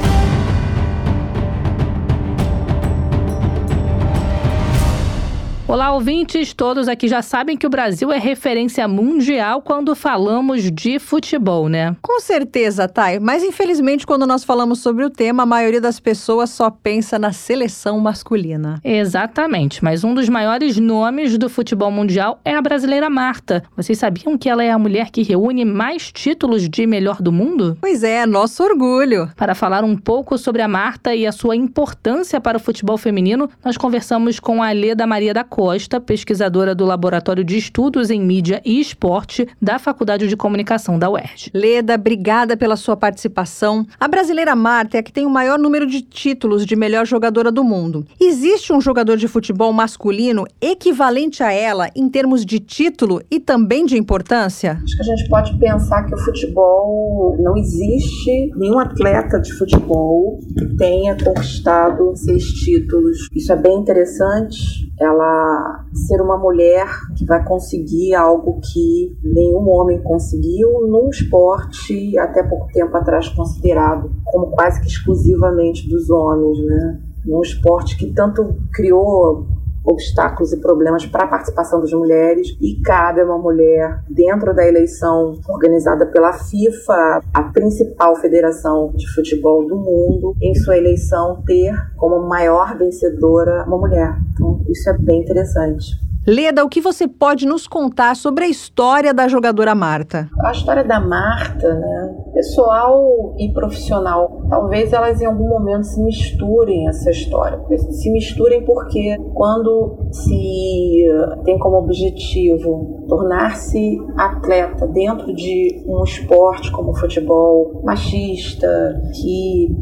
Olá, 5.69 5.91
ouvintes, 5.93 6.53
todos 6.53 6.87
aqui 6.87 7.09
já 7.09 7.21
sabem 7.21 7.57
que 7.57 7.67
o 7.67 7.69
Brasil 7.69 8.09
é 8.09 8.17
referência 8.17 8.87
mundial 8.87 9.61
quando 9.61 9.93
falamos 9.97 10.71
de 10.71 10.97
futebol, 10.97 11.67
né? 11.67 11.93
Com 12.01 12.21
certeza, 12.21 12.87
Thay, 12.87 13.19
mas 13.19 13.43
infelizmente 13.43 14.07
quando 14.07 14.25
nós 14.25 14.45
falamos 14.45 14.79
sobre 14.79 15.03
o 15.03 15.09
tema, 15.09 15.43
a 15.43 15.45
maioria 15.45 15.81
das 15.81 15.99
pessoas 15.99 16.51
só 16.51 16.69
pensa 16.69 17.19
na 17.19 17.33
seleção 17.33 17.99
masculina. 17.99 18.79
Exatamente, 18.81 19.83
mas 19.83 20.05
um 20.05 20.13
dos 20.13 20.29
maiores 20.29 20.77
nomes 20.77 21.37
do 21.37 21.49
futebol 21.49 21.91
mundial 21.91 22.39
é 22.45 22.55
a 22.55 22.61
brasileira 22.61 23.09
Marta. 23.09 23.61
Vocês 23.75 23.99
sabiam 23.99 24.37
que 24.37 24.47
ela 24.47 24.63
é 24.63 24.71
a 24.71 24.79
mulher 24.79 25.11
que 25.11 25.21
reúne 25.21 25.65
mais 25.65 26.13
títulos 26.13 26.69
de 26.69 26.87
melhor 26.87 27.21
do 27.21 27.33
mundo? 27.33 27.77
Pois 27.81 28.03
é, 28.03 28.25
nosso 28.25 28.63
orgulho. 28.63 29.29
Para 29.35 29.53
falar 29.53 29.83
um 29.83 29.97
pouco 29.97 30.37
sobre 30.37 30.61
a 30.61 30.67
Marta 30.69 31.13
e 31.13 31.27
a 31.27 31.33
sua 31.33 31.57
importância 31.57 32.39
para 32.39 32.55
o 32.55 32.61
futebol 32.61 32.97
feminino, 32.97 33.49
nós 33.65 33.75
conversamos 33.75 34.39
com 34.39 34.63
a 34.63 34.71
Leda 34.71 35.05
Maria 35.05 35.33
da 35.33 35.43
Costa, 35.57 35.99
pesquisadora 35.99 36.75
do 36.75 36.85
Laboratório 36.85 37.43
de 37.43 37.57
Estudos 37.57 38.11
em 38.11 38.21
Mídia 38.21 38.61
e 38.63 38.79
Esporte 38.79 39.47
da 39.59 39.79
Faculdade 39.79 40.27
de 40.27 40.37
Comunicação 40.37 40.99
da 40.99 41.09
UERJ. 41.09 41.49
Leda, 41.51 41.95
obrigada 41.95 42.55
pela 42.55 42.75
sua 42.75 42.95
participação. 42.95 43.83
A 43.99 44.07
brasileira 44.07 44.55
Marta 44.55 44.97
é 44.97 44.99
a 44.99 45.03
que 45.03 45.11
tem 45.11 45.25
o 45.25 45.31
maior 45.31 45.57
número 45.57 45.87
de 45.87 46.03
títulos 46.03 46.63
de 46.63 46.75
melhor 46.75 47.07
jogadora 47.07 47.51
do 47.51 47.63
mundo. 47.63 48.05
Existe 48.21 48.71
um 48.71 48.79
jogador 48.79 49.17
de 49.17 49.27
futebol 49.27 49.73
masculino 49.73 50.45
equivalente 50.61 51.41
a 51.41 51.51
ela 51.51 51.89
em 51.95 52.07
termos 52.07 52.45
de 52.45 52.59
título 52.59 53.19
e 53.31 53.39
também 53.39 53.83
de 53.83 53.97
importância? 53.97 54.73
Acho 54.73 54.95
que 54.95 55.11
a 55.11 55.15
gente 55.15 55.27
pode 55.27 55.57
pensar 55.57 56.03
que 56.03 56.13
o 56.13 56.19
futebol 56.19 57.35
não 57.39 57.57
existe 57.57 58.51
nenhum 58.55 58.77
atleta 58.77 59.39
de 59.39 59.51
futebol 59.53 60.37
que 60.55 60.77
tenha 60.77 61.17
conquistado 61.17 62.15
seis 62.15 62.43
títulos. 62.43 63.27
Isso 63.33 63.51
é 63.51 63.55
bem 63.55 63.79
interessante. 63.79 64.85
Ela 64.99 65.46
ser 65.93 66.21
uma 66.21 66.37
mulher 66.37 66.87
que 67.17 67.25
vai 67.25 67.43
conseguir 67.43 68.15
algo 68.15 68.59
que 68.61 69.17
nenhum 69.23 69.69
homem 69.69 70.01
conseguiu 70.01 70.87
num 70.87 71.09
esporte 71.09 72.17
até 72.17 72.43
pouco 72.43 72.67
tempo 72.71 72.95
atrás 72.95 73.27
considerado 73.29 74.11
como 74.25 74.51
quase 74.51 74.81
que 74.81 74.87
exclusivamente 74.87 75.89
dos 75.89 76.09
homens, 76.09 76.57
né? 76.65 77.01
Num 77.25 77.41
esporte 77.41 77.97
que 77.97 78.13
tanto 78.13 78.55
criou 78.73 79.45
obstáculos 79.87 80.51
e 80.51 80.59
problemas 80.59 81.05
para 81.05 81.23
a 81.23 81.27
participação 81.27 81.79
das 81.79 81.91
mulheres 81.93 82.55
e 82.61 82.81
cabe 82.81 83.21
a 83.21 83.25
uma 83.25 83.37
mulher 83.37 84.03
dentro 84.09 84.53
da 84.53 84.67
eleição 84.67 85.39
organizada 85.47 86.05
pela 86.05 86.33
FIFA, 86.33 87.21
a 87.33 87.43
principal 87.43 88.15
federação 88.17 88.91
de 88.93 89.07
futebol 89.13 89.65
do 89.65 89.77
mundo, 89.77 90.35
em 90.41 90.53
sua 90.55 90.77
eleição 90.77 91.41
ter 91.45 91.73
como 91.95 92.27
maior 92.27 92.77
vencedora 92.77 93.63
uma 93.65 93.77
mulher. 93.77 94.17
Então, 94.33 94.61
isso 94.67 94.89
é 94.89 94.97
bem 94.97 95.21
interessante. 95.21 96.06
Leda, 96.29 96.65
o 96.65 96.67
que 96.67 96.81
você 96.81 97.07
pode 97.07 97.45
nos 97.45 97.69
contar 97.69 98.13
sobre 98.13 98.43
a 98.43 98.49
história 98.49 99.13
da 99.13 99.29
jogadora 99.29 99.73
Marta? 99.73 100.29
A 100.43 100.51
história 100.51 100.83
da 100.83 100.99
Marta, 100.99 101.73
né? 101.73 102.15
Pessoal 102.33 103.33
e 103.39 103.49
profissional, 103.53 104.45
talvez 104.49 104.91
elas 104.91 105.21
em 105.21 105.25
algum 105.25 105.47
momento 105.47 105.85
se 105.85 106.03
misturem 106.03 106.85
essa 106.89 107.11
história. 107.11 107.57
Se 107.91 108.11
misturem 108.11 108.65
porque 108.65 109.15
quando 109.33 110.09
se 110.11 111.05
tem 111.45 111.57
como 111.57 111.77
objetivo 111.77 113.05
tornar-se 113.07 113.97
atleta 114.17 114.85
dentro 114.85 115.33
de 115.33 115.81
um 115.87 116.03
esporte 116.03 116.69
como 116.73 116.91
o 116.91 116.95
futebol 116.95 117.81
machista, 117.85 119.01
que 119.13 119.73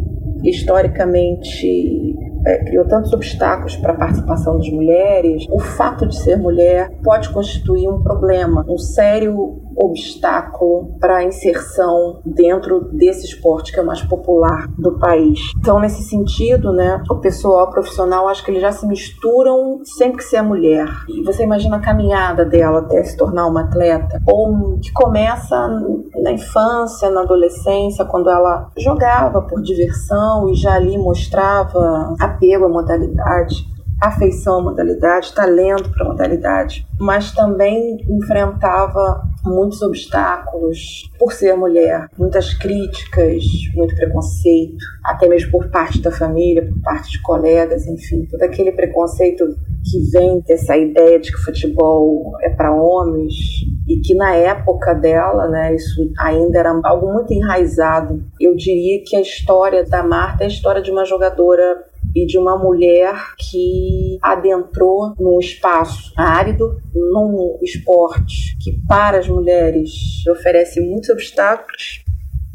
historicamente 0.43 2.15
é, 2.45 2.63
criou 2.63 2.85
tantos 2.85 3.11
obstáculos 3.13 3.75
para 3.75 3.93
a 3.93 3.97
participação 3.97 4.57
das 4.57 4.69
mulheres, 4.69 5.45
o 5.49 5.59
fato 5.59 6.05
de 6.07 6.15
ser 6.15 6.37
mulher 6.37 6.91
pode 7.03 7.29
constituir 7.29 7.87
um 7.87 8.01
problema, 8.01 8.63
um 8.67 8.77
sério 8.77 9.61
obstáculo 9.75 10.95
para 10.99 11.17
a 11.17 11.23
inserção 11.23 12.19
dentro 12.25 12.89
desse 12.91 13.25
esporte 13.25 13.71
que 13.71 13.79
é 13.79 13.83
o 13.83 13.85
mais 13.85 14.01
popular 14.01 14.67
do 14.77 14.97
país. 14.97 15.51
Então, 15.57 15.79
nesse 15.79 16.03
sentido, 16.03 16.71
né, 16.71 17.01
o 17.09 17.15
pessoal 17.15 17.69
profissional 17.69 18.27
acho 18.27 18.43
que 18.43 18.51
eles 18.51 18.61
já 18.61 18.71
se 18.71 18.87
misturam 18.87 19.81
sempre 19.83 20.17
que 20.17 20.23
ser 20.23 20.41
mulher. 20.41 20.87
E 21.09 21.23
você 21.23 21.43
imagina 21.43 21.77
a 21.77 21.81
caminhada 21.81 22.45
dela 22.45 22.79
até 22.79 23.03
se 23.03 23.17
tornar 23.17 23.47
uma 23.47 23.61
atleta, 23.61 24.21
ou 24.27 24.77
que 24.79 24.91
começa 24.93 25.67
na 26.21 26.31
infância, 26.31 27.09
na 27.09 27.21
adolescência, 27.21 28.05
quando 28.05 28.29
ela 28.29 28.69
jogava 28.77 29.41
por 29.41 29.61
diversão 29.61 30.49
e 30.49 30.55
já 30.55 30.75
ali 30.75 30.97
mostrava 30.97 32.15
apego 32.19 32.65
à 32.65 32.69
modalidade 32.69 33.74
afeição 34.01 34.59
à 34.59 34.63
modalidade, 34.63 35.33
talento 35.33 35.89
para 35.91 36.05
a 36.05 36.09
modalidade, 36.09 36.85
mas 36.99 37.31
também 37.31 37.97
enfrentava 38.09 39.23
muitos 39.43 39.81
obstáculos 39.81 41.09
por 41.19 41.31
ser 41.31 41.55
mulher, 41.55 42.09
muitas 42.17 42.53
críticas, 42.53 43.43
muito 43.75 43.95
preconceito, 43.95 44.77
até 45.03 45.27
mesmo 45.27 45.51
por 45.51 45.69
parte 45.69 46.01
da 46.01 46.11
família, 46.11 46.67
por 46.67 46.81
parte 46.81 47.11
de 47.11 47.21
colegas, 47.21 47.85
enfim, 47.85 48.25
todo 48.25 48.41
aquele 48.41 48.71
preconceito 48.71 49.45
que 49.83 49.99
vem 50.11 50.39
dessa 50.41 50.75
ideia 50.75 51.19
de 51.19 51.31
que 51.31 51.37
futebol 51.37 52.33
é 52.41 52.49
para 52.49 52.73
homens 52.73 53.33
e 53.87 53.99
que 53.99 54.15
na 54.15 54.35
época 54.35 54.93
dela, 54.93 55.47
né, 55.47 55.75
isso 55.75 56.11
ainda 56.17 56.57
era 56.57 56.79
algo 56.83 57.13
muito 57.13 57.31
enraizado. 57.31 58.23
Eu 58.41 58.55
diria 58.55 59.03
que 59.05 59.15
a 59.15 59.21
história 59.21 59.85
da 59.85 60.01
Marta 60.01 60.43
é 60.43 60.45
a 60.45 60.49
história 60.49 60.81
de 60.81 60.89
uma 60.89 61.05
jogadora 61.05 61.85
e 62.15 62.25
de 62.25 62.37
uma 62.37 62.57
mulher 62.57 63.13
que 63.37 64.17
adentrou 64.21 65.13
num 65.19 65.37
espaço 65.37 66.13
árido, 66.15 66.77
num 66.93 67.59
esporte 67.61 68.57
que 68.63 68.81
para 68.87 69.19
as 69.19 69.27
mulheres 69.27 70.25
oferece 70.29 70.79
muitos 70.79 71.09
obstáculos 71.09 72.05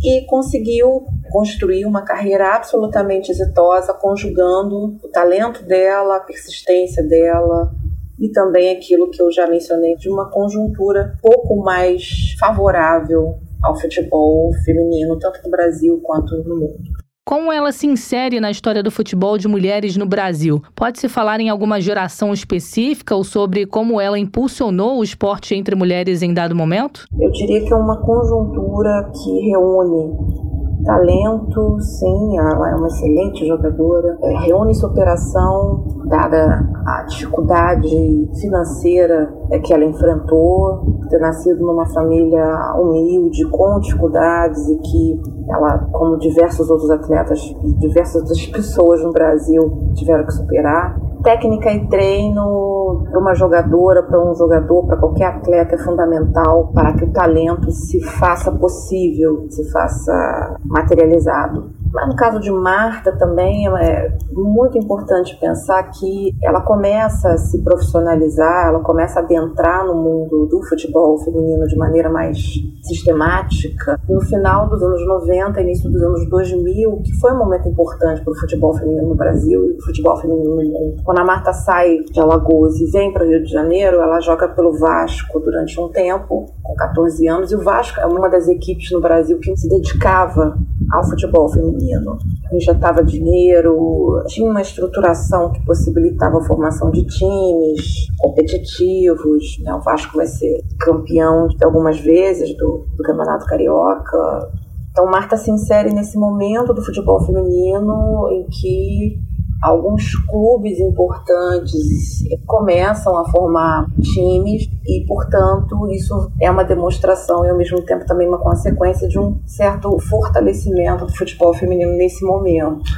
e 0.03 0.25
conseguiu 0.25 1.05
construir 1.31 1.85
uma 1.85 2.03
carreira 2.03 2.55
absolutamente 2.55 3.31
exitosa, 3.31 3.93
conjugando 3.93 4.97
o 5.03 5.09
talento 5.09 5.63
dela, 5.63 6.17
a 6.17 6.21
persistência 6.21 7.03
dela, 7.07 7.71
e 8.19 8.31
também 8.31 8.71
aquilo 8.71 9.11
que 9.11 9.21
eu 9.21 9.31
já 9.31 9.47
mencionei 9.47 9.97
de 9.97 10.09
uma 10.09 10.31
conjuntura 10.31 11.17
pouco 11.23 11.57
mais 11.57 12.35
favorável 12.39 13.39
ao 13.63 13.79
futebol 13.79 14.53
feminino, 14.65 15.19
tanto 15.19 15.41
no 15.45 15.51
Brasil 15.51 16.01
quanto 16.03 16.37
no 16.45 16.57
mundo. 16.57 17.00
Como 17.25 17.53
ela 17.53 17.71
se 17.71 17.87
insere 17.87 18.41
na 18.41 18.51
história 18.51 18.83
do 18.83 18.91
futebol 18.91 19.39
de 19.39 19.47
mulheres 19.47 19.97
no 19.97 20.07
Brasil? 20.07 20.61
Pode-se 20.75 21.09
falar 21.09 21.39
em 21.39 21.49
alguma 21.49 21.81
geração 21.81 22.33
específica 22.33 23.15
ou 23.15 23.23
sobre 23.23 23.67
como 23.67 24.01
ela 24.01 24.19
impulsionou 24.19 24.99
o 24.99 25.05
esporte 25.05 25.55
entre 25.55 25.77
mulheres 25.77 26.23
em 26.23 26.35
dado 26.35 26.57
momento? 26.57 27.05
Eu 27.21 27.31
diria 27.31 27.65
que 27.65 27.73
é 27.73 27.77
uma 27.77 28.01
conjuntura 28.01 29.13
que 29.13 29.51
reúne 29.51 30.50
talento, 30.85 31.79
sim, 31.81 32.39
ela 32.39 32.71
é 32.71 32.75
uma 32.75 32.87
excelente 32.87 33.47
jogadora, 33.47 34.19
é, 34.23 34.39
reúne 34.45 34.75
superação, 34.75 35.85
dada 36.07 36.69
a 36.87 37.03
dificuldade 37.05 38.31
financeira 38.41 39.33
é, 39.51 39.59
que 39.59 39.73
ela 39.73 39.85
enfrentou, 39.85 40.81
ter 41.09 41.19
nascido 41.19 41.65
numa 41.67 41.87
família 41.87 42.75
humilde, 42.79 43.49
com 43.51 43.81
dificuldades 43.81 44.69
e 44.69 44.77
que 44.79 45.21
ela, 45.49 45.89
como 45.93 46.19
diversos 46.19 46.71
outros 46.71 46.91
atletas 46.91 47.41
e 47.65 47.73
diversas 47.75 48.23
outras 48.23 48.47
pessoas 48.47 49.03
no 49.03 49.13
Brasil, 49.13 49.93
tiveram 49.95 50.25
que 50.25 50.33
superar. 50.33 51.10
Técnica 51.23 51.71
e 51.71 51.87
treino 51.87 53.07
para 53.11 53.21
uma 53.21 53.35
jogadora, 53.35 54.03
para 54.03 54.19
um 54.19 54.35
jogador, 54.35 54.87
para 54.87 54.97
qualquer 54.97 55.27
atleta 55.27 55.75
é 55.75 55.79
fundamental 55.79 56.71
para 56.73 56.95
que 56.95 57.05
o 57.05 57.13
talento 57.13 57.71
se 57.71 58.01
faça 58.01 58.51
possível, 58.51 59.47
se 59.51 59.71
faça 59.71 60.57
materializado. 60.65 61.80
Mas 61.93 62.09
no 62.09 62.15
caso 62.15 62.41
de 62.41 62.51
Marta 62.51 63.13
também 63.13 63.67
é 63.79 64.17
muito 64.33 64.79
importante 64.79 65.37
pensar 65.41 65.83
que 65.91 66.35
ela 66.43 66.61
começa 66.61 67.33
a 67.33 67.39
se 67.39 67.63
profissionalizar, 67.63 68.69
ela 68.69 68.81
começa 68.81 69.21
a 69.21 69.23
adentrar 69.23 69.85
no 69.85 69.95
mundo 69.95 70.47
do 70.47 70.63
futebol 70.63 71.19
feminino 71.19 71.67
de 71.67 71.77
maneira 71.77 72.09
mais 72.09 72.39
sistemática 72.83 74.01
no 74.09 74.21
final 74.21 74.69
dos 74.69 74.83
anos 74.83 75.05
90, 75.07 75.61
início 75.61 75.91
dos 75.91 76.03
anos 76.03 76.29
2000, 76.29 77.03
que 77.05 77.13
foi 77.21 77.33
um 77.33 77.39
momento 77.39 77.69
importante 77.69 78.23
para 78.23 78.33
o 78.33 78.37
futebol 78.37 78.75
feminino 78.75 79.09
no 79.09 79.15
Brasil 79.15 79.67
e 79.67 79.73
o 79.77 79.83
futebol 79.83 80.17
feminino 80.17 80.57
no 80.57 80.63
mundo. 80.63 81.03
Quando 81.05 81.19
a 81.19 81.25
Marta 81.25 81.53
sai 81.53 81.99
de 82.11 82.21
Alagoas 82.21 82.81
e 82.81 82.87
vem 82.91 83.13
para 83.13 83.25
o 83.25 83.29
Rio 83.29 83.43
de 83.43 83.51
Janeiro, 83.51 83.97
ela 84.01 84.21
joga 84.21 84.49
pelo 84.49 84.79
Vasco 84.79 85.41
durante 85.41 85.81
um 85.81 85.89
tempo, 85.89 86.47
com 86.63 86.75
14 86.75 87.27
anos, 87.29 87.53
e 87.53 87.57
o 87.57 87.63
Vasco 87.63 88.01
é 88.01 88.07
uma 88.07 88.29
das 88.29 88.49
equipes 88.49 88.91
no 88.93 89.01
Brasil 89.01 89.39
que 89.39 89.57
se 89.57 89.69
dedicava 89.69 90.57
ao 90.93 91.05
futebol 91.05 91.49
feminino. 91.49 92.19
Injetava 92.53 93.05
dinheiro, 93.05 94.23
tinha 94.27 94.51
uma 94.51 94.61
estruturação 94.61 95.53
que 95.53 95.65
possibilitava 95.65 96.39
a 96.39 96.45
formação 96.45 96.91
de 96.91 97.05
times 97.05 98.09
competitivos. 98.19 99.59
Né? 99.61 99.73
O 99.75 99.81
Vasco 99.81 100.17
vai 100.17 100.27
ser 100.27 100.63
campeão 100.81 101.49
algumas 101.63 101.99
vezes 102.01 102.57
do, 102.57 102.87
do 102.97 103.03
Campeonato 103.05 103.47
Carioca. 103.47 104.51
Então, 104.91 105.07
Marta 105.07 105.37
se 105.37 105.51
insere 105.51 105.93
nesse 105.93 106.19
momento 106.19 106.75
do 106.75 106.83
futebol 106.83 107.25
feminino 107.25 108.29
em 108.33 108.47
que 108.49 109.30
alguns 109.63 110.15
clubes 110.27 110.79
importantes 110.79 112.23
começam 112.47 113.17
a 113.17 113.29
formar 113.31 113.87
times 114.01 114.65
e, 114.87 115.05
portanto, 115.07 115.91
isso 115.91 116.33
é 116.41 116.51
uma 116.51 116.65
demonstração 116.65 117.45
e, 117.45 117.51
ao 117.51 117.57
mesmo 117.57 117.83
tempo, 117.83 118.07
também 118.07 118.27
uma 118.27 118.39
consequência 118.39 119.09
de 119.09 119.19
um 119.19 119.39
certo 119.47 119.99
fortalecimento 119.99 121.07
do 121.07 121.15
futebol 121.15 121.53
feminino 121.55 121.93
nesse 121.93 122.25
momento. 122.25 122.91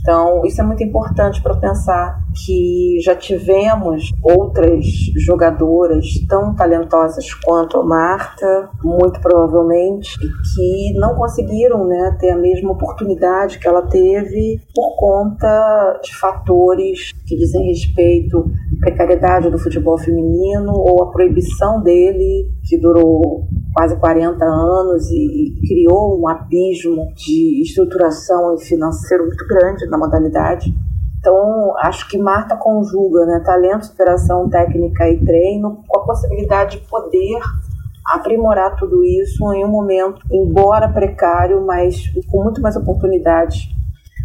Então, 0.00 0.44
isso 0.46 0.60
é 0.60 0.64
muito 0.64 0.82
importante 0.82 1.42
para 1.42 1.56
pensar 1.56 2.20
que 2.44 2.98
já 3.04 3.14
tivemos 3.14 4.10
outras 4.22 4.84
jogadoras 5.16 6.06
tão 6.28 6.54
talentosas 6.54 7.34
quanto 7.34 7.78
a 7.78 7.84
Marta, 7.84 8.70
muito 8.82 9.20
provavelmente, 9.20 10.18
que 10.18 10.92
não 10.98 11.14
conseguiram 11.14 11.86
né, 11.86 12.16
ter 12.18 12.30
a 12.30 12.38
mesma 12.38 12.72
oportunidade 12.72 13.58
que 13.58 13.68
ela 13.68 13.82
teve 13.82 14.60
por 14.74 14.96
conta 14.96 16.00
de 16.02 16.16
fatores 16.16 17.12
que 17.26 17.36
dizem 17.36 17.66
respeito 17.66 18.50
à 18.76 18.80
precariedade 18.80 19.50
do 19.50 19.58
futebol 19.58 19.98
feminino 19.98 20.72
ou 20.72 21.02
a 21.02 21.10
proibição 21.10 21.82
dele, 21.82 22.48
que 22.66 22.78
durou 22.78 23.46
quase 23.72 23.96
40 23.98 24.44
anos 24.44 25.10
e, 25.10 25.16
e 25.16 25.66
criou 25.66 26.20
um 26.20 26.28
abismo 26.28 27.12
de 27.14 27.62
estruturação 27.62 28.54
e 28.54 28.64
financeiro 28.64 29.26
muito 29.26 29.46
grande 29.46 29.86
na 29.86 29.98
modalidade. 29.98 30.74
Então, 31.18 31.76
acho 31.78 32.08
que 32.08 32.18
Marta 32.18 32.56
conjuga 32.56 33.26
né, 33.26 33.42
talento, 33.44 33.86
superação 33.86 34.48
técnica 34.48 35.08
e 35.08 35.22
treino 35.22 35.82
com 35.86 36.00
a 36.00 36.04
possibilidade 36.04 36.78
de 36.78 36.86
poder 36.86 37.40
aprimorar 38.06 38.76
tudo 38.76 39.04
isso 39.04 39.52
em 39.52 39.64
um 39.64 39.68
momento, 39.68 40.20
embora 40.30 40.88
precário, 40.88 41.64
mas 41.64 42.02
com 42.30 42.42
muito 42.42 42.60
mais 42.60 42.74
oportunidades 42.74 43.68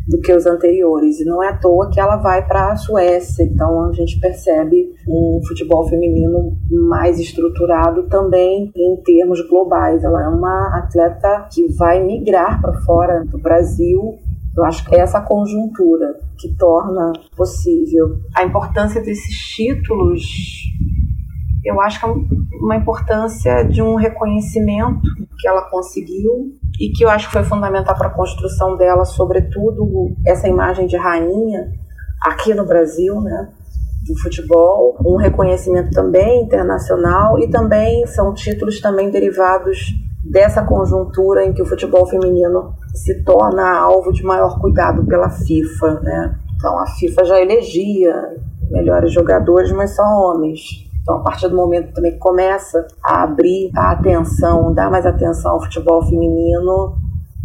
do 0.08 0.20
que 0.20 0.34
os 0.34 0.46
anteriores. 0.46 1.20
E 1.20 1.26
não 1.26 1.44
é 1.44 1.50
à 1.50 1.58
toa 1.58 1.90
que 1.90 2.00
ela 2.00 2.18
vai 2.18 2.46
para 2.46 2.72
a 2.72 2.76
Suécia, 2.76 3.44
então 3.44 3.90
a 3.90 3.94
gente 3.94 4.20
percebe 4.20 4.94
um 5.08 5.40
futebol 5.48 5.88
feminino 5.88 6.56
mais 6.70 7.20
estruturado 7.20 8.04
também 8.04 8.72
em 8.76 8.96
termos 9.04 9.42
globais. 9.48 10.04
Ela 10.04 10.24
é 10.24 10.28
uma 10.28 10.78
atleta 10.78 11.48
que 11.52 11.68
vai 11.74 12.04
migrar 12.04 12.62
para 12.62 12.74
fora 12.82 13.26
do 13.26 13.38
Brasil 13.38 14.16
eu 14.58 14.64
acho 14.64 14.86
que 14.86 14.96
é 14.96 15.00
essa 15.00 15.20
conjuntura 15.20 16.18
que 16.38 16.56
torna 16.56 17.12
possível 17.36 18.20
a 18.34 18.46
importância 18.46 19.02
desses 19.02 19.36
títulos. 19.54 20.24
Eu 21.66 21.82
acho 21.82 22.00
que 22.00 22.06
é 22.06 22.14
uma 22.62 22.76
importância 22.76 23.64
de 23.64 23.82
um 23.82 23.96
reconhecimento 23.96 25.02
que 25.40 25.48
ela 25.48 25.64
conseguiu 25.64 26.54
e 26.80 26.92
que 26.92 27.04
eu 27.04 27.10
acho 27.10 27.28
que 27.28 27.34
foi 27.34 27.44
fundamental 27.44 27.98
para 27.98 28.08
a 28.08 28.14
construção 28.14 28.78
dela, 28.78 29.04
sobretudo 29.04 30.16
essa 30.26 30.48
imagem 30.48 30.86
de 30.86 30.96
rainha 30.96 31.72
aqui 32.22 32.54
no 32.54 32.66
Brasil, 32.66 33.20
né? 33.20 33.50
do 34.06 34.16
futebol, 34.20 34.96
um 35.04 35.18
reconhecimento 35.18 35.90
também 35.90 36.44
internacional 36.44 37.40
e 37.40 37.50
também 37.50 38.06
são 38.06 38.34
títulos 38.34 38.80
também 38.80 39.10
derivados 39.10 39.94
dessa 40.24 40.64
conjuntura 40.64 41.44
em 41.44 41.54
que 41.54 41.62
o 41.62 41.66
futebol 41.66 42.06
feminino 42.06 42.74
se 42.94 43.24
torna 43.24 43.78
alvo 43.80 44.12
de 44.12 44.24
maior 44.24 44.60
cuidado 44.60 45.06
pela 45.06 45.30
FIFA, 45.30 46.00
né? 46.02 46.40
Então 46.56 46.78
a 46.80 46.86
FIFA 46.86 47.26
já 47.26 47.42
elegia 47.42 48.14
melhores 48.70 49.12
jogadores, 49.12 49.72
mas 49.72 49.96
só 49.96 50.04
homens. 50.04 50.85
Então, 51.06 51.18
a 51.18 51.20
partir 51.20 51.48
do 51.48 51.56
momento 51.56 51.94
também 51.94 52.14
que 52.14 52.18
começa 52.18 52.84
a 53.04 53.22
abrir 53.22 53.70
a 53.78 53.92
atenção, 53.92 54.74
dar 54.74 54.90
mais 54.90 55.06
atenção 55.06 55.52
ao 55.52 55.62
futebol 55.62 56.04
feminino, 56.04 56.96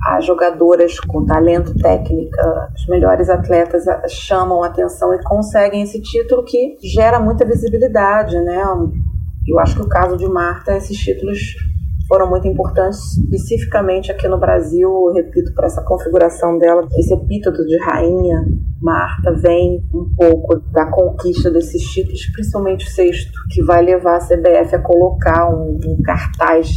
as 0.06 0.24
jogadoras 0.24 0.98
com 0.98 1.26
talento 1.26 1.74
técnico, 1.74 2.34
os 2.74 2.86
melhores 2.88 3.28
atletas 3.28 3.84
chamam 4.08 4.62
atenção 4.62 5.12
e 5.12 5.22
conseguem 5.22 5.82
esse 5.82 6.00
título 6.00 6.42
que 6.42 6.78
gera 6.82 7.20
muita 7.20 7.44
visibilidade, 7.44 8.40
né? 8.40 8.62
Eu 9.46 9.58
acho 9.58 9.76
que 9.76 9.82
o 9.82 9.88
caso 9.88 10.16
de 10.16 10.26
Marta, 10.26 10.74
esses 10.74 10.96
títulos 10.96 11.38
foram 12.10 12.28
muito 12.28 12.48
importantes, 12.48 13.16
especificamente 13.18 14.10
aqui 14.10 14.26
no 14.26 14.36
Brasil, 14.36 15.12
repito, 15.14 15.54
para 15.54 15.68
essa 15.68 15.80
configuração 15.80 16.58
dela. 16.58 16.84
Esse 16.98 17.14
epíteto 17.14 17.64
de 17.64 17.78
rainha 17.78 18.44
Marta 18.82 19.32
vem 19.32 19.80
um 19.94 20.12
pouco 20.16 20.58
da 20.72 20.90
conquista 20.90 21.52
desses 21.52 21.84
títulos, 21.84 22.26
principalmente 22.32 22.84
o 22.84 22.90
sexto, 22.90 23.38
que 23.50 23.62
vai 23.62 23.84
levar 23.84 24.16
a 24.16 24.26
CBF 24.26 24.74
a 24.74 24.82
colocar 24.82 25.54
um, 25.54 25.78
um 25.86 26.02
cartaz 26.02 26.68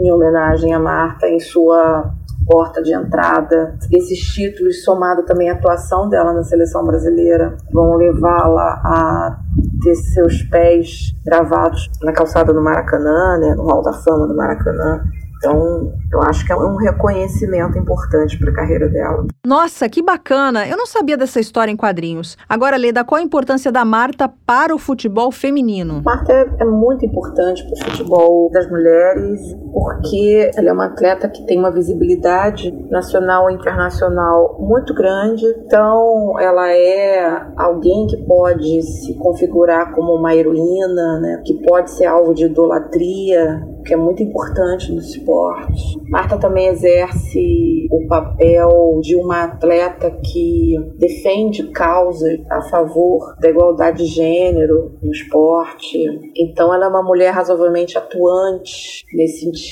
em 0.00 0.12
homenagem 0.12 0.74
a 0.74 0.80
Marta 0.80 1.28
em 1.28 1.38
sua 1.38 2.12
porta 2.48 2.82
de 2.82 2.92
entrada. 2.92 3.78
Esses 3.92 4.18
títulos, 4.18 4.82
somado 4.82 5.24
também 5.24 5.50
à 5.50 5.52
atuação 5.52 6.08
dela 6.08 6.32
na 6.32 6.42
seleção 6.42 6.84
brasileira, 6.84 7.56
vão 7.72 7.96
levá-la 7.96 8.80
a 8.84 9.45
ter 9.86 9.94
seus 9.94 10.42
pés 10.44 11.14
gravados 11.24 11.88
na 12.02 12.12
calçada 12.12 12.52
do 12.52 12.60
Maracanã, 12.60 13.38
né, 13.38 13.54
no 13.54 13.62
Hall 13.62 13.82
da 13.82 13.92
Fama 13.92 14.26
do 14.26 14.34
Maracanã. 14.34 15.04
Então, 15.36 15.92
eu 16.10 16.22
acho 16.22 16.44
que 16.46 16.50
é 16.50 16.56
um 16.56 16.76
reconhecimento 16.76 17.78
importante 17.78 18.38
para 18.38 18.50
a 18.50 18.54
carreira 18.54 18.88
dela. 18.88 19.26
Nossa, 19.46 19.88
que 19.88 20.02
bacana! 20.02 20.66
Eu 20.66 20.78
não 20.78 20.86
sabia 20.86 21.16
dessa 21.16 21.38
história 21.38 21.70
em 21.70 21.76
quadrinhos. 21.76 22.38
Agora, 22.48 22.76
Leda, 22.76 23.04
qual 23.04 23.20
a 23.20 23.24
importância 23.24 23.70
da 23.70 23.84
Marta 23.84 24.32
para 24.46 24.74
o 24.74 24.78
futebol 24.78 25.30
feminino? 25.30 26.02
Marta 26.04 26.32
é, 26.32 26.48
é 26.60 26.64
muito 26.64 27.04
importante 27.04 27.62
para 27.64 27.74
o 27.74 27.90
futebol 27.90 28.50
das 28.50 28.68
mulheres, 28.68 29.40
porque 29.76 30.50
ela 30.56 30.70
é 30.70 30.72
uma 30.72 30.86
atleta 30.86 31.28
que 31.28 31.44
tem 31.44 31.58
uma 31.58 31.70
visibilidade 31.70 32.72
nacional 32.88 33.50
e 33.50 33.54
internacional 33.54 34.56
muito 34.58 34.94
grande. 34.94 35.44
Então, 35.66 36.40
ela 36.40 36.72
é 36.72 37.46
alguém 37.58 38.06
que 38.06 38.16
pode 38.24 38.80
se 38.80 39.12
configurar 39.18 39.94
como 39.94 40.14
uma 40.14 40.34
heroína, 40.34 41.20
né? 41.20 41.42
que 41.44 41.62
pode 41.62 41.90
ser 41.90 42.06
alvo 42.06 42.32
de 42.32 42.46
idolatria 42.46 43.60
que 43.86 43.94
é 43.94 43.96
muito 43.96 44.22
importante 44.22 44.92
no 44.92 44.98
esporte. 44.98 46.00
Marta 46.08 46.36
também 46.36 46.66
exerce 46.66 47.86
o 47.90 48.06
papel 48.08 48.98
de 49.00 49.14
uma 49.14 49.44
atleta 49.44 50.10
que 50.10 50.74
defende 50.98 51.68
causas 51.68 52.40
a 52.50 52.62
favor 52.62 53.36
da 53.40 53.48
igualdade 53.48 54.04
de 54.04 54.06
gênero 54.06 54.98
no 55.00 55.12
esporte. 55.12 55.98
Então, 56.36 56.74
ela 56.74 56.86
é 56.86 56.88
uma 56.88 57.02
mulher 57.02 57.30
razoavelmente 57.30 57.96
atuante 57.96 59.04
nesse 59.14 59.44
sentido. 59.44 59.65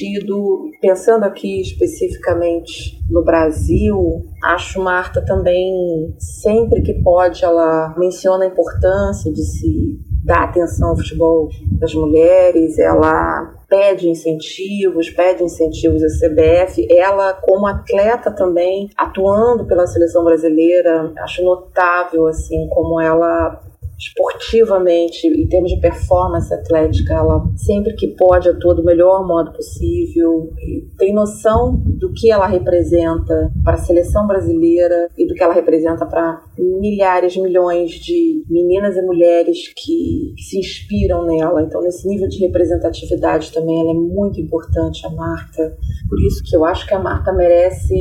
Pensando 0.81 1.25
aqui 1.25 1.61
especificamente 1.61 2.99
no 3.09 3.23
Brasil, 3.23 4.25
acho 4.43 4.83
Marta 4.83 5.25
também, 5.25 6.15
sempre 6.19 6.83
que 6.83 6.95
pode, 7.03 7.45
ela 7.45 7.95
menciona 7.99 8.45
a 8.45 8.49
importância 8.49 9.33
de 9.33 9.45
se 9.45 10.01
dar 10.25 10.45
atenção 10.45 10.91
ao 10.91 10.97
futebol 10.97 11.49
das 11.79 11.95
mulheres, 11.95 12.79
ela 12.79 13.55
pede 13.69 14.09
incentivos, 14.09 15.11
pede 15.11 15.43
incentivos 15.43 16.03
à 16.03 16.07
CBF. 16.07 16.87
Ela, 16.91 17.35
como 17.35 17.67
atleta 17.67 18.31
também, 18.31 18.89
atuando 18.97 19.67
pela 19.67 19.87
seleção 19.87 20.25
brasileira, 20.25 21.13
acho 21.19 21.43
notável 21.43 22.27
assim 22.27 22.69
como 22.71 23.01
ela 23.01 23.61
esportivamente, 23.99 25.27
em 25.27 25.47
termos 25.47 25.71
de 25.71 25.81
performance 25.81 26.53
atlética, 26.53 27.15
ela 27.15 27.45
sempre 27.57 27.95
que 27.95 28.09
pode 28.09 28.49
atua 28.49 28.75
do 28.75 28.85
melhor 28.85 29.27
modo 29.27 29.53
possível, 29.53 30.51
tem 30.99 31.13
noção 31.15 31.81
do 31.85 32.13
que 32.13 32.31
ela 32.31 32.47
representa 32.47 33.53
para 33.63 33.75
a 33.75 33.79
seleção 33.79 34.27
brasileira 34.27 35.09
e 35.17 35.27
do 35.27 35.35
que 35.35 35.43
ela 35.43 35.55
representa 35.55 36.07
para 36.07 36.43
milhares, 36.59 37.37
milhões 37.37 37.93
de 37.93 38.45
meninas 38.49 38.97
e 38.97 39.03
mulheres 39.03 39.69
que, 39.75 40.35
que, 40.37 40.43
se 40.43 40.59
inspiram 40.59 41.25
nela. 41.27 41.63
Então, 41.63 41.81
nesse 41.81 42.07
nível 42.09 42.29
de 42.29 42.39
representatividade 42.39 43.53
também, 43.53 43.81
ela 43.81 43.91
é 43.91 43.95
muito 43.95 44.41
importante, 44.41 45.07
a 45.07 45.11
Marta. 45.11 45.77
Por 46.09 46.21
isso 46.27 46.43
que 46.45 46.57
eu 46.57 46.65
acho 46.65 46.87
que 46.87 46.95
a 46.95 46.99
Marta 46.99 47.33
merece 47.33 47.95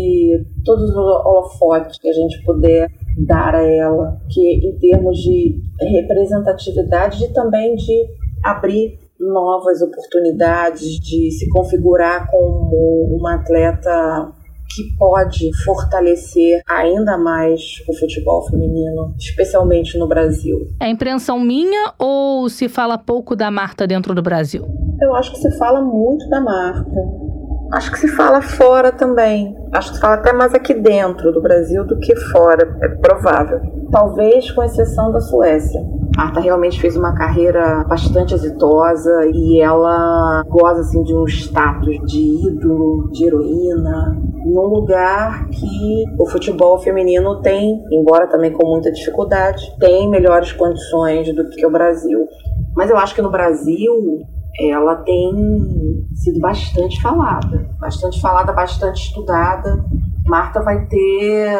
todos 0.63 0.89
os 0.89 0.95
holofotes 0.95 1.97
que 1.99 2.09
a 2.09 2.13
gente 2.13 2.43
puder 2.43 2.89
dar 3.17 3.55
a 3.55 3.61
ela, 3.61 4.17
que 4.29 4.41
em 4.41 4.77
termos 4.77 5.17
de 5.17 5.61
representatividade 5.79 7.23
e 7.23 7.33
também 7.33 7.75
de 7.75 8.05
abrir 8.43 8.99
novas 9.19 9.81
oportunidades, 9.81 10.99
de 10.99 11.31
se 11.31 11.47
configurar 11.49 12.29
como 12.29 13.15
uma 13.15 13.35
atleta 13.35 14.33
que 14.75 14.97
pode 14.97 15.51
fortalecer 15.63 16.61
ainda 16.67 17.17
mais 17.17 17.61
o 17.87 17.93
futebol 17.93 18.43
feminino, 18.49 19.13
especialmente 19.19 19.97
no 19.97 20.07
Brasil. 20.07 20.67
É 20.81 20.89
impressão 20.89 21.39
minha 21.39 21.93
ou 21.99 22.49
se 22.49 22.67
fala 22.67 22.97
pouco 22.97 23.35
da 23.35 23.51
Marta 23.51 23.85
dentro 23.85 24.15
do 24.15 24.21
Brasil? 24.21 24.65
Eu 24.99 25.15
acho 25.15 25.31
que 25.31 25.37
se 25.37 25.57
fala 25.57 25.81
muito 25.81 26.27
da 26.27 26.41
Marta. 26.41 27.22
Acho 27.73 27.91
que 27.91 27.97
se 27.97 28.07
fala 28.07 28.39
fora 28.39 28.91
também. 28.91 29.57
Acho 29.71 29.89
que 29.89 29.95
se 29.95 30.01
fala 30.01 30.13
até 30.13 30.31
mais 30.31 30.53
aqui 30.53 30.75
dentro 30.75 31.31
do 31.31 31.41
Brasil 31.41 31.83
do 31.83 31.97
que 31.97 32.15
fora. 32.15 32.77
É 32.83 32.87
provável. 32.87 33.59
Talvez 33.91 34.51
com 34.51 34.61
exceção 34.61 35.11
da 35.11 35.19
Suécia. 35.19 35.81
Marta 36.15 36.39
realmente 36.39 36.79
fez 36.79 36.95
uma 36.95 37.15
carreira 37.15 37.83
bastante 37.85 38.35
exitosa 38.35 39.25
e 39.33 39.59
ela 39.59 40.43
goza 40.47 40.81
assim, 40.81 41.01
de 41.01 41.15
um 41.15 41.25
status 41.25 41.97
de 42.05 42.47
ídolo, 42.47 43.09
de 43.11 43.25
heroína, 43.25 44.21
num 44.45 44.67
lugar 44.67 45.47
que 45.49 46.03
o 46.19 46.27
futebol 46.27 46.77
feminino 46.77 47.41
tem, 47.41 47.83
embora 47.91 48.27
também 48.27 48.51
com 48.51 48.67
muita 48.67 48.91
dificuldade, 48.91 49.75
tem 49.79 50.07
melhores 50.07 50.51
condições 50.51 51.33
do 51.33 51.49
que 51.49 51.65
o 51.65 51.71
Brasil. 51.71 52.27
Mas 52.75 52.91
eu 52.91 52.97
acho 52.97 53.15
que 53.15 53.21
no 53.21 53.31
Brasil 53.31 54.21
ela 54.59 54.97
tem 54.97 55.31
sido 56.13 56.39
bastante 56.39 57.01
falada, 57.01 57.69
bastante 57.79 58.21
falada, 58.21 58.53
bastante 58.53 59.07
estudada. 59.07 59.83
Marta 60.27 60.61
vai 60.61 60.85
ter 60.85 61.57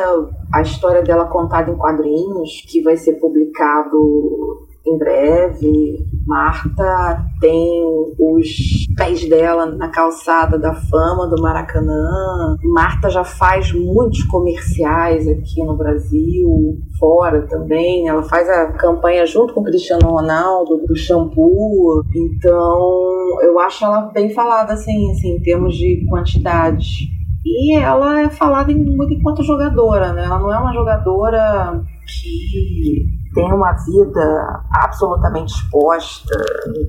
a 0.53 0.61
história 0.61 1.01
dela 1.01 1.25
contada 1.25 1.71
em 1.71 1.75
quadrinhos, 1.75 2.61
que 2.69 2.81
vai 2.81 2.95
ser 2.95 3.13
publicado 3.13 4.67
em 4.85 4.97
breve. 4.97 6.05
Marta 6.25 7.25
tem 7.41 7.83
os 8.17 8.47
pés 8.95 9.27
dela 9.27 9.65
na 9.65 9.89
calçada 9.89 10.57
da 10.57 10.73
fama 10.73 11.27
do 11.27 11.41
Maracanã. 11.41 12.57
Marta 12.63 13.09
já 13.09 13.23
faz 13.23 13.73
muitos 13.73 14.23
comerciais 14.23 15.27
aqui 15.27 15.61
no 15.63 15.77
Brasil, 15.77 16.77
fora 16.99 17.45
também. 17.47 18.07
Ela 18.07 18.23
faz 18.23 18.49
a 18.49 18.71
campanha 18.73 19.25
junto 19.25 19.53
com 19.53 19.61
o 19.61 19.65
Cristiano 19.65 20.07
Ronaldo 20.07 20.85
do 20.85 20.95
shampoo. 20.95 22.03
Então, 22.15 23.41
eu 23.41 23.59
acho 23.59 23.83
ela 23.83 24.11
bem 24.13 24.29
falada 24.29 24.73
assim, 24.73 25.11
assim 25.11 25.35
em 25.35 25.41
termos 25.41 25.75
de 25.75 26.05
quantidade. 26.09 27.11
E 27.45 27.75
ela 27.75 28.21
é 28.21 28.29
falada 28.29 28.73
muito 28.73 29.13
enquanto 29.13 29.43
jogadora, 29.43 30.13
né? 30.13 30.23
Ela 30.23 30.39
não 30.39 30.53
é 30.53 30.57
uma 30.57 30.73
jogadora 30.73 31.83
que 32.07 33.22
tem 33.33 33.51
uma 33.51 33.73
vida 33.73 34.63
absolutamente 34.71 35.53
exposta, 35.53 36.35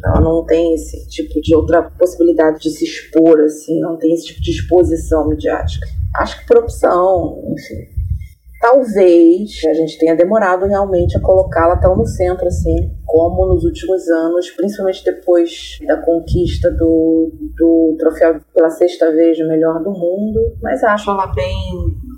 ela 0.05 0.21
não 0.21 0.45
tem 0.45 0.75
esse 0.75 1.09
tipo 1.09 1.41
de 1.41 1.55
outra 1.55 1.83
possibilidade 1.83 2.61
de 2.61 2.71
se 2.71 2.85
expor, 2.85 3.41
assim, 3.41 3.81
não 3.81 3.97
tem 3.97 4.13
esse 4.13 4.27
tipo 4.27 4.43
de 4.43 4.51
exposição 4.51 5.29
midiática. 5.29 5.87
Acho 6.17 6.41
que 6.41 6.47
por 6.47 6.59
opção, 6.59 7.43
enfim. 7.49 7.95
Talvez 8.61 9.61
a 9.69 9.75
gente 9.75 9.99
tenha 9.99 10.17
demorado 10.17 10.65
realmente 10.65 11.17
a 11.19 11.21
colocá-la 11.21 11.77
tão 11.77 11.95
no 11.97 12.07
centro, 12.07 12.47
assim, 12.47 12.95
como 13.05 13.47
nos 13.47 13.63
últimos 13.63 14.09
anos, 14.09 14.51
principalmente 14.51 15.05
depois 15.05 15.79
da 15.87 15.99
conquista 15.99 16.71
do, 16.71 17.31
do 17.59 17.97
troféu 17.99 18.41
pela 18.55 18.71
sexta 18.71 19.13
vez 19.13 19.37
de 19.37 19.45
melhor 19.45 19.83
do 19.83 19.91
mundo. 19.91 20.41
Mas 20.63 20.83
acho 20.83 21.11
ela 21.11 21.27
bem 21.27 21.55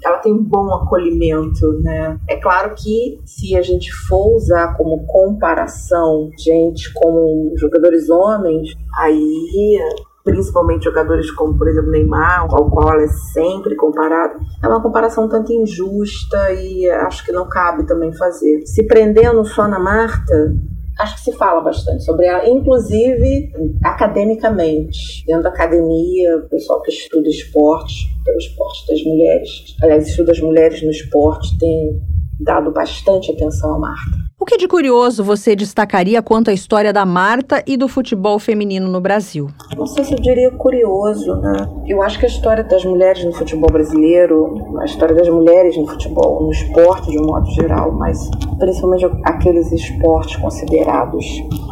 ela 0.05 0.19
tem 0.19 0.33
um 0.33 0.43
bom 0.43 0.73
acolhimento, 0.75 1.81
né? 1.83 2.19
É 2.29 2.37
claro 2.37 2.75
que 2.75 3.19
se 3.25 3.57
a 3.57 3.63
gente 3.63 3.93
for 4.09 4.37
usar 4.37 4.77
como 4.77 5.07
comparação 5.07 6.31
gente 6.39 6.93
como 6.95 7.53
jogadores 7.57 8.09
homens, 8.11 8.75
aí 8.99 9.79
principalmente 10.27 10.85
jogadores 10.85 11.31
como, 11.31 11.57
por 11.57 11.69
exemplo, 11.69 11.91
Neymar, 11.91 12.47
ao 12.51 12.69
qual 12.69 12.93
ela 12.93 13.05
é 13.05 13.09
sempre 13.33 13.77
comparada, 13.77 14.35
é 14.63 14.67
uma 14.67 14.83
comparação 14.83 15.29
tanto 15.29 15.53
injusta 15.53 16.53
e 16.53 16.91
acho 16.91 17.25
que 17.25 17.31
não 17.31 17.49
cabe 17.49 17.87
também 17.87 18.13
fazer. 18.13 18.67
Se 18.67 18.85
prendendo 18.85 19.45
só 19.45 19.69
na 19.69 19.79
Marta, 19.79 20.53
acho 20.99 21.17
que 21.17 21.21
se 21.21 21.33
fala 21.33 21.61
bastante 21.61 22.05
sobre 22.05 22.27
ela, 22.27 22.49
inclusive 22.49 23.53
academicamente. 23.85 25.25
Dentro 25.27 25.43
da 25.43 25.51
academia, 25.51 26.37
o 26.37 26.49
pessoal 26.49 26.81
que 26.83 26.91
estuda 26.91 27.29
esporte, 27.29 28.09
pelo 28.25 28.39
esporte 28.39 28.87
das 28.89 29.03
mulheres, 29.05 29.77
aliás, 29.83 30.09
estuda 30.09 30.33
as 30.33 30.41
mulheres 30.41 30.83
no 30.83 30.91
esporte, 30.91 31.59
tem 31.59 32.01
dado 32.41 32.73
bastante 32.73 33.31
atenção 33.33 33.75
a 33.75 33.79
Marta. 33.79 34.26
O 34.39 34.45
que 34.45 34.59
de 34.59 34.69
curioso 34.69 35.25
você 35.25 35.57
destacaria 35.57 36.21
quanto 36.21 36.51
à 36.51 36.53
história 36.53 36.93
da 36.93 37.07
Marta 37.07 37.65
e 37.67 37.75
do 37.75 37.89
futebol 37.89 38.39
feminino 38.39 38.87
no 38.87 39.01
Brasil? 39.01 39.49
Não 39.75 39.87
sei 39.87 40.05
se 40.05 40.13
eu 40.13 40.21
diria 40.21 40.51
curioso, 40.51 41.37
né? 41.37 41.67
Eu 41.87 42.03
acho 42.03 42.19
que 42.19 42.27
a 42.27 42.29
história 42.29 42.63
das 42.63 42.85
mulheres 42.85 43.25
no 43.25 43.33
futebol 43.33 43.71
brasileiro, 43.71 44.77
a 44.79 44.85
história 44.85 45.15
das 45.15 45.29
mulheres 45.31 45.75
no 45.79 45.87
futebol, 45.87 46.43
no 46.43 46.53
esporte 46.53 47.11
de 47.11 47.19
um 47.19 47.25
modo 47.25 47.47
geral, 47.53 47.93
mas 47.93 48.31
principalmente 48.59 49.07
aqueles 49.25 49.73
esportes 49.73 50.37
considerados 50.37 51.25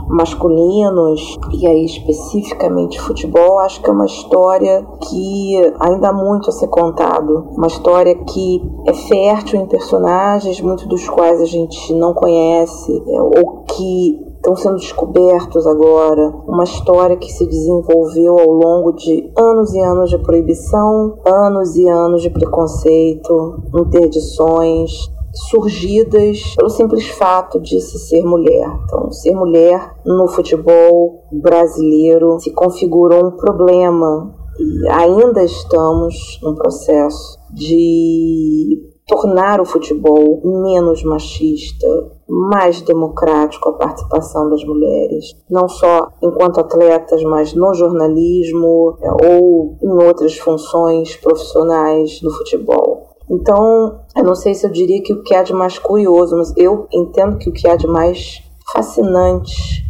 masculinos, 0.09 1.37
e 1.53 1.67
aí 1.67 1.85
especificamente 1.85 3.01
futebol, 3.01 3.59
acho 3.61 3.81
que 3.83 3.89
é 3.89 3.93
uma 3.93 4.07
história 4.07 4.87
que 5.09 5.73
ainda 5.81 6.09
há 6.09 6.13
muito 6.13 6.49
a 6.49 6.53
ser 6.53 6.69
contado. 6.69 7.49
Uma 7.57 7.67
história 7.67 8.15
que 8.15 8.63
é 8.87 8.93
fértil 8.93 9.61
em 9.61 9.67
personagens, 9.67 10.61
muitos 10.61 10.87
dos 10.87 11.09
quais 11.09 11.41
a 11.41 11.47
gente 11.47 11.93
não 11.95 12.13
conhece, 12.15 12.54
é, 12.63 13.21
ou 13.21 13.65
que 13.65 14.25
estão 14.37 14.55
sendo 14.57 14.77
descobertos 14.77 15.67
agora, 15.67 16.29
uma 16.47 16.65
história 16.65 17.17
que 17.17 17.33
se 17.33 17.47
desenvolveu 17.47 18.39
ao 18.39 18.51
longo 18.51 18.93
de 18.93 19.33
anos 19.37 19.73
e 19.73 19.81
anos 19.81 20.11
de 20.11 20.19
proibição, 20.19 21.19
anos 21.27 21.77
e 21.77 21.89
anos 21.89 22.21
de 22.21 22.29
preconceito, 22.29 23.63
interdições, 23.75 24.93
surgidas 25.35 26.55
pelo 26.57 26.69
simples 26.69 27.09
fato 27.09 27.61
de 27.61 27.81
se 27.81 27.99
ser 27.99 28.23
mulher. 28.23 28.69
Então, 28.85 29.11
ser 29.11 29.35
mulher 29.35 29.95
no 30.05 30.29
futebol 30.29 31.25
brasileiro 31.33 32.39
se 32.39 32.53
configurou 32.53 33.27
um 33.27 33.31
problema 33.33 34.33
e 34.59 34.89
ainda 34.89 35.43
estamos 35.43 36.39
num 36.43 36.55
processo 36.55 37.39
de 37.53 38.94
tornar 39.07 39.61
o 39.61 39.67
futebol 39.67 40.41
menos 40.45 41.03
machista, 41.05 41.87
mais 42.29 42.81
democrático 42.81 43.69
a 43.69 43.73
participação 43.75 44.49
das 44.49 44.65
mulheres, 44.65 45.35
não 45.49 45.69
só 45.69 46.09
enquanto 46.23 46.61
atletas, 46.61 47.23
mas 47.23 47.53
no 47.53 47.75
jornalismo 47.75 48.97
é, 49.03 49.27
ou 49.27 49.77
em 49.83 50.05
outras 50.05 50.37
funções 50.39 51.17
profissionais 51.17 52.21
do 52.21 52.31
futebol. 52.31 53.11
Então, 53.31 54.01
eu 54.17 54.25
não 54.25 54.35
sei 54.35 54.55
se 54.55 54.67
eu 54.67 54.71
diria 54.71 55.03
que 55.03 55.13
o 55.13 55.23
que 55.23 55.35
há 55.35 55.43
de 55.43 55.53
mais 55.53 55.79
curioso, 55.79 56.37
mas 56.37 56.53
eu 56.57 56.87
entendo 56.93 57.39
que 57.39 57.49
o 57.49 57.53
que 57.53 57.69
há 57.69 57.77
de 57.77 57.87
mais 57.87 58.43
fascinante 58.73 59.85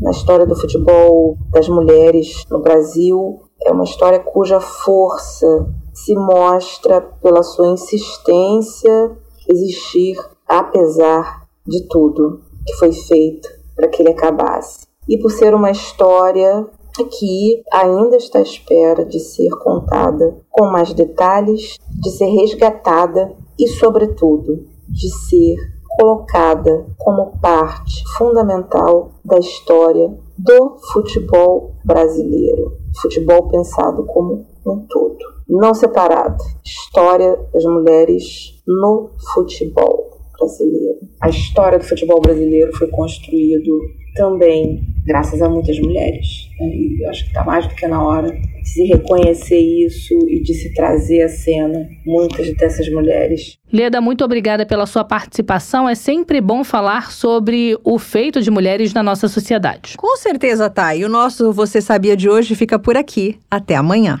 na 0.00 0.10
história 0.10 0.46
do 0.46 0.56
futebol 0.56 1.36
das 1.50 1.68
mulheres 1.68 2.44
no 2.50 2.60
Brasil 2.60 3.38
é 3.64 3.72
uma 3.72 3.84
história 3.84 4.18
cuja 4.18 4.60
força 4.60 5.66
se 5.92 6.14
mostra 6.14 7.00
pela 7.00 7.42
sua 7.42 7.68
insistência 7.68 9.16
existir 9.48 10.16
apesar 10.46 11.46
de 11.66 11.86
tudo 11.88 12.40
que 12.66 12.74
foi 12.74 12.92
feito 12.92 13.48
para 13.74 13.88
que 13.88 14.02
ele 14.02 14.10
acabasse. 14.10 14.86
E 15.08 15.18
por 15.18 15.30
ser 15.30 15.54
uma 15.54 15.70
história 15.70 16.66
que 17.04 17.62
ainda 17.72 18.16
está 18.16 18.40
à 18.40 18.42
espera 18.42 19.04
de 19.04 19.18
ser 19.20 19.48
contada 19.62 20.36
com 20.50 20.66
mais 20.66 20.92
detalhes, 20.92 21.78
de 22.00 22.10
ser 22.10 22.26
resgatada 22.26 23.34
e, 23.58 23.66
sobretudo, 23.68 24.64
de 24.88 25.08
ser 25.28 25.56
colocada 25.98 26.86
como 26.98 27.38
parte 27.40 28.02
fundamental 28.16 29.12
da 29.24 29.38
história 29.38 30.16
do 30.38 30.78
futebol 30.92 31.74
brasileiro. 31.84 32.72
Futebol 33.00 33.48
pensado 33.48 34.04
como 34.04 34.46
um 34.66 34.86
todo, 34.88 35.18
não 35.48 35.74
separado. 35.74 36.42
História 36.64 37.36
das 37.52 37.64
mulheres 37.64 38.60
no 38.66 39.10
futebol 39.34 40.20
brasileiro. 40.38 40.98
A 41.20 41.28
história 41.28 41.78
do 41.78 41.84
futebol 41.84 42.20
brasileiro 42.20 42.72
foi 42.76 42.88
construído 42.88 43.78
também 44.14 44.82
graças 45.06 45.40
a 45.40 45.48
muitas 45.48 45.78
mulheres. 45.78 46.48
Né? 46.58 46.66
E 46.68 47.02
eu 47.02 47.10
acho 47.10 47.22
que 47.22 47.28
está 47.28 47.44
mais 47.44 47.66
do 47.66 47.74
que 47.74 47.86
na 47.86 48.02
hora 48.02 48.30
de 48.30 48.68
se 48.68 48.84
reconhecer 48.84 49.58
isso 49.58 50.14
e 50.28 50.42
de 50.42 50.54
se 50.54 50.72
trazer 50.74 51.22
à 51.22 51.28
cena 51.28 51.88
muitas 52.04 52.54
dessas 52.56 52.88
mulheres. 52.90 53.56
Leda, 53.72 54.00
muito 54.00 54.24
obrigada 54.24 54.66
pela 54.66 54.86
sua 54.86 55.04
participação. 55.04 55.88
É 55.88 55.94
sempre 55.94 56.40
bom 56.40 56.64
falar 56.64 57.12
sobre 57.12 57.78
o 57.84 57.98
feito 57.98 58.40
de 58.40 58.50
mulheres 58.50 58.92
na 58.92 59.02
nossa 59.02 59.28
sociedade. 59.28 59.94
Com 59.96 60.16
certeza, 60.16 60.68
Thay. 60.68 61.00
E 61.00 61.04
o 61.04 61.08
nosso 61.08 61.52
Você 61.52 61.80
Sabia 61.80 62.16
de 62.16 62.28
hoje 62.28 62.54
fica 62.54 62.78
por 62.78 62.96
aqui. 62.96 63.38
Até 63.50 63.74
amanhã. 63.74 64.20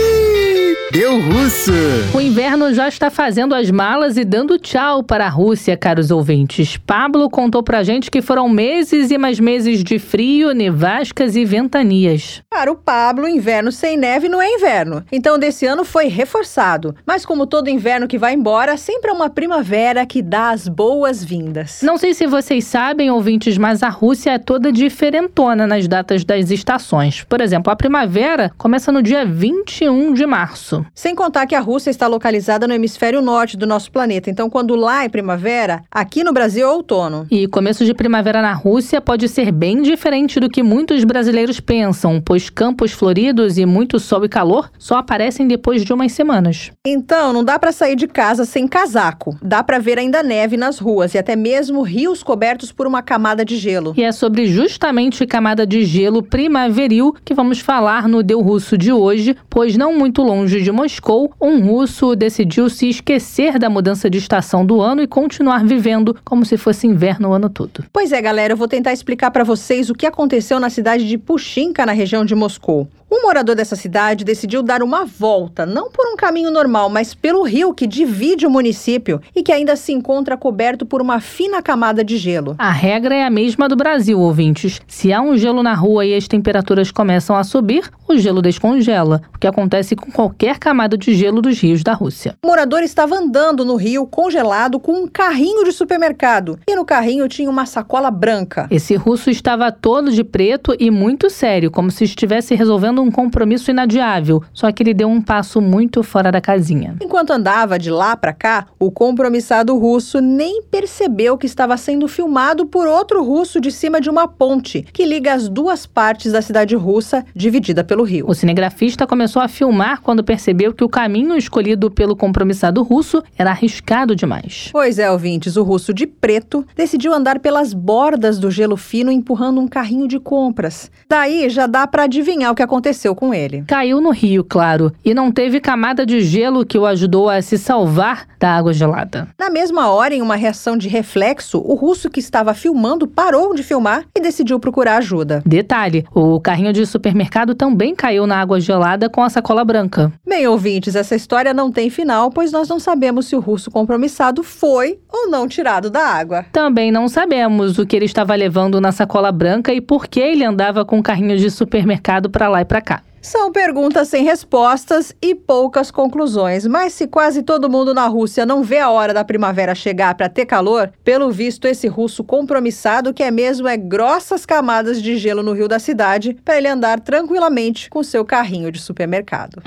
Deu 0.91 1.21
russo! 1.21 1.71
O 2.13 2.19
inverno 2.19 2.73
já 2.73 2.85
está 2.89 3.09
fazendo 3.09 3.55
as 3.55 3.71
malas 3.71 4.17
e 4.17 4.25
dando 4.25 4.59
tchau 4.59 5.01
para 5.01 5.25
a 5.25 5.29
Rússia, 5.29 5.77
caros 5.77 6.11
ouvintes. 6.11 6.75
Pablo 6.75 7.29
contou 7.29 7.63
pra 7.63 7.81
gente 7.81 8.11
que 8.11 8.21
foram 8.21 8.49
meses 8.49 9.09
e 9.09 9.17
mais 9.17 9.39
meses 9.39 9.85
de 9.85 9.97
frio, 9.97 10.51
nevascas 10.51 11.37
e 11.37 11.45
ventanias. 11.45 12.43
Para 12.49 12.69
o 12.69 12.75
Pablo, 12.75 13.25
inverno 13.25 13.71
sem 13.71 13.95
neve 13.95 14.27
não 14.27 14.41
é 14.41 14.53
inverno. 14.53 15.01
Então, 15.09 15.39
desse 15.39 15.65
ano 15.65 15.85
foi 15.85 16.07
reforçado. 16.07 16.93
Mas, 17.05 17.25
como 17.25 17.47
todo 17.47 17.69
inverno 17.69 18.05
que 18.05 18.17
vai 18.17 18.33
embora, 18.33 18.75
sempre 18.75 19.11
é 19.11 19.13
uma 19.13 19.29
primavera 19.29 20.05
que 20.05 20.21
dá 20.21 20.49
as 20.49 20.67
boas-vindas. 20.67 21.79
Não 21.81 21.97
sei 21.97 22.13
se 22.13 22.27
vocês 22.27 22.65
sabem, 22.65 23.09
ouvintes, 23.09 23.57
mas 23.57 23.81
a 23.81 23.87
Rússia 23.87 24.31
é 24.31 24.37
toda 24.37 24.73
diferentona 24.73 25.65
nas 25.65 25.87
datas 25.87 26.25
das 26.25 26.51
estações. 26.51 27.23
Por 27.23 27.39
exemplo, 27.39 27.71
a 27.71 27.77
primavera 27.77 28.51
começa 28.57 28.91
no 28.91 29.01
dia 29.01 29.25
21 29.25 30.13
de 30.13 30.25
março. 30.25 30.80
Sem 30.93 31.15
contar 31.15 31.45
que 31.45 31.55
a 31.55 31.59
Rússia 31.59 31.89
está 31.89 32.07
localizada 32.07 32.67
no 32.67 32.73
hemisfério 32.73 33.21
norte 33.21 33.57
do 33.57 33.67
nosso 33.67 33.91
planeta. 33.91 34.29
Então, 34.29 34.49
quando 34.49 34.75
lá 34.75 35.03
é 35.03 35.09
primavera, 35.09 35.83
aqui 35.91 36.23
no 36.23 36.33
Brasil 36.33 36.67
é 36.67 36.71
outono. 36.71 37.27
E 37.29 37.47
começo 37.47 37.85
de 37.85 37.93
primavera 37.93 38.41
na 38.41 38.53
Rússia 38.53 39.01
pode 39.01 39.27
ser 39.27 39.51
bem 39.51 39.81
diferente 39.81 40.39
do 40.39 40.49
que 40.49 40.63
muitos 40.63 41.03
brasileiros 41.03 41.59
pensam, 41.59 42.21
pois 42.23 42.49
campos 42.49 42.91
floridos 42.91 43.57
e 43.57 43.65
muito 43.65 43.99
sol 43.99 44.25
e 44.25 44.29
calor 44.29 44.71
só 44.77 44.97
aparecem 44.97 45.47
depois 45.47 45.83
de 45.83 45.93
umas 45.93 46.11
semanas. 46.11 46.71
Então, 46.85 47.31
não 47.31 47.43
dá 47.43 47.59
para 47.59 47.71
sair 47.71 47.95
de 47.95 48.07
casa 48.07 48.45
sem 48.45 48.67
casaco. 48.67 49.37
Dá 49.41 49.63
para 49.63 49.79
ver 49.79 49.99
ainda 49.99 50.23
neve 50.23 50.57
nas 50.57 50.79
ruas 50.79 51.13
e 51.13 51.17
até 51.17 51.35
mesmo 51.35 51.81
rios 51.81 52.23
cobertos 52.23 52.71
por 52.71 52.87
uma 52.87 53.01
camada 53.01 53.45
de 53.45 53.57
gelo. 53.57 53.93
E 53.95 54.03
é 54.03 54.11
sobre 54.11 54.47
justamente 54.47 55.25
camada 55.25 55.65
de 55.65 55.83
gelo 55.83 56.23
primaveril 56.23 57.13
que 57.23 57.33
vamos 57.33 57.59
falar 57.59 58.07
no 58.07 58.23
Deu 58.23 58.41
Russo 58.41 58.77
de 58.77 58.91
hoje, 58.91 59.35
pois 59.49 59.77
não 59.77 59.97
muito 59.97 60.21
longe 60.21 60.61
de 60.61 60.70
de 60.71 60.77
Moscou, 60.77 61.33
um 61.39 61.59
russo 61.59 62.15
decidiu 62.15 62.69
se 62.69 62.87
esquecer 62.87 63.59
da 63.59 63.69
mudança 63.69 64.09
de 64.09 64.17
estação 64.17 64.65
do 64.65 64.81
ano 64.81 65.01
e 65.01 65.07
continuar 65.07 65.65
vivendo 65.65 66.17
como 66.23 66.45
se 66.45 66.57
fosse 66.57 66.87
inverno 66.87 67.29
o 67.29 67.33
ano 67.33 67.49
todo. 67.49 67.83
Pois 67.91 68.13
é, 68.13 68.21
galera, 68.21 68.53
eu 68.53 68.57
vou 68.57 68.67
tentar 68.67 68.93
explicar 68.93 69.29
para 69.31 69.43
vocês 69.43 69.89
o 69.89 69.93
que 69.93 70.05
aconteceu 70.05 70.59
na 70.59 70.69
cidade 70.69 71.07
de 71.07 71.17
Puxinka, 71.17 71.85
na 71.85 71.91
região 71.91 72.23
de 72.23 72.33
Moscou. 72.33 72.87
Um 73.13 73.23
morador 73.23 73.57
dessa 73.57 73.75
cidade 73.75 74.23
decidiu 74.23 74.63
dar 74.63 74.81
uma 74.81 75.03
volta, 75.03 75.65
não 75.65 75.91
por 75.91 76.07
um 76.07 76.15
caminho 76.15 76.49
normal, 76.49 76.89
mas 76.89 77.13
pelo 77.13 77.43
rio 77.43 77.73
que 77.73 77.85
divide 77.85 78.45
o 78.45 78.49
município 78.49 79.19
e 79.35 79.43
que 79.43 79.51
ainda 79.51 79.75
se 79.75 79.91
encontra 79.91 80.37
coberto 80.37 80.85
por 80.85 81.01
uma 81.01 81.19
fina 81.19 81.61
camada 81.61 82.05
de 82.05 82.15
gelo. 82.15 82.55
A 82.57 82.71
regra 82.71 83.13
é 83.13 83.25
a 83.25 83.29
mesma 83.29 83.67
do 83.67 83.75
Brasil, 83.75 84.17
ouvintes. 84.17 84.79
Se 84.87 85.11
há 85.11 85.19
um 85.19 85.35
gelo 85.35 85.61
na 85.61 85.73
rua 85.73 86.05
e 86.05 86.15
as 86.15 86.25
temperaturas 86.25 86.89
começam 86.89 87.35
a 87.35 87.43
subir, 87.43 87.91
o 88.07 88.17
gelo 88.17 88.41
descongela, 88.41 89.21
o 89.35 89.37
que 89.37 89.47
acontece 89.47 89.93
com 89.93 90.09
qualquer 90.09 90.57
camada 90.57 90.97
de 90.97 91.13
gelo 91.13 91.41
dos 91.41 91.59
rios 91.59 91.83
da 91.83 91.91
Rússia. 91.91 92.37
O 92.41 92.47
morador 92.47 92.81
estava 92.81 93.15
andando 93.15 93.65
no 93.65 93.75
rio 93.75 94.05
congelado 94.05 94.79
com 94.79 94.93
um 94.93 95.07
carrinho 95.07 95.65
de 95.65 95.73
supermercado 95.73 96.57
e 96.65 96.77
no 96.77 96.85
carrinho 96.85 97.27
tinha 97.27 97.49
uma 97.49 97.65
sacola 97.65 98.09
branca. 98.09 98.69
Esse 98.71 98.95
russo 98.95 99.29
estava 99.29 99.69
todo 99.69 100.13
de 100.13 100.23
preto 100.23 100.73
e 100.79 100.89
muito 100.89 101.29
sério, 101.29 101.69
como 101.69 101.91
se 101.91 102.05
estivesse 102.05 102.55
resolvendo 102.55 103.00
um 103.01 103.11
compromisso 103.11 103.71
inadiável, 103.71 104.43
só 104.53 104.71
que 104.71 104.83
ele 104.83 104.93
deu 104.93 105.07
um 105.07 105.21
passo 105.21 105.59
muito 105.59 106.03
fora 106.03 106.31
da 106.31 106.39
casinha. 106.39 106.95
Enquanto 107.01 107.31
andava 107.31 107.79
de 107.79 107.89
lá 107.89 108.15
para 108.15 108.33
cá, 108.33 108.67
o 108.79 108.91
compromissado 108.91 109.77
russo 109.77 110.21
nem 110.21 110.61
percebeu 110.63 111.37
que 111.37 111.45
estava 111.45 111.75
sendo 111.77 112.07
filmado 112.07 112.65
por 112.65 112.87
outro 112.87 113.23
russo 113.23 113.59
de 113.59 113.71
cima 113.71 113.99
de 113.99 114.09
uma 114.09 114.27
ponte 114.27 114.81
que 114.93 115.05
liga 115.05 115.33
as 115.33 115.49
duas 115.49 115.85
partes 115.85 116.31
da 116.31 116.41
cidade 116.41 116.75
russa, 116.75 117.25
dividida 117.35 117.83
pelo 117.83 118.03
rio. 118.03 118.25
O 118.27 118.33
cinegrafista 118.33 119.07
começou 119.07 119.41
a 119.41 119.47
filmar 119.47 120.01
quando 120.01 120.23
percebeu 120.23 120.73
que 120.73 120.83
o 120.83 120.89
caminho 120.89 121.35
escolhido 121.35 121.89
pelo 121.89 122.15
compromissado 122.15 122.83
russo 122.83 123.23
era 123.37 123.51
arriscado 123.51 124.15
demais. 124.15 124.69
Pois 124.71 124.99
é, 124.99 125.09
ouvintes, 125.09 125.57
o 125.57 125.63
russo 125.63 125.93
de 125.93 126.05
preto 126.05 126.65
decidiu 126.75 127.13
andar 127.13 127.39
pelas 127.39 127.73
bordas 127.73 128.37
do 128.37 128.51
gelo 128.51 128.77
fino 128.77 129.11
empurrando 129.11 129.59
um 129.59 129.67
carrinho 129.67 130.07
de 130.07 130.19
compras. 130.19 130.91
Daí 131.09 131.49
já 131.49 131.67
dá 131.67 131.87
para 131.87 132.03
adivinhar 132.03 132.51
o 132.51 132.55
que 132.55 132.63
aconteceu 132.63 132.90
aconteceu 132.91 133.15
com 133.15 133.33
ele. 133.33 133.63
Caiu 133.67 134.01
no 134.01 134.11
rio, 134.11 134.43
claro, 134.43 134.91
e 135.03 135.13
não 135.13 135.31
teve 135.31 135.59
camada 135.59 136.05
de 136.05 136.21
gelo 136.21 136.65
que 136.65 136.77
o 136.77 136.85
ajudou 136.85 137.29
a 137.29 137.41
se 137.41 137.57
salvar 137.57 138.27
da 138.39 138.51
água 138.51 138.73
gelada. 138.73 139.27
Na 139.39 139.49
mesma 139.49 139.89
hora, 139.89 140.13
em 140.13 140.21
uma 140.21 140.35
reação 140.35 140.75
de 140.75 140.89
reflexo, 140.89 141.59
o 141.59 141.73
russo 141.73 142.09
que 142.09 142.19
estava 142.19 142.53
filmando 142.53 143.07
parou 143.07 143.53
de 143.55 143.63
filmar 143.63 144.03
e 144.15 144.19
decidiu 144.19 144.59
procurar 144.59 144.97
ajuda. 144.97 145.41
Detalhe: 145.45 146.05
o 146.13 146.39
carrinho 146.39 146.73
de 146.73 146.85
supermercado 146.85 147.55
também 147.55 147.95
caiu 147.95 148.27
na 148.27 148.39
água 148.39 148.59
gelada 148.59 149.09
com 149.09 149.23
a 149.23 149.29
sacola 149.29 149.63
branca. 149.63 150.11
Bem, 150.27 150.47
ouvintes, 150.47 150.95
essa 150.95 151.15
história 151.15 151.53
não 151.53 151.71
tem 151.71 151.89
final, 151.89 152.29
pois 152.29 152.51
nós 152.51 152.67
não 152.67 152.79
sabemos 152.79 153.27
se 153.27 153.35
o 153.35 153.39
russo 153.39 153.71
compromissado 153.71 154.43
foi 154.43 154.99
ou 155.07 155.29
não 155.29 155.47
tirado 155.47 155.89
da 155.89 156.05
água. 156.05 156.45
Também 156.51 156.91
não 156.91 157.07
sabemos 157.07 157.77
o 157.77 157.85
que 157.85 157.95
ele 157.95 158.05
estava 158.05 158.35
levando 158.35 158.81
na 158.81 158.91
sacola 158.91 159.31
branca 159.31 159.73
e 159.73 159.79
por 159.79 160.07
que 160.07 160.19
ele 160.19 160.43
andava 160.43 160.83
com 160.83 161.01
carrinhos 161.01 161.39
de 161.39 161.49
supermercado 161.49 162.29
para 162.29 162.49
lá 162.49 162.61
e 162.61 162.65
para 162.65 162.80
cá. 162.81 163.03
São 163.21 163.51
perguntas 163.51 164.07
sem 164.07 164.23
respostas 164.23 165.13
e 165.21 165.35
poucas 165.35 165.91
conclusões, 165.91 166.65
mas 166.65 166.93
se 166.93 167.05
quase 167.05 167.43
todo 167.43 167.69
mundo 167.69 167.93
na 167.93 168.07
Rússia 168.07 168.47
não 168.47 168.63
vê 168.63 168.79
a 168.79 168.89
hora 168.89 169.13
da 169.13 169.23
primavera 169.23 169.75
chegar 169.75 170.15
para 170.15 170.27
ter 170.27 170.47
calor, 170.47 170.91
pelo 171.03 171.29
visto 171.29 171.67
esse 171.67 171.87
russo 171.87 172.23
compromissado 172.23 173.13
quer 173.13 173.31
mesmo 173.31 173.67
é 173.67 173.77
grossas 173.77 174.43
camadas 174.43 174.99
de 174.99 175.17
gelo 175.17 175.43
no 175.43 175.53
rio 175.53 175.67
da 175.67 175.77
cidade 175.77 176.35
para 176.43 176.57
ele 176.57 176.67
andar 176.67 176.99
tranquilamente 176.99 177.91
com 177.91 178.01
seu 178.01 178.25
carrinho 178.25 178.71
de 178.71 178.79
supermercado. 178.79 179.61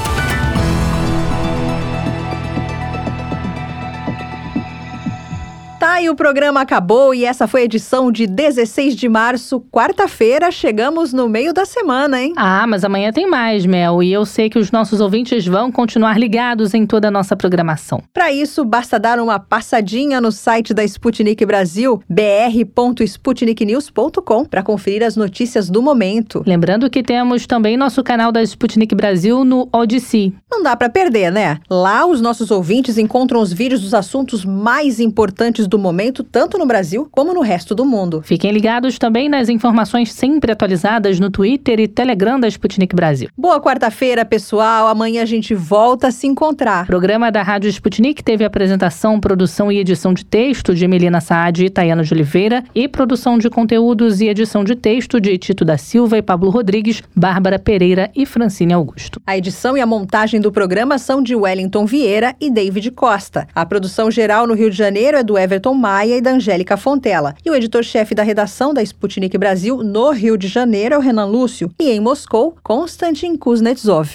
E 6.00 6.10
o 6.10 6.16
programa 6.16 6.62
acabou 6.62 7.14
e 7.14 7.26
essa 7.26 7.46
foi 7.48 7.62
a 7.62 7.66
edição 7.66 8.12
de 8.12 8.26
16 8.28 8.96
de 8.96 9.10
março, 9.10 9.60
quarta-feira. 9.72 10.52
Chegamos 10.52 11.12
no 11.12 11.28
meio 11.28 11.52
da 11.54 11.66
semana, 11.66 12.22
hein? 12.22 12.34
Ah, 12.38 12.68
mas 12.68 12.84
amanhã 12.84 13.12
tem 13.12 13.28
mais, 13.30 13.66
Mel. 13.66 14.02
E 14.02 14.14
eu 14.14 14.26
sei 14.26 14.50
que 14.50 14.58
os 14.58 14.72
nossos 14.72 15.02
ouvintes 15.02 15.46
vão 15.46 15.70
continuar 15.72 16.18
ligados 16.20 16.74
em 16.74 16.86
toda 16.86 17.10
a 17.10 17.12
nossa 17.12 17.36
programação. 17.36 18.02
Para 18.14 18.32
isso, 18.32 18.64
basta 18.64 18.98
dar 19.00 19.20
uma 19.20 19.40
passadinha 19.40 20.22
no 20.22 20.32
site 20.32 20.74
da 20.74 20.84
Sputnik 20.84 21.46
Brasil, 21.46 22.02
br.sputniknews.com, 22.10 24.46
para 24.46 24.64
conferir 24.64 25.04
as 25.04 25.16
notícias 25.16 25.70
do 25.70 25.80
momento. 25.82 26.44
Lembrando 26.46 26.90
que 26.90 27.04
temos 27.04 27.46
também 27.46 27.78
nosso 27.78 28.04
canal 28.04 28.32
da 28.32 28.42
Sputnik 28.42 28.96
Brasil 28.96 29.44
no 29.44 29.68
Odyssey. 29.72 30.34
Não 30.50 30.64
dá 30.64 30.76
para 30.76 30.90
perder, 30.90 31.32
né? 31.32 31.60
Lá 31.70 32.04
os 32.06 32.22
nossos 32.22 32.50
ouvintes 32.52 32.98
encontram 32.98 33.42
os 33.42 33.54
vídeos 33.54 33.82
dos 33.82 33.94
assuntos 33.94 34.44
mais 34.46 35.00
importantes 35.00 35.68
do 35.68 35.78
momento, 35.82 36.24
tanto 36.24 36.58
no 36.58 36.66
Brasil 36.66 37.08
como 37.12 37.34
no 37.34 37.42
resto 37.42 37.76
do 37.76 37.84
mundo. 37.84 38.22
Fiquem 38.24 38.52
ligados 38.52 38.98
também 38.98 39.28
nas 39.28 39.50
informações 39.50 40.12
sempre 40.12 40.52
atualizadas 40.52 41.20
no 41.20 41.30
Twitter 41.30 41.80
e 41.80 41.88
Telegram 41.88 42.40
da 42.40 42.48
Sputnik 42.48 42.96
Brasil. 42.96 43.30
Boa 43.38 43.60
quarta-feira, 43.60 44.24
pessoal. 44.24 44.88
Amanhã 44.88 45.24
a 45.24 45.26
gente 45.26 45.54
volta 45.54 46.08
a 46.08 46.12
se 46.12 46.28
encontrar. 46.28 46.84
O 46.84 46.88
programa 46.88 47.32
da 47.32 47.42
Rádio 47.42 47.70
Sputnik 47.70 48.24
teve 48.24 48.44
apresentação, 48.46 49.20
produção 49.20 49.72
e 49.72 49.80
edição 49.80 50.14
de 50.14 50.24
texto 50.24 50.74
de 50.76 50.88
Melina 50.88 51.20
Saad 51.20 51.66
e 51.66 51.70
Tayana 51.70 52.04
de 52.04 52.14
Oliveira 52.14 52.64
e 52.76 52.88
produção 52.88 53.38
de 53.38 53.50
conteúdos 53.50 54.22
e 54.22 54.28
edição 54.28 54.64
de 54.64 54.76
texto 54.76 55.20
de 55.20 55.38
Tito 55.38 55.66
da 55.66 55.78
Silva 55.78 56.18
e 56.18 56.22
Pablo 56.22 56.50
Rodrigues, 56.50 57.02
Bárbara 57.16 57.58
Pereira 57.58 58.12
e 58.16 58.26
Francine 58.26 58.74
Augusto. 58.74 59.22
A 59.26 59.38
edição 59.38 59.78
e 59.78 59.82
a 59.82 59.86
montagem 59.86 60.40
do 60.40 60.52
programa 60.52 60.98
são 60.98 61.22
de 61.22 61.36
Wellington 61.36 61.86
Vieira 61.86 62.36
e 62.40 62.50
David 62.50 62.92
Costa. 62.92 63.48
A 63.56 63.66
produção 63.66 64.12
geral 64.12 64.46
no 64.46 64.54
Rio 64.54 64.70
de 64.70 64.78
Janeiro 64.78 65.18
é 65.18 65.24
do 65.24 65.38
Everton 65.38 65.71
Maia 65.74 66.18
e 66.18 66.22
da 66.22 66.32
Angélica 66.32 66.78
Fontela. 66.78 67.36
E 67.44 67.50
o 67.50 67.56
editor-chefe 67.56 68.16
da 68.16 68.24
redação 68.24 68.74
da 68.74 68.82
Sputnik 68.84 69.38
Brasil 69.38 69.84
no 69.84 70.12
Rio 70.12 70.38
de 70.38 70.48
Janeiro 70.48 70.96
é 70.96 70.98
o 70.98 71.02
Renan 71.02 71.26
Lúcio. 71.26 71.72
E 71.80 71.90
em 71.90 72.00
Moscou, 72.00 72.56
Konstantin 72.64 73.36
Kuznetsov. 73.36 74.10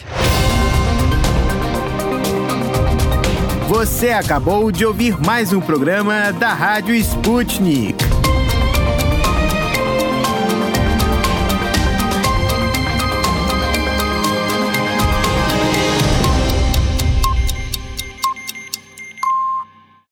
Você 3.68 4.10
acabou 4.10 4.70
de 4.70 4.86
ouvir 4.86 5.20
mais 5.20 5.52
um 5.52 5.60
programa 5.60 6.32
da 6.32 6.54
Rádio 6.54 6.94
Sputnik. 6.94 8.05